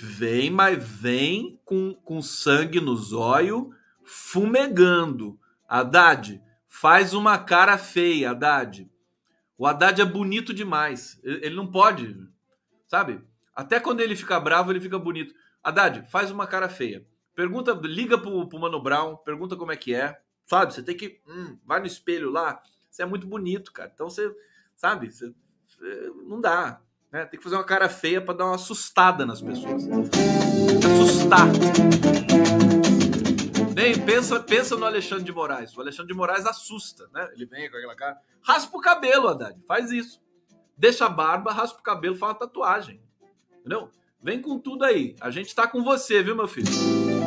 Vem, 0.00 0.50
mas 0.50 0.82
vem 0.84 1.60
com, 1.64 1.94
com 1.94 2.20
sangue 2.20 2.80
no 2.80 2.96
zóio, 2.96 3.72
fumegando. 4.04 5.38
Haddad, 5.68 6.42
faz 6.66 7.14
uma 7.14 7.38
cara 7.38 7.78
feia, 7.78 8.32
Haddad. 8.32 8.90
O 9.56 9.64
Haddad 9.64 10.00
é 10.00 10.04
bonito 10.04 10.52
demais. 10.52 11.20
Ele 11.22 11.46
ele 11.46 11.54
não 11.54 11.68
pode, 11.68 12.16
sabe? 12.88 13.20
Até 13.54 13.78
quando 13.78 14.00
ele 14.00 14.16
fica 14.16 14.40
bravo, 14.40 14.72
ele 14.72 14.80
fica 14.80 14.98
bonito. 14.98 15.34
Haddad, 15.62 16.02
faz 16.10 16.32
uma 16.32 16.48
cara 16.48 16.68
feia. 16.68 17.06
Pergunta, 17.38 17.72
liga 17.84 18.18
pro, 18.18 18.48
pro 18.48 18.58
Mano 18.58 18.82
Brown, 18.82 19.16
pergunta 19.18 19.54
como 19.54 19.70
é 19.70 19.76
que 19.76 19.94
é. 19.94 20.20
Sabe? 20.44 20.74
Você 20.74 20.82
tem 20.82 20.96
que. 20.96 21.20
hum, 21.24 21.56
vai 21.64 21.78
no 21.78 21.86
espelho 21.86 22.32
lá. 22.32 22.60
Você 22.90 23.04
é 23.04 23.06
muito 23.06 23.28
bonito, 23.28 23.72
cara. 23.72 23.92
Então 23.94 24.10
você, 24.10 24.28
sabe? 24.74 25.08
Você, 25.08 25.32
é, 25.80 26.10
não 26.26 26.40
dá. 26.40 26.80
né? 27.12 27.26
Tem 27.26 27.38
que 27.38 27.44
fazer 27.44 27.54
uma 27.54 27.62
cara 27.62 27.88
feia 27.88 28.20
pra 28.20 28.34
dar 28.34 28.46
uma 28.46 28.56
assustada 28.56 29.24
nas 29.24 29.40
pessoas. 29.40 29.84
Assustar. 30.84 31.46
Bem, 33.72 34.04
pensa, 34.04 34.40
pensa 34.40 34.76
no 34.76 34.84
Alexandre 34.84 35.22
de 35.22 35.30
Moraes. 35.30 35.76
O 35.76 35.80
Alexandre 35.80 36.12
de 36.12 36.18
Moraes 36.18 36.44
assusta, 36.44 37.08
né? 37.14 37.30
Ele 37.34 37.46
vem 37.46 37.70
com 37.70 37.76
aquela 37.76 37.94
cara. 37.94 38.18
Raspa 38.42 38.76
o 38.76 38.80
cabelo, 38.80 39.28
Haddad. 39.28 39.56
Faz 39.64 39.92
isso. 39.92 40.20
Deixa 40.76 41.06
a 41.06 41.08
barba, 41.08 41.52
raspa 41.52 41.78
o 41.78 41.84
cabelo, 41.84 42.16
faz 42.16 42.32
uma 42.32 42.38
tatuagem. 42.40 43.00
Entendeu? 43.60 43.92
Vem 44.20 44.42
com 44.42 44.58
tudo 44.58 44.84
aí. 44.84 45.14
A 45.20 45.30
gente 45.30 45.54
tá 45.54 45.68
com 45.68 45.84
você, 45.84 46.20
viu, 46.20 46.34
meu 46.34 46.48
filho? 46.48 47.17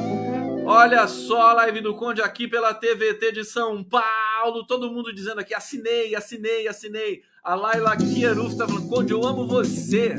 Olha 0.65 1.07
só 1.07 1.49
a 1.49 1.53
live 1.53 1.81
do 1.81 1.95
Conde 1.95 2.21
aqui 2.21 2.47
pela 2.47 2.73
TVT 2.73 3.31
de 3.31 3.43
São 3.43 3.83
Paulo. 3.83 4.65
Todo 4.67 4.91
mundo 4.91 5.13
dizendo 5.13 5.39
aqui: 5.39 5.53
assinei, 5.53 6.15
assinei, 6.15 6.67
assinei. 6.67 7.23
A 7.43 7.55
Laila 7.55 7.97
Kieruf 7.97 8.55
tá 8.55 8.67
falando: 8.67 8.87
Conde, 8.87 9.11
eu 9.11 9.25
amo 9.25 9.47
você. 9.47 10.15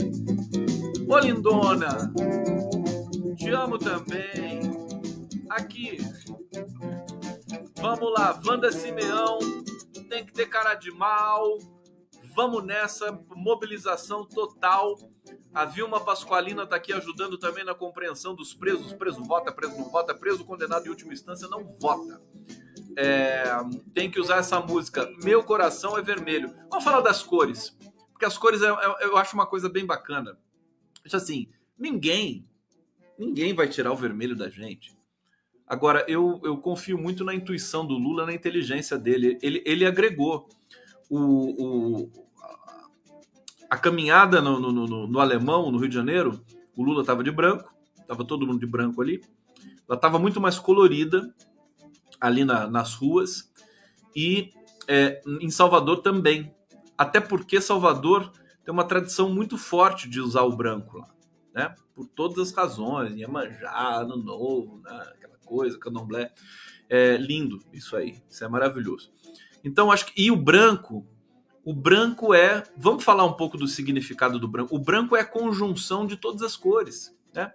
Ô, 1.08 1.18
lindona. 1.18 2.12
Te 3.36 3.50
amo 3.50 3.78
também. 3.78 4.60
Aqui. 5.48 5.98
Vamos 7.76 8.12
lá, 8.12 8.40
Wanda 8.44 8.72
Simeão. 8.72 9.38
Tem 10.08 10.26
que 10.26 10.32
ter 10.32 10.46
cara 10.46 10.74
de 10.74 10.90
mal. 10.90 11.58
Vamos 12.34 12.64
nessa. 12.64 13.12
Mobilização 13.34 14.24
total. 14.24 14.96
A 15.54 15.64
Vilma 15.66 16.00
Pasqualina 16.00 16.62
está 16.62 16.76
aqui 16.76 16.92
ajudando 16.92 17.36
também 17.36 17.64
na 17.64 17.74
compreensão 17.74 18.34
dos 18.34 18.54
presos. 18.54 18.92
Preso 18.94 19.22
vota, 19.22 19.52
preso 19.52 19.76
não 19.76 19.90
vota, 19.90 20.14
preso 20.14 20.44
condenado 20.44 20.86
em 20.86 20.88
última 20.90 21.12
instância 21.12 21.46
não 21.48 21.64
vota. 21.78 22.20
É, 22.96 23.44
tem 23.94 24.10
que 24.10 24.18
usar 24.20 24.36
essa 24.38 24.60
música. 24.60 25.08
Meu 25.22 25.42
coração 25.42 25.96
é 25.98 26.02
vermelho. 26.02 26.54
Vamos 26.70 26.84
falar 26.84 27.00
das 27.00 27.22
cores. 27.22 27.76
Porque 28.12 28.24
as 28.24 28.38
cores 28.38 28.62
é- 28.62 28.68
é- 28.68 29.04
eu 29.04 29.16
acho 29.16 29.34
uma 29.34 29.46
coisa 29.46 29.68
bem 29.68 29.84
bacana. 29.84 30.38
Acho 31.04 31.16
assim, 31.16 31.48
ninguém, 31.78 32.48
ninguém 33.18 33.54
vai 33.54 33.68
tirar 33.68 33.92
o 33.92 33.96
vermelho 33.96 34.36
da 34.36 34.48
gente. 34.48 34.96
Agora, 35.66 36.04
eu, 36.08 36.40
eu 36.44 36.56
confio 36.58 36.96
muito 36.98 37.24
na 37.24 37.34
intuição 37.34 37.86
do 37.86 37.94
Lula, 37.94 38.26
na 38.26 38.32
inteligência 38.32 38.98
dele. 38.98 39.38
Ele, 39.42 39.62
ele 39.66 39.84
agregou 39.86 40.48
o, 41.10 41.20
o- 42.04 42.21
a 43.72 43.76
caminhada 43.78 44.42
no, 44.42 44.60
no, 44.60 44.70
no- 44.70 45.06
no 45.06 45.18
alemão, 45.18 45.70
no 45.72 45.78
Rio 45.78 45.88
de 45.88 45.94
Janeiro. 45.94 46.44
O 46.76 46.82
Lula 46.84 47.00
estava 47.00 47.24
de 47.24 47.30
branco, 47.30 47.74
estava 47.98 48.22
todo 48.22 48.46
mundo 48.46 48.60
de 48.60 48.66
branco 48.66 49.00
ali. 49.00 49.22
Ela 49.88 49.96
estava 49.96 50.18
muito 50.18 50.38
mais 50.42 50.58
colorida 50.58 51.34
ali 52.20 52.44
na- 52.44 52.66
nas 52.66 52.94
ruas. 52.94 53.50
E 54.14 54.52
é, 54.86 55.22
em 55.40 55.48
Salvador 55.48 56.02
também. 56.02 56.54
Até 56.98 57.18
porque 57.18 57.62
Salvador 57.62 58.30
tem 58.62 58.72
uma 58.74 58.84
tradição 58.84 59.32
muito 59.32 59.56
forte 59.56 60.06
de 60.06 60.20
usar 60.20 60.42
o 60.42 60.54
branco 60.54 60.98
lá. 60.98 61.08
Né? 61.54 61.74
Por 61.94 62.06
todas 62.08 62.38
as 62.48 62.52
razões. 62.52 63.16
Iemanjá, 63.16 64.00
Ano 64.00 64.18
Novo, 64.18 64.82
né? 64.84 65.02
aquela 65.14 65.38
coisa, 65.46 65.78
candomblé. 65.78 66.30
É 66.90 67.16
lindo 67.16 67.58
isso 67.72 67.96
aí. 67.96 68.20
Isso 68.28 68.44
é 68.44 68.48
maravilhoso. 68.48 69.10
Então, 69.64 69.90
acho 69.90 70.04
que. 70.06 70.22
E 70.22 70.30
o 70.30 70.36
branco. 70.36 71.06
O 71.64 71.72
branco 71.72 72.34
é. 72.34 72.62
Vamos 72.76 73.04
falar 73.04 73.24
um 73.24 73.34
pouco 73.34 73.56
do 73.56 73.68
significado 73.68 74.38
do 74.38 74.48
branco. 74.48 74.74
O 74.74 74.78
branco 74.78 75.16
é 75.16 75.20
a 75.20 75.24
conjunção 75.24 76.06
de 76.06 76.16
todas 76.16 76.42
as 76.42 76.56
cores. 76.56 77.16
Né? 77.32 77.52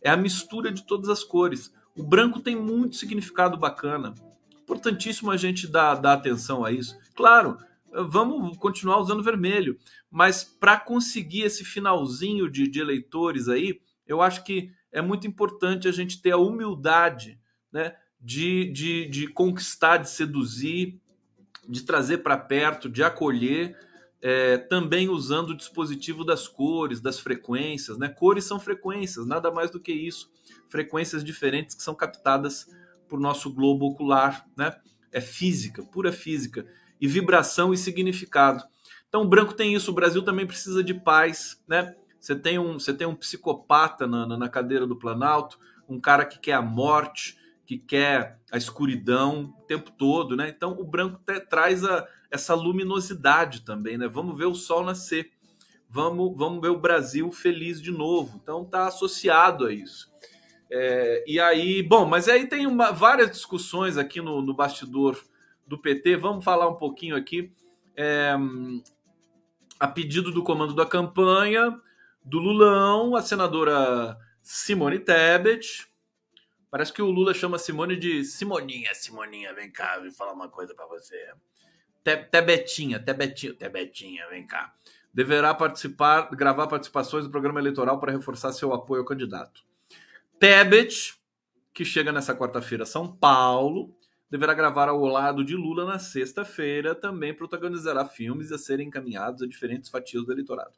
É 0.00 0.10
a 0.10 0.16
mistura 0.16 0.72
de 0.72 0.84
todas 0.84 1.08
as 1.08 1.22
cores. 1.22 1.72
O 1.96 2.02
branco 2.02 2.40
tem 2.40 2.56
muito 2.56 2.96
significado 2.96 3.56
bacana. 3.56 4.14
Importantíssimo 4.62 5.30
a 5.30 5.36
gente 5.36 5.66
dar, 5.66 5.94
dar 5.94 6.14
atenção 6.14 6.64
a 6.64 6.72
isso. 6.72 6.98
Claro, 7.14 7.56
vamos 8.04 8.56
continuar 8.58 8.98
usando 8.98 9.22
vermelho, 9.22 9.78
mas 10.10 10.44
para 10.44 10.78
conseguir 10.78 11.42
esse 11.42 11.64
finalzinho 11.64 12.50
de, 12.50 12.68
de 12.68 12.80
eleitores 12.80 13.48
aí, 13.48 13.80
eu 14.06 14.20
acho 14.20 14.44
que 14.44 14.70
é 14.92 15.00
muito 15.00 15.26
importante 15.26 15.88
a 15.88 15.92
gente 15.92 16.20
ter 16.20 16.32
a 16.32 16.36
humildade 16.36 17.38
né, 17.72 17.94
de, 18.20 18.70
de, 18.72 19.08
de 19.08 19.28
conquistar, 19.28 19.98
de 19.98 20.10
seduzir, 20.10 21.00
de 21.68 21.82
trazer 21.82 22.18
para 22.18 22.36
perto, 22.36 22.88
de 22.88 23.02
acolher, 23.02 23.76
é, 24.22 24.58
também 24.58 25.08
usando 25.08 25.50
o 25.50 25.56
dispositivo 25.56 26.24
das 26.24 26.48
cores, 26.48 27.00
das 27.00 27.18
frequências. 27.18 27.98
Né? 27.98 28.08
Cores 28.08 28.44
são 28.44 28.58
frequências, 28.58 29.26
nada 29.26 29.50
mais 29.50 29.70
do 29.70 29.80
que 29.80 29.92
isso. 29.92 30.30
Frequências 30.68 31.22
diferentes 31.22 31.74
que 31.74 31.82
são 31.82 31.94
captadas 31.94 32.66
por 33.08 33.20
nosso 33.20 33.52
globo 33.52 33.86
ocular. 33.86 34.46
Né? 34.56 34.74
É 35.12 35.20
física, 35.20 35.82
pura 35.82 36.12
física. 36.12 36.66
E 37.00 37.06
vibração 37.06 37.74
e 37.74 37.76
significado. 37.76 38.64
Então 39.08 39.22
o 39.22 39.28
branco 39.28 39.52
tem 39.52 39.74
isso, 39.74 39.90
o 39.90 39.94
Brasil 39.94 40.22
também 40.22 40.46
precisa 40.46 40.82
de 40.82 40.94
paz. 40.94 41.62
Né? 41.68 41.94
Você, 42.18 42.34
tem 42.34 42.58
um, 42.58 42.78
você 42.78 42.92
tem 42.92 43.06
um 43.06 43.14
psicopata 43.14 44.06
na, 44.06 44.26
na, 44.26 44.36
na 44.36 44.48
cadeira 44.48 44.86
do 44.86 44.96
Planalto, 44.96 45.58
um 45.88 46.00
cara 46.00 46.24
que 46.24 46.38
quer 46.38 46.54
a 46.54 46.62
morte, 46.62 47.36
que 47.66 47.76
quer 47.76 48.38
a 48.50 48.56
escuridão 48.56 49.54
o 49.58 49.62
tempo 49.66 49.90
todo, 49.90 50.36
né? 50.36 50.48
Então 50.48 50.72
o 50.78 50.84
branco 50.84 51.20
traz 51.50 51.84
a, 51.84 52.06
essa 52.30 52.54
luminosidade 52.54 53.62
também, 53.62 53.98
né? 53.98 54.06
Vamos 54.06 54.38
ver 54.38 54.46
o 54.46 54.54
sol 54.54 54.84
nascer, 54.84 55.32
vamos, 55.90 56.34
vamos 56.36 56.60
ver 56.60 56.68
o 56.68 56.78
Brasil 56.78 57.30
feliz 57.32 57.82
de 57.82 57.90
novo. 57.90 58.40
Então 58.42 58.64
tá 58.64 58.86
associado 58.86 59.66
a 59.66 59.72
isso. 59.72 60.10
É, 60.70 61.24
e 61.26 61.38
aí, 61.40 61.82
bom, 61.82 62.06
mas 62.06 62.28
aí 62.28 62.46
tem 62.46 62.66
uma- 62.66 62.92
várias 62.92 63.30
discussões 63.30 63.96
aqui 63.96 64.20
no, 64.20 64.40
no 64.42 64.54
bastidor 64.54 65.18
do 65.66 65.76
PT. 65.78 66.16
Vamos 66.16 66.44
falar 66.44 66.68
um 66.68 66.76
pouquinho 66.76 67.16
aqui. 67.16 67.52
É, 67.96 68.34
a 69.78 69.88
pedido 69.88 70.30
do 70.32 70.42
comando 70.42 70.74
da 70.74 70.86
campanha 70.86 71.78
do 72.24 72.38
Lulão, 72.38 73.14
a 73.14 73.22
senadora 73.22 74.16
Simone 74.42 74.98
Tebet. 74.98 75.86
Parece 76.76 76.92
que 76.92 77.00
o 77.00 77.10
Lula 77.10 77.32
chama 77.32 77.58
Simone 77.58 77.96
de 77.96 78.22
Simoninha. 78.22 78.94
Simoninha, 78.94 79.54
vem 79.54 79.70
cá, 79.70 79.98
vou 79.98 80.12
falar 80.12 80.34
uma 80.34 80.50
coisa 80.50 80.74
para 80.74 80.84
você. 80.84 81.16
Te- 82.04 82.18
Tebetinha, 82.24 83.00
Tebetinha, 83.00 83.54
Tebetinha, 83.54 84.28
vem 84.28 84.46
cá. 84.46 84.74
Deverá 85.10 85.54
participar, 85.54 86.28
gravar 86.36 86.66
participações 86.66 87.24
do 87.24 87.30
programa 87.30 87.60
eleitoral 87.60 87.98
para 87.98 88.12
reforçar 88.12 88.52
seu 88.52 88.74
apoio 88.74 89.00
ao 89.00 89.06
candidato. 89.06 89.64
Tebet, 90.38 91.14
que 91.72 91.82
chega 91.82 92.12
nessa 92.12 92.36
quarta-feira 92.36 92.84
a 92.84 92.86
São 92.86 93.10
Paulo, 93.10 93.96
deverá 94.30 94.52
gravar 94.52 94.90
ao 94.90 95.02
lado 95.06 95.42
de 95.42 95.56
Lula 95.56 95.86
na 95.86 95.98
sexta-feira, 95.98 96.94
também 96.94 97.32
protagonizará 97.32 98.04
filmes 98.04 98.52
a 98.52 98.58
serem 98.58 98.88
encaminhados 98.88 99.40
a 99.40 99.46
diferentes 99.46 99.88
fatias 99.88 100.26
do 100.26 100.30
eleitorado. 100.30 100.74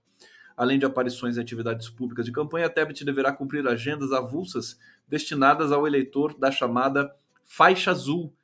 Além 0.59 0.77
de 0.77 0.85
aparições 0.85 1.39
em 1.39 1.41
atividades 1.41 1.89
públicas 1.89 2.27
de 2.27 2.33
campanha, 2.33 2.69
Tebet 2.69 3.05
deverá 3.05 3.33
cumprir 3.33 3.65
agendas 3.69 4.11
avulsas 4.11 4.77
destinadas 5.07 5.71
ao 5.71 5.87
eleitor 5.87 6.37
da 6.37 6.51
chamada 6.51 7.15
faixa 7.45 7.93
azul. 7.93 8.35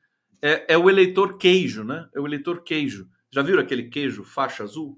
É, 0.41 0.75
é 0.75 0.79
o 0.79 0.89
eleitor 0.89 1.37
queijo, 1.37 1.83
né? 1.83 2.09
É 2.15 2.21
o 2.21 2.25
eleitor 2.25 2.63
queijo. 2.63 3.11
Já 3.33 3.43
viram 3.43 3.61
aquele 3.61 3.89
queijo 3.89 4.23
faixa 4.23 4.63
azul? 4.63 4.97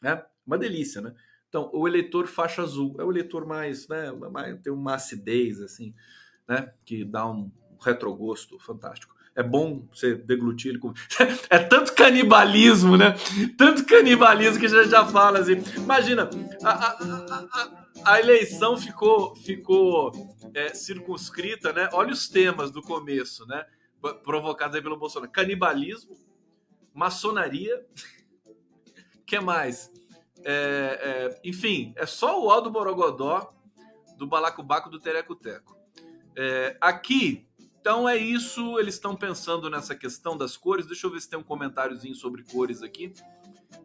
É 0.00 0.24
uma 0.46 0.56
delícia, 0.56 1.00
né? 1.00 1.12
Então, 1.48 1.70
o 1.74 1.88
eleitor 1.88 2.28
faixa 2.28 2.62
azul 2.62 2.94
é 3.00 3.04
o 3.04 3.10
eleitor 3.10 3.44
mais, 3.44 3.88
né? 3.88 4.12
Mais, 4.12 4.60
tem 4.60 4.72
uma 4.72 4.94
acidez, 4.94 5.60
assim, 5.60 5.92
né? 6.46 6.72
Que 6.84 7.04
dá 7.04 7.28
um 7.28 7.50
retrogosto 7.80 8.60
fantástico. 8.60 9.12
É 9.38 9.42
bom 9.42 9.86
você 9.94 10.16
deglutir 10.16 10.70
ele 10.72 10.78
com. 10.80 10.92
É 11.48 11.60
tanto 11.60 11.94
canibalismo, 11.94 12.96
né? 12.96 13.14
Tanto 13.56 13.86
canibalismo 13.86 14.58
que 14.58 14.66
a 14.66 14.68
gente 14.68 14.90
já 14.90 15.06
fala 15.06 15.38
assim. 15.38 15.62
Imagina, 15.76 16.28
a, 16.62 16.70
a, 16.70 16.90
a, 16.92 17.86
a- 18.04 18.20
eleição 18.20 18.76
ficou, 18.76 19.36
ficou 19.36 20.10
é, 20.52 20.74
circunscrita, 20.74 21.72
né? 21.72 21.88
Olha 21.92 22.12
os 22.12 22.28
temas 22.28 22.72
do 22.72 22.82
começo, 22.82 23.46
né? 23.46 23.64
p- 24.02 24.14
provocadas 24.24 24.74
aí 24.76 24.82
pelo 24.82 24.96
Bolsonaro. 24.98 25.30
Canibalismo, 25.30 26.16
maçonaria, 26.92 27.84
que 29.26 29.38
mais? 29.40 29.90
É, 30.44 31.30
é, 31.34 31.40
enfim, 31.48 31.92
é 31.96 32.06
só 32.06 32.40
o 32.40 32.46
ó 32.48 32.60
do 32.60 32.70
Borogodó, 32.70 33.52
do 34.16 34.26
Balacobaco, 34.26 34.90
do 34.90 34.98
Tereco-Teco. 35.00 35.76
É, 36.36 36.76
aqui, 36.80 37.47
então 37.88 38.06
é 38.06 38.18
isso, 38.18 38.78
eles 38.78 38.96
estão 38.96 39.16
pensando 39.16 39.70
nessa 39.70 39.94
questão 39.94 40.36
das 40.36 40.58
cores. 40.58 40.84
Deixa 40.84 41.06
eu 41.06 41.10
ver 41.10 41.22
se 41.22 41.30
tem 41.30 41.38
um 41.38 41.42
comentáriozinho 41.42 42.14
sobre 42.14 42.44
cores 42.44 42.82
aqui. 42.82 43.14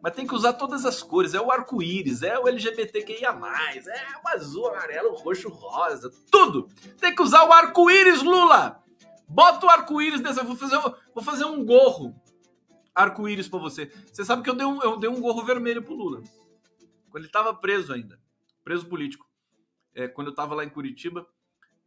Mas 0.02 0.14
tem 0.14 0.26
que 0.26 0.34
usar 0.34 0.52
todas 0.52 0.84
as 0.84 1.02
cores. 1.02 1.32
É 1.32 1.40
o 1.40 1.50
arco-íris, 1.50 2.22
é 2.22 2.38
o 2.38 2.46
LGBTQIA, 2.46 3.28
é 3.28 3.32
o 3.32 4.28
azul, 4.28 4.68
amarelo, 4.68 5.14
roxo, 5.14 5.48
rosa, 5.48 6.12
tudo. 6.30 6.68
Tem 7.00 7.14
que 7.14 7.22
usar 7.22 7.44
o 7.48 7.52
arco-íris, 7.54 8.22
Lula! 8.22 8.78
Bota 9.26 9.64
o 9.64 9.70
arco-íris 9.70 10.20
nessa. 10.20 10.44
Vou 10.44 10.54
fazer, 10.54 10.78
vou 11.14 11.24
fazer 11.24 11.46
um 11.46 11.64
gorro 11.64 12.14
arco-íris 12.94 13.48
pra 13.48 13.58
você. 13.58 13.90
Você 14.12 14.22
sabe 14.22 14.42
que 14.42 14.50
eu 14.50 14.54
dei, 14.54 14.66
um, 14.66 14.82
eu 14.82 14.98
dei 14.98 15.08
um 15.08 15.18
gorro 15.18 15.42
vermelho 15.46 15.82
pro 15.82 15.94
Lula. 15.94 16.22
Quando 17.08 17.24
ele 17.24 17.32
tava 17.32 17.54
preso 17.54 17.90
ainda. 17.90 18.20
Preso 18.62 18.84
político. 18.84 19.24
É, 19.94 20.06
quando 20.08 20.26
eu 20.26 20.34
tava 20.34 20.54
lá 20.54 20.62
em 20.62 20.68
Curitiba, 20.68 21.26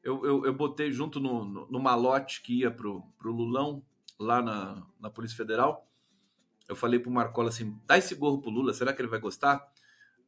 eu, 0.08 0.26
eu, 0.26 0.46
eu 0.46 0.54
botei 0.54 0.90
junto 0.90 1.20
no, 1.20 1.44
no, 1.44 1.68
no 1.70 1.80
malote 1.82 2.42
que 2.42 2.62
ia 2.62 2.72
pro, 2.72 3.04
pro 3.20 3.30
Lulão, 3.30 3.84
lá 4.18 4.42
na, 4.42 4.82
na 5.02 5.10
Polícia 5.10 5.36
Federal. 5.36 5.86
Eu 6.68 6.78
falei 6.78 6.98
pro 6.98 7.12
Marcola 7.12 7.50
assim: 7.50 7.78
dá 7.86 7.98
esse 7.98 8.16
gorro 8.16 8.40
pro 8.40 8.50
Lula, 8.50 8.74
será 8.74 8.94
que 8.94 9.02
ele 9.02 9.10
vai 9.10 9.20
gostar? 9.20 9.68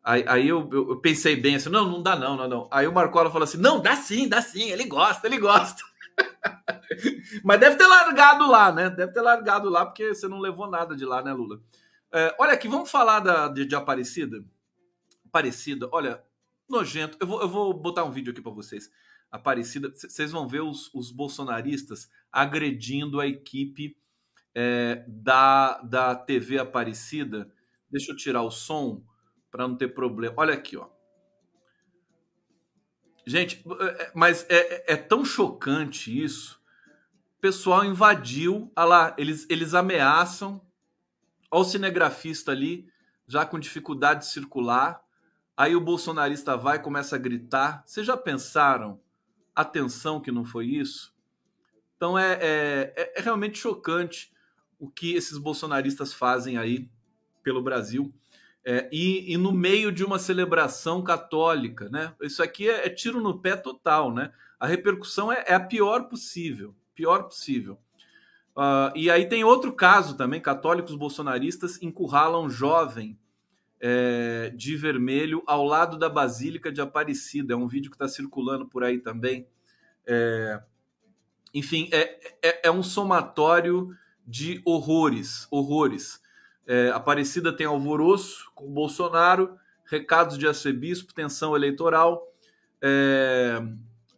Aí, 0.04 0.26
aí 0.28 0.50
eu, 0.50 0.70
eu, 0.72 0.90
eu 0.90 1.00
pensei 1.00 1.38
bem 1.38 1.56
assim: 1.56 1.70
não, 1.70 1.90
não 1.90 2.04
dá 2.04 2.18
não, 2.18 2.36
não, 2.36 2.48
não. 2.50 2.70
Aí 2.70 2.88
o 2.88 2.94
Marcola 2.94 3.32
falou 3.32 3.46
assim: 3.46 3.58
não, 3.58 3.82
dá 3.82 3.96
sim, 3.96 4.28
dá 4.28 4.42
sim, 4.42 4.70
ele 4.70 4.84
gosta, 4.84 5.26
ele 5.26 5.38
gosta. 5.38 5.82
Mas 7.42 7.60
deve 7.62 7.78
ter 7.78 7.88
largado 7.88 8.50
lá, 8.50 8.74
né? 8.74 8.90
Deve 8.90 9.14
ter 9.14 9.22
largado 9.22 9.70
lá, 9.70 9.86
porque 9.86 10.14
você 10.14 10.28
não 10.28 10.40
levou 10.40 10.70
nada 10.70 10.94
de 10.94 11.06
lá, 11.06 11.22
né, 11.24 11.32
Lula? 11.32 11.62
É, 12.12 12.36
olha 12.38 12.52
aqui, 12.52 12.68
vamos 12.68 12.92
falar 12.92 13.22
da, 13.22 13.48
de, 13.48 13.66
de 13.66 13.76
Aparecida? 13.76 14.44
Aparecida, 15.26 15.88
olha, 15.94 16.22
nojento. 16.70 17.18
Eu 17.20 17.28
vou, 17.28 17.42
eu 17.42 17.50
vou 17.50 17.74
botar 17.74 18.04
um 18.04 18.12
vídeo 18.12 18.32
aqui 18.32 18.42
para 18.42 18.52
vocês. 18.52 18.90
Aparecida, 19.32 19.90
vocês 19.96 20.32
vão 20.32 20.48
ver 20.48 20.62
os, 20.62 20.94
os 20.94 21.12
bolsonaristas 21.12 22.10
agredindo 22.32 23.20
a 23.20 23.28
equipe 23.28 23.96
é, 24.56 25.04
da, 25.08 25.80
da 25.82 26.16
TV 26.16 26.60
Aparecida. 26.60 27.52
Deixa 27.90 28.12
eu 28.12 28.16
tirar 28.16 28.42
o 28.44 28.52
som 28.52 29.04
para 29.52 29.68
não 29.68 29.76
ter 29.76 29.90
problema. 29.90 30.36
Olha 30.38 30.54
aqui, 30.54 30.78
ó. 30.78 30.90
Gente, 33.26 33.64
é- 33.82 34.04
é- 34.04 34.12
mas 34.16 34.46
é, 34.50 34.56
é- 34.92 34.94
é 34.94 34.98
tão 34.98 35.24
chocante 35.24 36.24
isso. 36.24 36.60
O 37.38 37.42
pessoal 37.42 37.86
invadiu. 37.86 38.72
Olha 38.76 38.86
lá, 38.86 39.16
eles, 39.18 39.46
eles 39.50 39.74
ameaçam. 39.74 40.62
Olha 41.52 41.62
o 41.62 41.66
cinegrafista 41.66 42.52
ali, 42.52 42.88
já 43.28 43.46
com 43.46 43.60
dificuldade 43.60 44.22
de 44.22 44.28
circular. 44.28 45.02
Aí 45.60 45.76
o 45.76 45.82
bolsonarista 45.82 46.56
vai 46.56 46.78
e 46.78 46.82
começa 46.82 47.18
a 47.18 47.20
gritar. 47.20 47.84
Vocês 47.86 48.08
já 48.08 48.16
pensaram 48.16 48.98
a 49.54 49.66
tensão 49.66 50.22
que 50.22 50.32
não 50.32 50.46
foi 50.46 50.68
isso? 50.68 51.14
Então 51.98 52.18
é, 52.18 52.36
é, 52.36 52.94
é- 52.96 53.20
é 53.20 53.22
realmente 53.22 53.58
chocante 53.60 54.32
o 54.80 54.90
que 54.90 55.16
esses 55.16 55.38
bolsonaristas 55.38 56.14
fazem 56.14 56.58
aí 56.58 56.90
pelo 57.44 57.62
Brasil. 57.62 58.14
É, 58.64 58.88
e, 58.90 59.34
e 59.34 59.36
no 59.36 59.52
meio 59.52 59.92
de 59.92 60.02
uma 60.02 60.18
celebração 60.18 61.04
católica, 61.04 61.90
né? 61.90 62.16
Isso 62.22 62.42
aqui 62.42 62.70
é, 62.70 62.86
é 62.86 62.90
tiro 62.90 63.20
no 63.20 63.38
pé 63.38 63.58
total, 63.58 64.14
né? 64.14 64.32
A 64.58 64.66
repercussão 64.66 65.30
é, 65.30 65.44
é 65.46 65.54
a 65.56 65.60
pior 65.60 66.08
possível, 66.08 66.74
pior 66.96 67.24
possível. 67.24 67.78
Ah, 68.56 68.94
e 68.96 69.12
aí 69.12 69.28
tem 69.28 69.44
outro 69.44 69.74
caso 69.74 70.16
também: 70.16 70.40
católicos 70.40 70.96
bolsonaristas 70.96 71.82
encurralam 71.82 72.50
jovem 72.50 73.20
é, 73.80 74.52
de 74.56 74.76
vermelho 74.76 75.44
ao 75.46 75.64
lado 75.64 75.98
da 75.98 76.10
Basílica 76.10 76.72
de 76.72 76.82
Aparecida. 76.82 77.54
É 77.54 77.58
um 77.58 77.68
vídeo 77.68 77.90
que 77.90 77.96
está 77.96 78.08
circulando 78.08 78.68
por 78.68 78.84
aí 78.84 79.00
também. 79.00 79.48
É, 80.06 80.62
enfim, 81.54 81.90
é, 81.92 82.20
é, 82.42 82.68
é 82.68 82.72
um 82.72 82.84
somatório 82.84 83.96
de 84.26 84.62
horrores, 84.66 85.48
horrores. 85.50 86.22
É, 86.68 86.90
Aparecida 86.90 87.56
tem 87.56 87.66
alvoroço 87.66 88.52
com 88.54 88.72
Bolsonaro, 88.72 89.58
recados 89.86 90.38
de 90.38 90.48
arcebispo, 90.48 91.14
tensão 91.14 91.56
eleitoral. 91.56 92.28
É, 92.82 93.62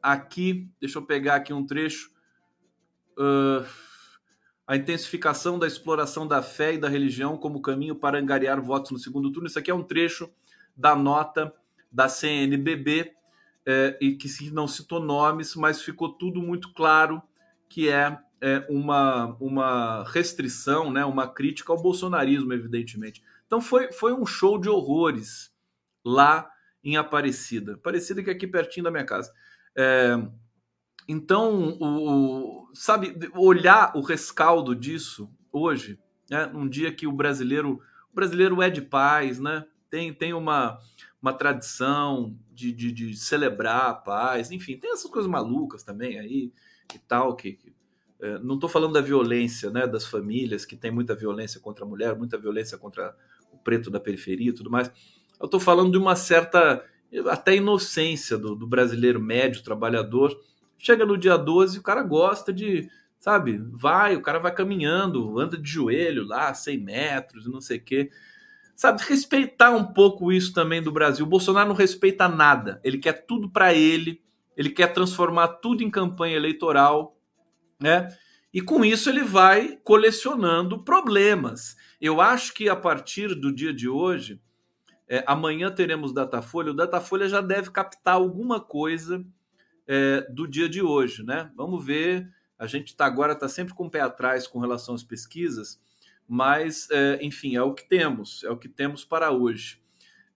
aqui, 0.01 0.69
deixa 0.79 0.99
eu 0.99 1.05
pegar 1.05 1.35
aqui 1.35 1.53
um 1.53 1.65
trecho. 1.65 2.11
Ah, 3.17 3.65
a 4.67 4.75
intensificação 4.75 5.59
da 5.59 5.67
exploração 5.67 6.27
da 6.27 6.41
fé 6.41 6.73
e 6.73 6.77
da 6.77 6.87
religião 6.87 7.37
como 7.37 7.61
caminho 7.61 7.95
para 7.95 8.19
angariar 8.19 8.61
votos 8.61 8.91
no 8.91 8.99
segundo 8.99 9.31
turno. 9.31 9.47
Isso 9.47 9.59
aqui 9.59 9.71
é 9.71 9.75
um 9.75 9.83
trecho 9.83 10.29
da 10.75 10.95
nota 10.95 11.53
da 11.91 12.07
CNBB, 12.07 13.13
é, 13.65 13.97
e 14.01 14.15
que 14.15 14.49
não 14.51 14.67
citou 14.67 14.99
nomes, 14.99 15.55
mas 15.55 15.81
ficou 15.81 16.09
tudo 16.09 16.41
muito 16.41 16.73
claro 16.73 17.21
que 17.69 17.89
é, 17.89 18.17
é, 18.41 18.65
uma, 18.69 19.35
uma 19.39 20.03
restrição, 20.09 20.91
né, 20.91 21.05
uma 21.05 21.27
crítica 21.27 21.71
ao 21.71 21.81
bolsonarismo, 21.81 22.53
evidentemente. 22.53 23.23
Então 23.45 23.61
foi, 23.61 23.91
foi 23.91 24.13
um 24.13 24.25
show 24.25 24.57
de 24.57 24.69
horrores 24.69 25.51
lá 26.03 26.49
em 26.83 26.97
Aparecida. 26.97 27.73
Aparecida 27.73 28.23
que 28.23 28.29
é 28.29 28.33
aqui 28.33 28.47
pertinho 28.47 28.85
da 28.85 28.91
minha 28.91 29.05
casa. 29.05 29.31
É, 29.75 30.17
então, 31.07 31.77
o, 31.79 32.67
o- 32.69 32.75
sabe, 32.75 33.15
olhar 33.35 33.91
o 33.95 34.01
rescaldo 34.01 34.75
disso 34.75 35.29
hoje, 35.51 35.99
né, 36.29 36.45
num 36.47 36.67
dia 36.67 36.91
que 36.93 37.07
o 37.07 37.11
brasileiro, 37.11 37.81
o 38.11 38.15
brasileiro 38.15 38.61
é 38.61 38.69
de 38.69 38.81
paz, 38.81 39.39
né? 39.39 39.65
Tem, 39.89 40.13
tem 40.13 40.33
uma, 40.33 40.79
uma 41.21 41.33
tradição 41.33 42.37
de, 42.51 42.71
de, 42.71 42.91
de 42.91 43.15
celebrar 43.17 43.89
a 43.89 43.93
paz, 43.93 44.51
enfim, 44.51 44.77
tem 44.77 44.91
essas 44.93 45.09
coisas 45.11 45.29
malucas 45.29 45.83
também 45.83 46.17
aí 46.17 46.51
e 46.95 46.99
tal, 46.99 47.35
que, 47.35 47.53
que, 47.53 47.73
é, 48.21 48.39
não 48.39 48.55
estou 48.55 48.69
falando 48.69 48.93
da 48.93 49.01
violência, 49.01 49.69
né, 49.69 49.85
das 49.87 50.05
famílias, 50.05 50.63
que 50.65 50.75
tem 50.77 50.91
muita 50.91 51.15
violência 51.15 51.59
contra 51.59 51.83
a 51.83 51.87
mulher, 51.87 52.15
muita 52.15 52.37
violência 52.37 52.77
contra 52.77 53.15
o 53.51 53.57
preto 53.57 53.89
da 53.89 53.99
periferia 53.99 54.49
e 54.49 54.53
tudo 54.53 54.69
mais. 54.69 54.89
Eu 55.39 55.45
estou 55.45 55.59
falando 55.59 55.91
de 55.91 55.97
uma 55.97 56.15
certa, 56.15 56.85
até 57.29 57.55
inocência 57.55 58.37
do, 58.37 58.55
do 58.55 58.67
brasileiro 58.67 59.19
médio, 59.19 59.63
trabalhador. 59.63 60.39
Chega 60.81 61.05
no 61.05 61.15
dia 61.15 61.37
12, 61.37 61.77
o 61.77 61.83
cara 61.83 62.01
gosta 62.01 62.51
de, 62.51 62.89
sabe, 63.19 63.61
vai, 63.71 64.15
o 64.15 64.21
cara 64.21 64.39
vai 64.39 64.51
caminhando, 64.51 65.39
anda 65.39 65.55
de 65.55 65.69
joelho 65.69 66.25
lá, 66.25 66.51
100 66.51 66.77
metros, 66.79 67.45
não 67.45 67.61
sei 67.61 67.77
o 67.77 67.83
quê. 67.83 68.09
Sabe, 68.75 68.99
respeitar 69.03 69.69
um 69.69 69.83
pouco 69.83 70.31
isso 70.31 70.51
também 70.53 70.81
do 70.81 70.91
Brasil. 70.91 71.23
O 71.23 71.29
Bolsonaro 71.29 71.69
não 71.69 71.75
respeita 71.75 72.27
nada. 72.27 72.81
Ele 72.83 72.97
quer 72.97 73.27
tudo 73.27 73.47
para 73.47 73.75
ele, 73.75 74.23
ele 74.57 74.71
quer 74.71 74.87
transformar 74.87 75.49
tudo 75.49 75.83
em 75.83 75.89
campanha 75.91 76.35
eleitoral, 76.35 77.15
né? 77.79 78.07
E 78.51 78.59
com 78.59 78.83
isso 78.83 79.07
ele 79.07 79.23
vai 79.23 79.77
colecionando 79.83 80.83
problemas. 80.83 81.77
Eu 82.01 82.19
acho 82.19 82.55
que 82.55 82.67
a 82.67 82.75
partir 82.75 83.35
do 83.35 83.53
dia 83.53 83.71
de 83.71 83.87
hoje, 83.87 84.41
é, 85.07 85.23
amanhã 85.27 85.69
teremos 85.71 86.11
Datafolha. 86.11 86.71
O 86.71 86.75
Datafolha 86.75 87.29
já 87.29 87.39
deve 87.39 87.69
captar 87.69 88.15
alguma 88.15 88.59
coisa 88.59 89.23
é, 89.93 90.21
do 90.29 90.47
dia 90.47 90.69
de 90.69 90.81
hoje, 90.81 91.21
né? 91.21 91.51
Vamos 91.53 91.85
ver. 91.85 92.25
A 92.57 92.65
gente 92.65 92.95
tá 92.95 93.05
agora 93.05 93.33
está 93.33 93.49
sempre 93.49 93.73
com 93.73 93.87
o 93.87 93.91
pé 93.91 93.99
atrás 93.99 94.47
com 94.47 94.57
relação 94.57 94.95
às 94.95 95.03
pesquisas, 95.03 95.81
mas 96.25 96.87
é, 96.89 97.19
enfim 97.21 97.57
é 97.57 97.61
o 97.61 97.73
que 97.73 97.83
temos, 97.83 98.41
é 98.45 98.49
o 98.49 98.55
que 98.55 98.69
temos 98.69 99.03
para 99.03 99.31
hoje. 99.31 99.81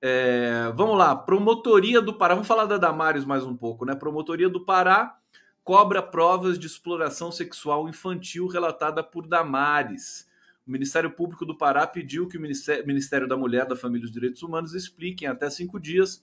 É, 0.02 0.74
vamos 0.76 0.98
lá, 0.98 1.16
promotoria 1.16 2.02
do 2.02 2.14
Pará. 2.14 2.34
Vamos 2.34 2.50
falar 2.50 2.66
da 2.66 2.78
Damares 2.78 3.24
mais 3.24 3.46
um 3.46 3.56
pouco, 3.56 3.86
né? 3.86 3.96
Promotoria 3.96 4.50
do 4.50 4.66
Pará 4.66 5.18
cobra 5.64 6.04
provas 6.04 6.60
de 6.60 6.68
exploração 6.68 7.32
sexual 7.32 7.88
infantil 7.88 8.48
relatada 8.48 9.02
por 9.02 9.26
Damares. 9.26 10.30
O 10.68 10.72
Ministério 10.72 11.12
Público 11.12 11.46
do 11.46 11.58
Pará 11.58 11.88
pediu 11.88 12.28
que 12.28 12.38
o 12.38 12.42
Ministério, 12.42 13.26
da 13.26 13.38
Mulher, 13.38 13.66
da 13.66 13.76
Família 13.76 14.02
e 14.02 14.06
dos 14.08 14.12
Direitos 14.12 14.44
Humanos 14.44 14.74
explique 14.74 15.24
em 15.24 15.30
até 15.30 15.50
cinco 15.50 15.80
dias 15.80 16.22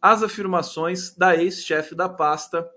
as 0.00 0.22
afirmações 0.22 1.14
da 1.14 1.36
ex-chefe 1.36 1.94
da 1.94 2.08
pasta, 2.08 2.68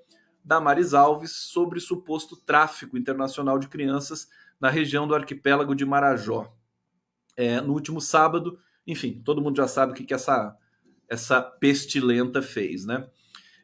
Damares 0.44 0.94
Alves, 0.94 1.32
sobre 1.32 1.80
suposto 1.80 2.36
tráfico 2.36 2.98
internacional 2.98 3.58
de 3.58 3.68
crianças 3.68 4.28
na 4.60 4.70
região 4.70 5.08
do 5.08 5.16
arquipélago 5.16 5.74
de 5.74 5.86
Marajó. 5.86 6.54
É, 7.36 7.62
no 7.62 7.74
último 7.74 8.02
sábado, 8.02 8.60
enfim, 8.86 9.22
todo 9.24 9.42
mundo 9.42 9.58
já 9.58 9.68
sabe 9.68 9.94
o 9.94 9.96
que, 9.96 10.04
que 10.04 10.14
essa, 10.14 10.56
essa 11.08 11.42
pestilenta 11.42 12.42
fez, 12.42 12.86
né? 12.86 13.08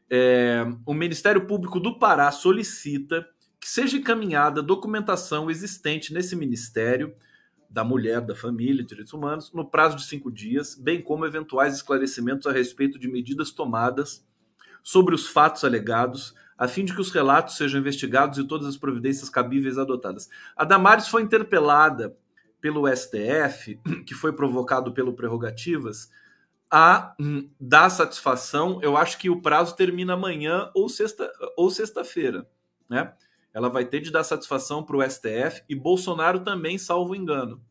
É, 0.10 0.66
o 0.86 0.93
Ministério 0.93 1.45
Público 1.45 1.80
do 1.80 1.99
Pará 1.99 2.32
solicita 2.32 3.28
que 3.60 3.70
seja 3.70 3.97
encaminhada 3.97 4.64
documentação 4.64 5.51
existente 5.51 6.14
nesse 6.14 6.36
Ministério 6.36 7.14
da 7.70 7.84
Mulher, 7.84 8.22
da 8.22 8.36
Família 8.36 8.84
Direitos 8.84 9.14
Humanos 9.14 9.52
no 9.54 9.70
prazo 9.70 9.96
de 9.96 10.04
cinco 10.04 10.32
dias, 10.32 10.76
bem 10.76 11.02
como 11.02 11.26
eventuais 11.26 11.76
esclarecimentos 11.76 12.48
a 12.48 12.52
respeito 12.52 12.98
de 12.98 13.08
medidas 13.08 13.52
tomadas 13.52 14.26
sobre 14.82 15.14
os 15.14 15.28
fatos 15.28 15.64
alegados, 15.64 16.34
a 16.58 16.68
fim 16.68 16.84
de 16.84 16.94
que 16.94 17.02
os 17.02 17.12
relatos 17.12 17.58
sejam 17.58 17.80
investigados 17.80 18.40
e 18.40 18.44
todas 18.44 18.68
as 18.68 18.78
providências 18.78 19.30
cabíveis 19.30 19.78
adotadas. 19.78 20.30
A 20.56 20.66
Damares 20.66 21.08
foi 21.08 21.22
interpelada 21.22 22.18
pelo 22.60 22.88
STF, 22.88 23.80
que 24.06 24.14
foi 24.14 24.34
provocado 24.34 24.92
pelo 24.94 25.14
Prerrogativas, 25.14 26.10
a 26.72 27.16
hum, 27.20 27.50
dar 27.60 27.90
satisfação. 27.90 28.80
Eu 28.82 28.98
acho 28.98 29.18
que 29.18 29.30
o 29.30 29.42
prazo 29.42 29.76
termina 29.76 30.14
amanhã 30.14 30.70
ou 30.76 30.90
sexta 30.90 31.32
ou 31.56 31.70
sexta-feira, 31.70 32.48
né? 32.90 33.14
Ela 33.54 33.70
vai 33.70 33.86
ter 33.86 34.00
de 34.00 34.12
dar 34.12 34.24
satisfação 34.24 34.84
para 34.84 34.97
o 34.97 35.10
STF 35.10 35.64
e 35.68 35.76
Bolsonaro 35.76 36.41
também, 36.41 36.78
salvo 36.78 37.16
engano. 37.16 37.62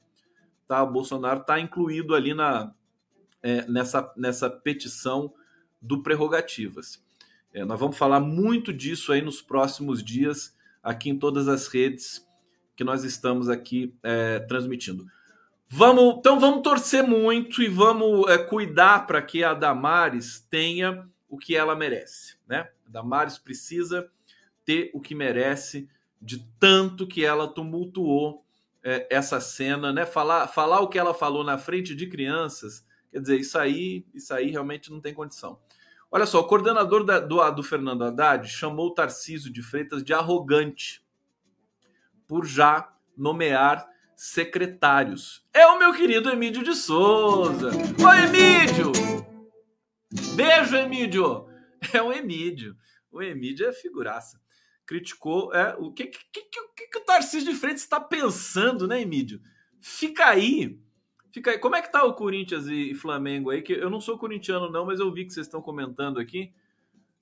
Tá? 0.66 0.82
O 0.82 0.90
Bolsonaro 0.90 1.40
está 1.40 1.58
incluído 1.60 2.14
ali 2.14 2.34
na, 2.34 2.74
é, 3.42 3.66
nessa, 3.66 4.12
nessa 4.16 4.50
petição 4.50 5.32
do 5.80 6.02
Prerrogativas. 6.02 7.02
É, 7.52 7.64
nós 7.64 7.78
vamos 7.78 7.96
falar 7.96 8.20
muito 8.20 8.72
disso 8.72 9.12
aí 9.12 9.22
nos 9.22 9.40
próximos 9.40 10.02
dias, 10.02 10.56
aqui 10.82 11.10
em 11.10 11.18
todas 11.18 11.48
as 11.48 11.68
redes 11.68 12.26
que 12.76 12.84
nós 12.84 13.02
estamos 13.02 13.48
aqui 13.48 13.94
é, 14.02 14.40
transmitindo. 14.40 15.06
Vamos, 15.68 16.16
então 16.18 16.38
vamos 16.40 16.62
torcer 16.62 17.02
muito 17.02 17.62
e 17.62 17.68
vamos 17.68 18.28
é, 18.30 18.38
cuidar 18.38 19.06
para 19.06 19.20
que 19.20 19.44
a 19.44 19.52
Damares 19.52 20.46
tenha 20.48 21.08
o 21.28 21.36
que 21.36 21.54
ela 21.54 21.76
merece, 21.76 22.36
né? 22.46 22.70
A 22.86 22.90
Damares 22.90 23.36
precisa 23.36 24.10
ter 24.68 24.90
o 24.92 25.00
que 25.00 25.14
merece 25.14 25.88
de 26.20 26.46
tanto 26.60 27.06
que 27.06 27.24
ela 27.24 27.48
tumultuou 27.48 28.44
é, 28.84 29.06
essa 29.10 29.40
cena, 29.40 29.94
né? 29.94 30.04
Falar, 30.04 30.46
falar 30.46 30.80
o 30.80 30.88
que 30.88 30.98
ela 30.98 31.14
falou 31.14 31.42
na 31.42 31.56
frente 31.56 31.94
de 31.94 32.06
crianças, 32.06 32.84
quer 33.10 33.18
dizer, 33.18 33.40
isso 33.40 33.58
aí, 33.58 34.04
isso 34.12 34.34
aí 34.34 34.50
realmente 34.50 34.90
não 34.92 35.00
tem 35.00 35.14
condição. 35.14 35.58
Olha 36.10 36.26
só, 36.26 36.40
o 36.40 36.46
coordenador 36.46 37.02
da, 37.02 37.18
do, 37.18 37.50
do 37.52 37.62
Fernando 37.62 38.04
Haddad 38.04 38.46
chamou 38.46 38.88
o 38.88 38.94
Tarcísio 38.94 39.50
de 39.50 39.62
Freitas 39.62 40.04
de 40.04 40.12
arrogante 40.12 41.02
por 42.26 42.44
já 42.44 42.94
nomear 43.16 43.88
secretários. 44.14 45.46
É 45.54 45.66
o 45.66 45.78
meu 45.78 45.94
querido 45.94 46.28
Emílio 46.28 46.62
de 46.62 46.74
Souza. 46.74 47.70
Oi, 47.70 48.18
Emílio! 48.26 48.92
Beijo, 50.36 50.76
Emílio! 50.76 51.48
É 51.94 52.02
o 52.02 52.12
Emílio. 52.12 52.76
O 53.10 53.22
Emílio 53.22 53.66
é 53.66 53.72
figuraça. 53.72 54.38
Criticou. 54.88 55.54
É, 55.54 55.76
o 55.78 55.92
que, 55.92 56.06
que, 56.06 56.40
que, 56.42 56.88
que 56.88 56.98
o 56.98 57.04
Tarcísio 57.04 57.52
de 57.52 57.58
Freitas 57.58 57.82
está 57.82 58.00
pensando, 58.00 58.88
né, 58.88 59.02
Emílio? 59.02 59.40
Fica 59.80 60.26
aí 60.26 60.80
Fica 61.30 61.50
aí. 61.50 61.58
Como 61.58 61.76
é 61.76 61.82
que 61.82 61.92
tá 61.92 62.04
o 62.04 62.14
Corinthians 62.14 62.66
e 62.66 62.94
Flamengo 62.94 63.50
aí? 63.50 63.62
Que 63.62 63.72
eu 63.72 63.90
não 63.90 64.00
sou 64.00 64.18
corintiano, 64.18 64.70
não, 64.70 64.84
mas 64.84 65.00
eu 65.00 65.12
vi 65.12 65.24
que 65.24 65.32
vocês 65.32 65.46
estão 65.46 65.60
comentando 65.60 66.18
aqui. 66.18 66.52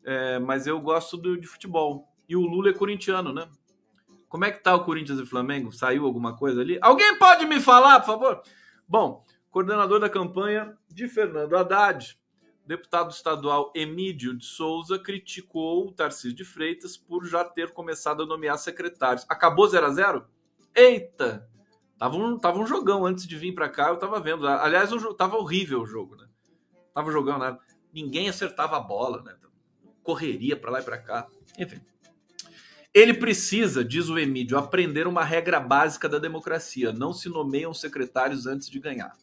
É, 0.05 0.39
mas 0.39 0.67
eu 0.67 0.81
gosto 0.81 1.17
do, 1.17 1.37
de 1.37 1.47
futebol. 1.47 2.09
E 2.29 2.37
o 2.37 2.41
Lula 2.41 2.71
é 2.71 2.73
corintiano, 2.73 3.33
né? 3.33 3.49
Como 4.29 4.45
é 4.45 4.51
que 4.51 4.63
tá 4.63 4.75
o 4.75 4.85
Corinthians 4.85 5.19
e 5.19 5.27
Flamengo? 5.27 5.73
Saiu 5.73 6.07
alguma 6.07 6.37
coisa 6.37 6.61
ali? 6.61 6.79
Alguém 6.81 7.19
pode 7.19 7.47
me 7.47 7.61
falar, 7.61 8.01
por 8.01 8.07
favor? 8.07 8.43
Bom, 8.89 9.25
coordenador 9.51 10.01
da 10.01 10.09
campanha 10.09 10.77
de 10.89 11.09
Fernando 11.09 11.57
Haddad, 11.57 12.19
deputado 12.67 13.11
estadual 13.11 13.73
Emílio 13.75 14.37
de 14.37 14.45
Souza 14.45 14.99
criticou 14.99 15.87
o 15.87 15.93
Tarcísio 15.93 16.35
de 16.35 16.45
Freitas 16.45 16.97
por 16.97 17.25
já 17.25 17.45
ter 17.45 17.73
começado 17.73 18.23
a 18.23 18.27
nomear 18.27 18.59
secretários. 18.59 19.25
Acabou 19.29 19.69
0 19.69 19.87
a 19.87 19.91
0 19.91 20.27
Eita! 20.75 21.49
Tava 21.99 22.17
um, 22.17 22.39
tava 22.39 22.59
um 22.59 22.67
jogão 22.67 23.07
antes 23.07 23.27
de 23.27 23.37
vir 23.37 23.55
para 23.55 23.69
cá, 23.69 23.89
eu 23.89 23.97
tava 23.97 24.21
vendo. 24.21 24.47
Aliás, 24.47 24.93
o, 24.93 25.15
tava 25.15 25.37
horrível 25.37 25.81
o 25.81 25.87
jogo, 25.87 26.17
né? 26.17 26.27
Tava 26.93 27.11
jogando 27.11 27.39
nada. 27.39 27.59
Ninguém 27.93 28.29
acertava 28.29 28.77
a 28.77 28.81
bola, 28.81 29.23
né? 29.23 29.35
Correria 30.03 30.57
para 30.57 30.71
lá 30.71 30.81
e 30.81 30.85
para 30.85 30.99
cá. 30.99 31.27
Enfim. 31.59 31.81
Ele 32.93 33.15
precisa, 33.15 33.85
diz 33.85 34.09
o 34.09 34.19
Emílio, 34.19 34.59
aprender 34.59 35.07
uma 35.07 35.25
regra 35.25 35.61
básica 35.61 36.09
da 36.09 36.19
democracia. 36.19 36.93
Não 36.93 37.13
se 37.13 37.29
nomeiam 37.29 37.73
secretários 37.73 38.47
antes 38.47 38.69
de 38.69 38.79
ganhar. 38.79 39.17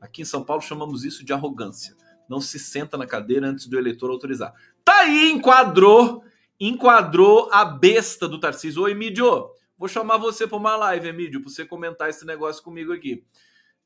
Aqui 0.00 0.22
em 0.22 0.26
São 0.26 0.44
Paulo 0.44 0.62
chamamos 0.62 1.04
isso 1.04 1.24
de 1.24 1.32
arrogância. 1.32 1.96
Não 2.28 2.40
se 2.40 2.58
senta 2.58 2.96
na 2.98 3.06
cadeira 3.06 3.46
antes 3.46 3.66
do 3.66 3.78
eleitor 3.78 4.10
autorizar. 4.10 4.54
Tá 4.84 5.00
aí, 5.00 5.30
enquadrou, 5.30 6.22
enquadrou 6.60 7.48
a 7.52 7.64
besta 7.64 8.28
do 8.28 8.38
Tarcísio. 8.38 8.82
Ô, 8.82 8.88
Emílio, 8.88 9.50
Vou 9.78 9.88
chamar 9.88 10.16
você 10.16 10.44
para 10.44 10.56
uma 10.56 10.76
live, 10.76 11.06
Emílio, 11.06 11.40
para 11.40 11.50
você 11.50 11.64
comentar 11.64 12.10
esse 12.10 12.26
negócio 12.26 12.60
comigo 12.64 12.92
aqui. 12.92 13.24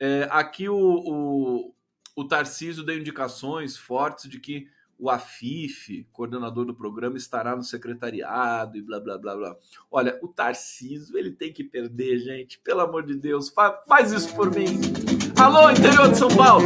É, 0.01 0.27
aqui 0.31 0.67
o, 0.67 0.75
o, 0.75 1.75
o 2.17 2.25
Tarcísio 2.27 2.83
deu 2.83 2.99
indicações 2.99 3.77
fortes 3.77 4.31
de 4.31 4.41
que 4.41 4.67
o 5.03 5.11
Afif, 5.11 6.07
coordenador 6.13 6.65
do 6.65 6.73
programa, 6.73 7.17
estará 7.17 7.57
no 7.57 7.65
secretariado 7.65 8.79
e 8.79 8.83
blá 8.83 9.01
blá 9.01 9.19
blá 9.19 9.35
blá. 9.35 9.57
Olha, 9.91 10.17
o 10.23 10.29
Tarcísio, 10.29 11.19
ele 11.19 11.33
tem 11.33 11.53
que 11.53 11.65
perder, 11.65 12.21
gente. 12.21 12.61
Pelo 12.61 12.83
amor 12.83 13.05
de 13.05 13.17
Deus, 13.17 13.49
fa 13.49 13.83
faz 13.89 14.13
isso 14.13 14.33
por 14.37 14.55
mim. 14.55 14.79
Alô, 15.43 15.69
interior 15.73 16.09
de 16.09 16.17
São 16.17 16.29
Paulo. 16.29 16.65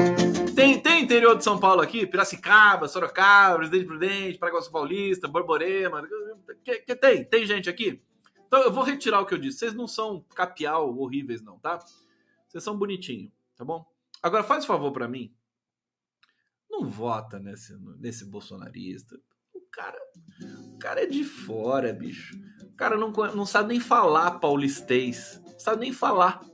Tem, 0.55 0.78
tem 0.78 1.05
interior 1.05 1.34
de 1.34 1.45
São 1.45 1.59
Paulo 1.59 1.80
aqui? 1.80 2.07
Piracicaba, 2.07 2.87
Sorocaba, 2.89 3.57
Presidente 3.57 3.87
Prudente, 3.87 4.39
Paraguaçu 4.39 4.70
Paulista, 4.70 5.26
Borborema. 5.26 6.07
Que, 6.62 6.80
que 6.80 6.95
tem? 6.95 7.24
Tem 7.24 7.47
gente 7.47 7.70
aqui? 7.70 8.03
Então 8.47 8.61
eu 8.61 8.70
vou 8.70 8.84
retirar 8.84 9.22
o 9.22 9.24
que 9.24 9.32
eu 9.32 9.39
disse. 9.39 9.61
Vocês 9.61 9.72
não 9.72 9.89
são 9.89 10.22
capial 10.34 10.95
horríveis, 10.99 11.41
não, 11.41 11.59
tá? 11.59 11.78
Vocês 12.47 12.62
são 12.62 12.76
bonitinhos, 12.76 13.32
tá 13.57 13.64
bom? 13.64 13.87
Agora 14.22 14.45
faz 14.45 14.64
um 14.64 14.66
favor 14.66 14.93
para 14.93 15.09
mim. 15.09 15.32
Não 16.78 16.90
vota 16.90 17.38
nesse, 17.38 17.74
nesse 17.98 18.24
bolsonarista. 18.26 19.16
O 19.54 19.60
cara, 19.72 19.98
o 20.74 20.78
cara 20.78 21.02
é 21.02 21.06
de 21.06 21.24
fora, 21.24 21.90
bicho. 21.92 22.36
O 22.62 22.76
cara 22.76 22.98
não, 22.98 23.10
não 23.10 23.46
sabe 23.46 23.70
nem 23.70 23.80
falar 23.80 24.32
paulistês. 24.32 25.40
Não 25.42 25.58
sabe 25.58 25.80
nem 25.80 25.92
falar. 25.92 26.44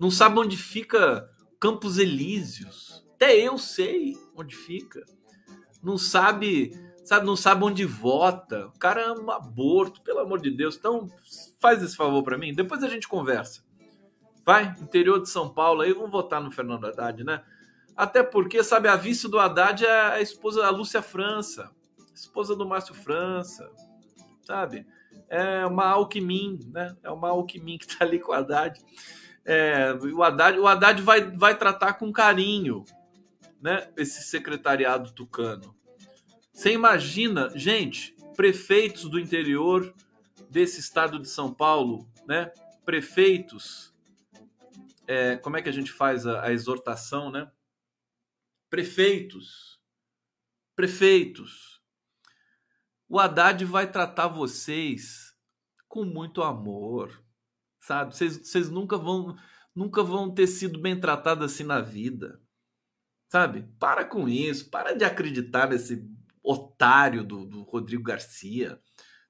Não 0.00 0.10
sabe 0.10 0.38
onde 0.38 0.56
fica 0.56 1.28
Campos 1.60 1.98
Elíseos. 1.98 3.04
Até 3.14 3.36
eu 3.36 3.58
sei 3.58 4.16
onde 4.34 4.56
fica. 4.56 5.04
Não 5.82 5.98
sabe 5.98 6.72
sabe, 7.04 7.26
não 7.26 7.36
sabe 7.36 7.64
onde 7.64 7.84
vota. 7.84 8.66
O 8.68 8.78
cara 8.78 9.00
é 9.00 9.12
um 9.12 9.30
aborto, 9.30 10.02
pelo 10.02 10.20
amor 10.20 10.40
de 10.40 10.50
Deus. 10.50 10.76
Então, 10.76 11.06
faz 11.58 11.82
esse 11.82 11.96
favor 11.96 12.22
para 12.22 12.38
mim, 12.38 12.54
depois 12.54 12.82
a 12.82 12.88
gente 12.88 13.08
conversa. 13.08 13.62
Vai, 14.44 14.74
interior 14.80 15.20
de 15.20 15.28
São 15.28 15.52
Paulo 15.52 15.82
aí, 15.82 15.92
vamos 15.92 16.10
votar 16.10 16.40
no 16.40 16.50
Fernando 16.50 16.86
Haddad, 16.86 17.22
né? 17.22 17.42
Até 17.98 18.22
porque, 18.22 18.62
sabe, 18.62 18.86
a 18.86 18.94
vice 18.94 19.26
do 19.26 19.40
Haddad 19.40 19.84
é 19.84 20.00
a 20.12 20.20
esposa 20.20 20.62
da 20.62 20.70
Lúcia 20.70 21.02
França, 21.02 21.68
esposa 22.14 22.54
do 22.54 22.64
Márcio 22.64 22.94
França, 22.94 23.68
sabe? 24.40 24.86
É 25.28 25.66
uma 25.66 25.84
Alckmin, 25.86 26.60
né? 26.72 26.96
É 27.02 27.10
uma 27.10 27.30
Alckmin 27.30 27.76
que 27.76 27.88
tá 27.88 28.04
ali 28.04 28.20
com 28.20 28.30
o 28.30 28.34
Haddad. 28.36 28.80
É, 29.44 29.92
o 30.14 30.22
Haddad, 30.22 30.60
o 30.60 30.68
Haddad 30.68 31.02
vai, 31.02 31.22
vai 31.22 31.58
tratar 31.58 31.94
com 31.94 32.12
carinho, 32.12 32.84
né? 33.60 33.90
Esse 33.96 34.22
secretariado 34.22 35.10
tucano. 35.10 35.74
Você 36.52 36.70
imagina, 36.70 37.50
gente, 37.56 38.14
prefeitos 38.36 39.10
do 39.10 39.18
interior 39.18 39.92
desse 40.48 40.78
estado 40.78 41.18
de 41.18 41.28
São 41.28 41.52
Paulo, 41.52 42.08
né? 42.28 42.52
Prefeitos, 42.84 43.92
é, 45.04 45.36
como 45.36 45.56
é 45.56 45.62
que 45.62 45.68
a 45.68 45.72
gente 45.72 45.90
faz 45.90 46.28
a, 46.28 46.44
a 46.44 46.52
exortação, 46.52 47.28
né? 47.32 47.50
Prefeitos, 48.70 49.80
prefeitos, 50.76 51.82
o 53.08 53.18
Haddad 53.18 53.64
vai 53.64 53.90
tratar 53.90 54.28
vocês 54.28 55.34
com 55.88 56.04
muito 56.04 56.42
amor, 56.42 57.24
sabe? 57.80 58.14
Vocês, 58.14 58.68
nunca 58.68 58.98
vão 58.98 59.34
nunca 59.74 60.02
vão 60.02 60.34
ter 60.34 60.46
sido 60.46 60.78
bem 60.80 60.98
tratados 60.98 61.44
assim 61.44 61.62
na 61.62 61.80
vida, 61.80 62.40
sabe? 63.28 63.62
Para 63.78 64.04
com 64.04 64.28
isso, 64.28 64.68
para 64.70 64.92
de 64.92 65.04
acreditar 65.04 65.68
nesse 65.68 66.04
otário 66.42 67.24
do, 67.24 67.46
do 67.46 67.62
Rodrigo 67.62 68.02
Garcia, 68.02 68.80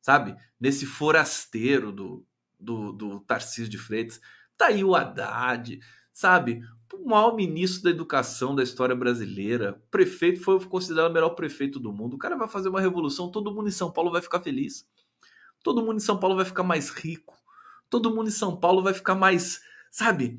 sabe? 0.01 0.34
Nesse 0.59 0.86
forasteiro 0.86 1.93
do, 1.93 2.26
do, 2.59 2.93
do 2.93 3.20
Tarcísio 3.20 3.68
de 3.68 3.78
Freitas. 3.78 4.20
Tá 4.57 4.66
aí 4.66 4.82
o 4.82 4.95
Haddad, 4.95 5.78
sabe? 6.12 6.62
O 6.99 7.09
maior 7.09 7.34
ministro 7.34 7.84
da 7.84 7.90
educação 7.90 8.55
da 8.55 8.62
história 8.62 8.94
brasileira. 8.94 9.80
prefeito 9.90 10.40
foi 10.40 10.59
considerado 10.64 11.11
o 11.11 11.14
melhor 11.14 11.30
prefeito 11.30 11.78
do 11.78 11.92
mundo. 11.92 12.14
O 12.14 12.18
cara 12.18 12.36
vai 12.36 12.49
fazer 12.49 12.68
uma 12.68 12.80
revolução, 12.80 13.30
todo 13.30 13.53
mundo 13.53 13.68
em 13.68 13.72
São 13.72 13.90
Paulo 13.90 14.11
vai 14.11 14.20
ficar 14.20 14.40
feliz. 14.40 14.86
Todo 15.62 15.82
mundo 15.82 15.96
em 15.96 16.01
São 16.01 16.18
Paulo 16.18 16.36
vai 16.36 16.44
ficar 16.44 16.62
mais 16.62 16.90
rico. 16.90 17.36
Todo 17.88 18.14
mundo 18.14 18.28
em 18.28 18.32
São 18.32 18.57
Paulo 18.57 18.82
vai 18.82 18.92
ficar 18.92 19.14
mais, 19.14 19.61
sabe? 19.90 20.38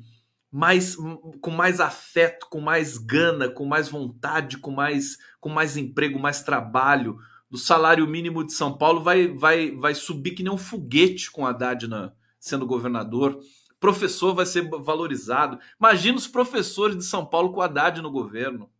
mais 0.50 0.96
com 1.40 1.50
mais 1.50 1.78
afeto, 1.78 2.48
com 2.50 2.60
mais 2.60 2.98
gana, 2.98 3.48
com 3.48 3.64
mais 3.64 3.88
vontade, 3.88 4.58
com 4.58 4.70
mais 4.70 5.16
com 5.38 5.48
mais 5.48 5.76
emprego, 5.76 6.18
mais 6.18 6.42
trabalho. 6.42 7.18
O 7.50 7.56
salário 7.56 8.06
mínimo 8.06 8.44
de 8.44 8.52
São 8.52 8.76
Paulo 8.76 9.00
vai 9.00 9.28
vai 9.28 9.70
vai 9.70 9.94
subir 9.94 10.32
que 10.32 10.42
nem 10.42 10.52
um 10.52 10.58
foguete 10.58 11.30
com 11.30 11.46
Haddad 11.46 11.86
na, 11.86 12.12
sendo 12.38 12.66
governador. 12.66 13.38
Professor 13.80 14.34
vai 14.34 14.44
ser 14.44 14.68
valorizado. 14.68 15.58
Imagina 15.80 16.18
os 16.18 16.28
professores 16.28 16.96
de 16.96 17.04
São 17.04 17.24
Paulo 17.24 17.50
com 17.50 17.60
o 17.60 17.62
Haddad 17.62 18.00
no 18.02 18.10
governo. 18.10 18.70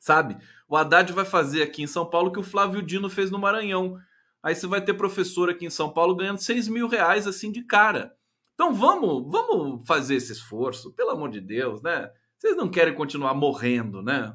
Sabe? 0.00 0.36
O 0.68 0.76
Haddad 0.76 1.12
vai 1.12 1.24
fazer 1.24 1.62
aqui 1.62 1.82
em 1.82 1.86
São 1.86 2.04
Paulo 2.04 2.28
o 2.28 2.32
que 2.32 2.40
o 2.40 2.42
Flávio 2.42 2.82
Dino 2.82 3.08
fez 3.08 3.30
no 3.30 3.38
Maranhão. 3.38 3.96
Aí 4.42 4.54
você 4.54 4.66
vai 4.66 4.80
ter 4.80 4.94
professor 4.94 5.48
aqui 5.48 5.64
em 5.64 5.70
São 5.70 5.90
Paulo 5.90 6.16
ganhando 6.16 6.42
6 6.42 6.66
mil 6.66 6.88
reais 6.88 7.28
assim 7.28 7.52
de 7.52 7.62
cara. 7.62 8.12
Então 8.54 8.74
vamos, 8.74 9.30
vamos 9.30 9.86
fazer 9.86 10.16
esse 10.16 10.32
esforço, 10.32 10.92
pelo 10.92 11.10
amor 11.10 11.30
de 11.30 11.40
Deus, 11.40 11.80
né? 11.80 12.10
Vocês 12.36 12.56
não 12.56 12.68
querem 12.68 12.94
continuar 12.94 13.34
morrendo, 13.34 14.02
né? 14.02 14.34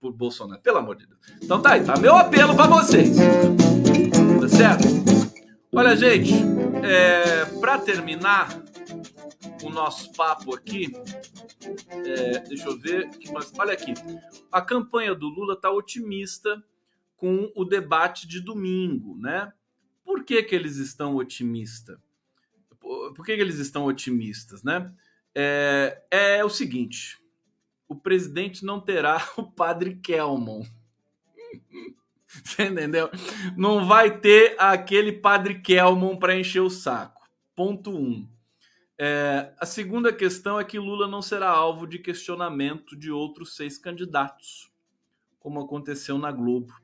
Por, 0.00 0.12
Bolsonaro, 0.12 0.60
pelo 0.60 0.78
amor 0.78 0.96
de 0.96 1.06
Deus. 1.06 1.20
Então 1.40 1.62
tá 1.62 1.72
aí, 1.72 1.84
tá 1.84 1.96
meu 1.96 2.16
apelo 2.16 2.56
para 2.56 2.66
vocês. 2.66 3.16
Tá 4.40 4.48
certo? 4.48 4.88
Olha, 5.72 5.94
gente, 5.94 6.32
é, 6.82 7.44
para 7.60 7.78
terminar 7.78 8.48
o 9.62 9.70
nosso 9.70 10.12
papo 10.12 10.54
aqui, 10.54 10.92
é, 11.88 12.38
deixa 12.40 12.68
eu 12.68 12.78
ver. 12.78 13.08
que 13.10 13.30
mais- 13.32 13.52
Olha 13.58 13.72
aqui, 13.72 13.92
a 14.50 14.60
campanha 14.62 15.14
do 15.14 15.28
Lula 15.28 15.56
tá 15.60 15.70
otimista 15.70 16.62
com 17.16 17.50
o 17.54 17.64
debate 17.64 18.26
de 18.26 18.40
domingo, 18.40 19.16
né? 19.18 19.52
Por 20.04 20.24
que, 20.24 20.42
que 20.42 20.54
eles 20.54 20.76
estão 20.76 21.16
otimistas? 21.16 21.98
Por 22.80 23.24
que, 23.24 23.36
que 23.36 23.42
eles 23.42 23.58
estão 23.58 23.84
otimistas, 23.84 24.62
né? 24.62 24.92
É, 25.34 26.02
é 26.10 26.44
o 26.44 26.48
seguinte: 26.48 27.18
o 27.88 27.94
presidente 27.94 28.64
não 28.64 28.80
terá 28.80 29.22
o 29.36 29.44
padre 29.44 29.96
Kelmon. 29.96 30.64
Você 32.26 32.64
entendeu? 32.66 33.10
Não 33.56 33.86
vai 33.86 34.18
ter 34.18 34.54
aquele 34.58 35.12
padre 35.12 35.60
Kelmon 35.60 36.16
para 36.16 36.38
encher 36.38 36.60
o 36.60 36.70
saco. 36.70 37.20
Ponto 37.56 37.90
um. 37.90 38.28
É, 39.02 39.54
a 39.58 39.64
segunda 39.64 40.12
questão 40.12 40.60
é 40.60 40.64
que 40.64 40.78
Lula 40.78 41.08
não 41.08 41.22
será 41.22 41.48
alvo 41.48 41.86
de 41.86 41.98
questionamento 41.98 42.94
de 42.94 43.10
outros 43.10 43.56
seis 43.56 43.78
candidatos, 43.78 44.70
como 45.38 45.58
aconteceu 45.58 46.18
na 46.18 46.30
Globo. 46.30 46.74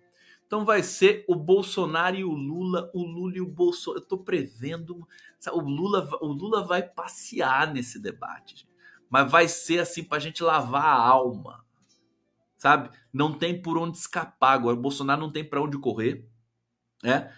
Então 0.46 0.64
vai 0.64 0.82
ser 0.82 1.26
o 1.28 1.34
Bolsonaro 1.34 2.16
e 2.16 2.24
o 2.24 2.32
Lula, 2.32 2.90
o 2.94 3.02
Lula 3.02 3.36
e 3.36 3.40
o 3.42 3.46
Bolsonaro. 3.46 4.00
Eu 4.00 4.02
estou 4.02 4.18
prevendo. 4.18 5.06
O 5.52 5.60
Lula, 5.60 6.08
o 6.22 6.28
Lula 6.28 6.64
vai 6.64 6.82
passear 6.82 7.70
nesse 7.70 7.98
debate, 7.98 8.60
gente. 8.60 8.68
mas 9.10 9.30
vai 9.30 9.46
ser 9.46 9.80
assim 9.80 10.02
para 10.02 10.16
a 10.16 10.20
gente 10.20 10.42
lavar 10.42 10.86
a 10.86 10.98
alma, 10.98 11.66
sabe? 12.56 12.88
Não 13.12 13.34
tem 13.34 13.60
por 13.60 13.76
onde 13.76 13.98
escapar. 13.98 14.54
Agora, 14.54 14.74
o 14.74 14.80
Bolsonaro 14.80 15.20
não 15.20 15.30
tem 15.30 15.44
para 15.44 15.60
onde 15.60 15.76
correr. 15.76 16.26
Né? 17.02 17.30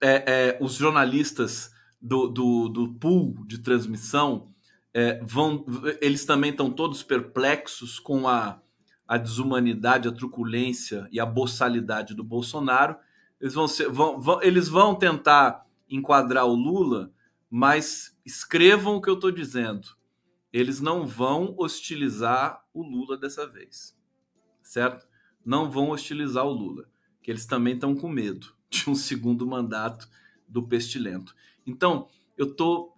É, 0.00 0.24
é, 0.26 0.58
os 0.60 0.74
jornalistas 0.74 1.75
do, 2.06 2.28
do, 2.28 2.68
do 2.68 2.94
pool 2.94 3.44
de 3.46 3.58
transmissão 3.58 4.48
é, 4.94 5.22
vão. 5.24 5.64
Eles 6.00 6.24
também 6.24 6.50
estão 6.50 6.70
todos 6.70 7.02
perplexos 7.02 7.98
com 7.98 8.28
a 8.28 8.60
a 9.06 9.16
desumanidade, 9.16 10.08
a 10.08 10.12
truculência 10.12 11.06
e 11.12 11.20
a 11.20 11.26
boçalidade 11.26 12.14
do 12.14 12.24
Bolsonaro. 12.24 12.96
Eles 13.40 13.54
vão, 13.54 13.68
ser, 13.68 13.88
vão, 13.88 14.20
vão, 14.20 14.42
eles 14.42 14.68
vão 14.68 14.94
tentar 14.94 15.64
enquadrar 15.88 16.46
o 16.46 16.54
Lula, 16.54 17.12
mas 17.48 18.18
escrevam 18.24 18.96
o 18.96 19.00
que 19.00 19.08
eu 19.08 19.14
estou 19.14 19.30
dizendo. 19.30 19.88
Eles 20.52 20.80
não 20.80 21.06
vão 21.06 21.54
hostilizar 21.56 22.64
o 22.74 22.82
Lula 22.82 23.16
dessa 23.16 23.46
vez, 23.46 23.96
certo? 24.62 25.06
Não 25.44 25.70
vão 25.70 25.90
hostilizar 25.90 26.44
o 26.44 26.52
Lula, 26.52 26.88
que 27.22 27.30
eles 27.30 27.46
também 27.46 27.74
estão 27.74 27.94
com 27.94 28.08
medo 28.08 28.54
de 28.68 28.90
um 28.90 28.94
segundo 28.94 29.46
mandato 29.46 30.08
do 30.48 30.66
pestilento. 30.66 31.34
Então, 31.66 32.08
eu 32.36 32.54
tô 32.54 32.92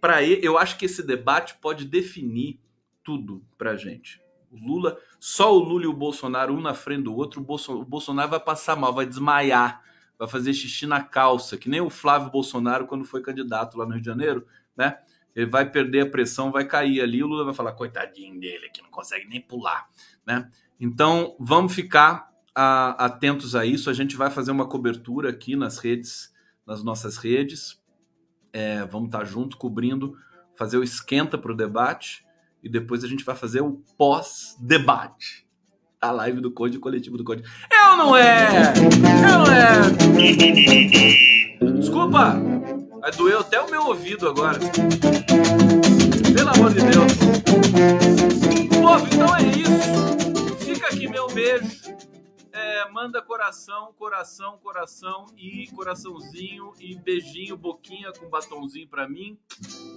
para 0.00 0.22
eu 0.22 0.56
acho 0.56 0.78
que 0.78 0.86
esse 0.86 1.02
debate 1.02 1.56
pode 1.60 1.84
definir 1.84 2.58
tudo 3.04 3.44
para 3.58 3.76
gente. 3.76 4.20
O 4.50 4.56
Lula, 4.56 4.98
só 5.18 5.54
o 5.54 5.58
Lula 5.58 5.84
e 5.84 5.86
o 5.86 5.92
Bolsonaro, 5.92 6.54
um 6.54 6.60
na 6.60 6.74
frente 6.74 7.04
do 7.04 7.14
outro, 7.14 7.40
o 7.40 7.44
Bolsonaro, 7.44 7.84
o 7.84 7.88
Bolsonaro 7.88 8.30
vai 8.30 8.40
passar 8.40 8.74
mal, 8.74 8.92
vai 8.92 9.06
desmaiar, 9.06 9.82
vai 10.18 10.26
fazer 10.26 10.52
xixi 10.52 10.86
na 10.86 11.02
calça, 11.02 11.56
que 11.56 11.68
nem 11.68 11.80
o 11.80 11.90
Flávio 11.90 12.30
Bolsonaro 12.30 12.86
quando 12.86 13.04
foi 13.04 13.22
candidato 13.22 13.78
lá 13.78 13.84
no 13.84 13.92
Rio 13.92 14.00
de 14.00 14.06
Janeiro, 14.06 14.46
né? 14.76 14.98
Ele 15.36 15.46
vai 15.46 15.70
perder 15.70 16.00
a 16.00 16.10
pressão, 16.10 16.50
vai 16.50 16.64
cair 16.64 17.00
ali, 17.00 17.22
o 17.22 17.26
Lula 17.26 17.44
vai 17.44 17.54
falar, 17.54 17.72
coitadinho 17.72 18.40
dele, 18.40 18.68
que 18.70 18.82
não 18.82 18.90
consegue 18.90 19.28
nem 19.28 19.40
pular, 19.40 19.88
né? 20.26 20.50
Então, 20.80 21.36
vamos 21.38 21.74
ficar 21.74 22.30
a, 22.54 23.04
atentos 23.04 23.54
a 23.54 23.64
isso. 23.64 23.90
A 23.90 23.92
gente 23.92 24.16
vai 24.16 24.30
fazer 24.30 24.50
uma 24.50 24.66
cobertura 24.66 25.30
aqui 25.30 25.54
nas 25.54 25.78
redes, 25.78 26.34
nas 26.66 26.82
nossas 26.82 27.16
redes. 27.16 27.79
É, 28.52 28.84
vamos 28.84 29.08
estar 29.08 29.24
junto, 29.24 29.56
cobrindo, 29.56 30.16
fazer 30.56 30.76
o 30.76 30.82
esquenta 30.82 31.38
para 31.38 31.52
o 31.52 31.56
debate 31.56 32.24
e 32.62 32.68
depois 32.68 33.02
a 33.04 33.08
gente 33.08 33.24
vai 33.24 33.34
fazer 33.34 33.60
o 33.60 33.82
pós-debate. 33.96 35.46
A 36.00 36.10
live 36.10 36.40
do 36.40 36.50
Code 36.50 36.78
Coletivo 36.78 37.18
do 37.18 37.24
Code. 37.24 37.42
Eu 37.70 37.96
não 37.96 38.16
é! 38.16 38.72
Eu 39.24 39.38
não 39.38 39.46
é! 39.52 39.80
Desculpa! 41.78 42.40
Doeu 43.16 43.40
até 43.40 43.60
o 43.60 43.70
meu 43.70 43.86
ouvido 43.86 44.28
agora. 44.28 44.58
Pelo 46.34 46.50
amor 46.50 46.72
de 46.72 46.80
Deus. 46.80 47.12
Povo, 48.80 49.06
então 49.12 49.36
é 49.36 49.42
isso. 49.42 50.64
Fica 50.64 50.86
aqui 50.88 51.08
meu 51.08 51.26
beijo. 51.28 51.79
É, 52.80 52.88
manda 52.90 53.20
coração, 53.20 53.92
coração, 53.92 54.56
coração 54.56 55.26
e 55.36 55.66
coraçãozinho 55.74 56.72
e 56.80 56.94
beijinho, 56.94 57.54
boquinha 57.54 58.10
com 58.10 58.26
batonzinho 58.30 58.88
para 58.88 59.06
mim. 59.06 59.38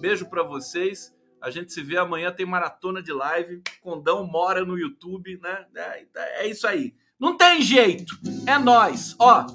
Beijo 0.02 0.26
para 0.30 0.44
vocês. 0.44 1.16
A 1.42 1.50
gente 1.50 1.72
se 1.72 1.82
vê 1.82 1.98
amanhã, 1.98 2.30
tem 2.30 2.46
maratona 2.46 3.02
de 3.02 3.14
live. 3.14 3.62
Condão 3.82 4.28
mora 4.28 4.66
no 4.66 4.78
YouTube, 4.78 5.40
né? 5.42 5.66
É, 5.74 6.06
é 6.44 6.48
isso 6.48 6.68
aí. 6.68 6.94
Não 7.18 7.38
tem 7.38 7.62
jeito. 7.62 8.20
É 8.46 8.58
nós. 8.58 9.16
Ó, 9.18 9.46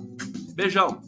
beijão. 0.55 1.08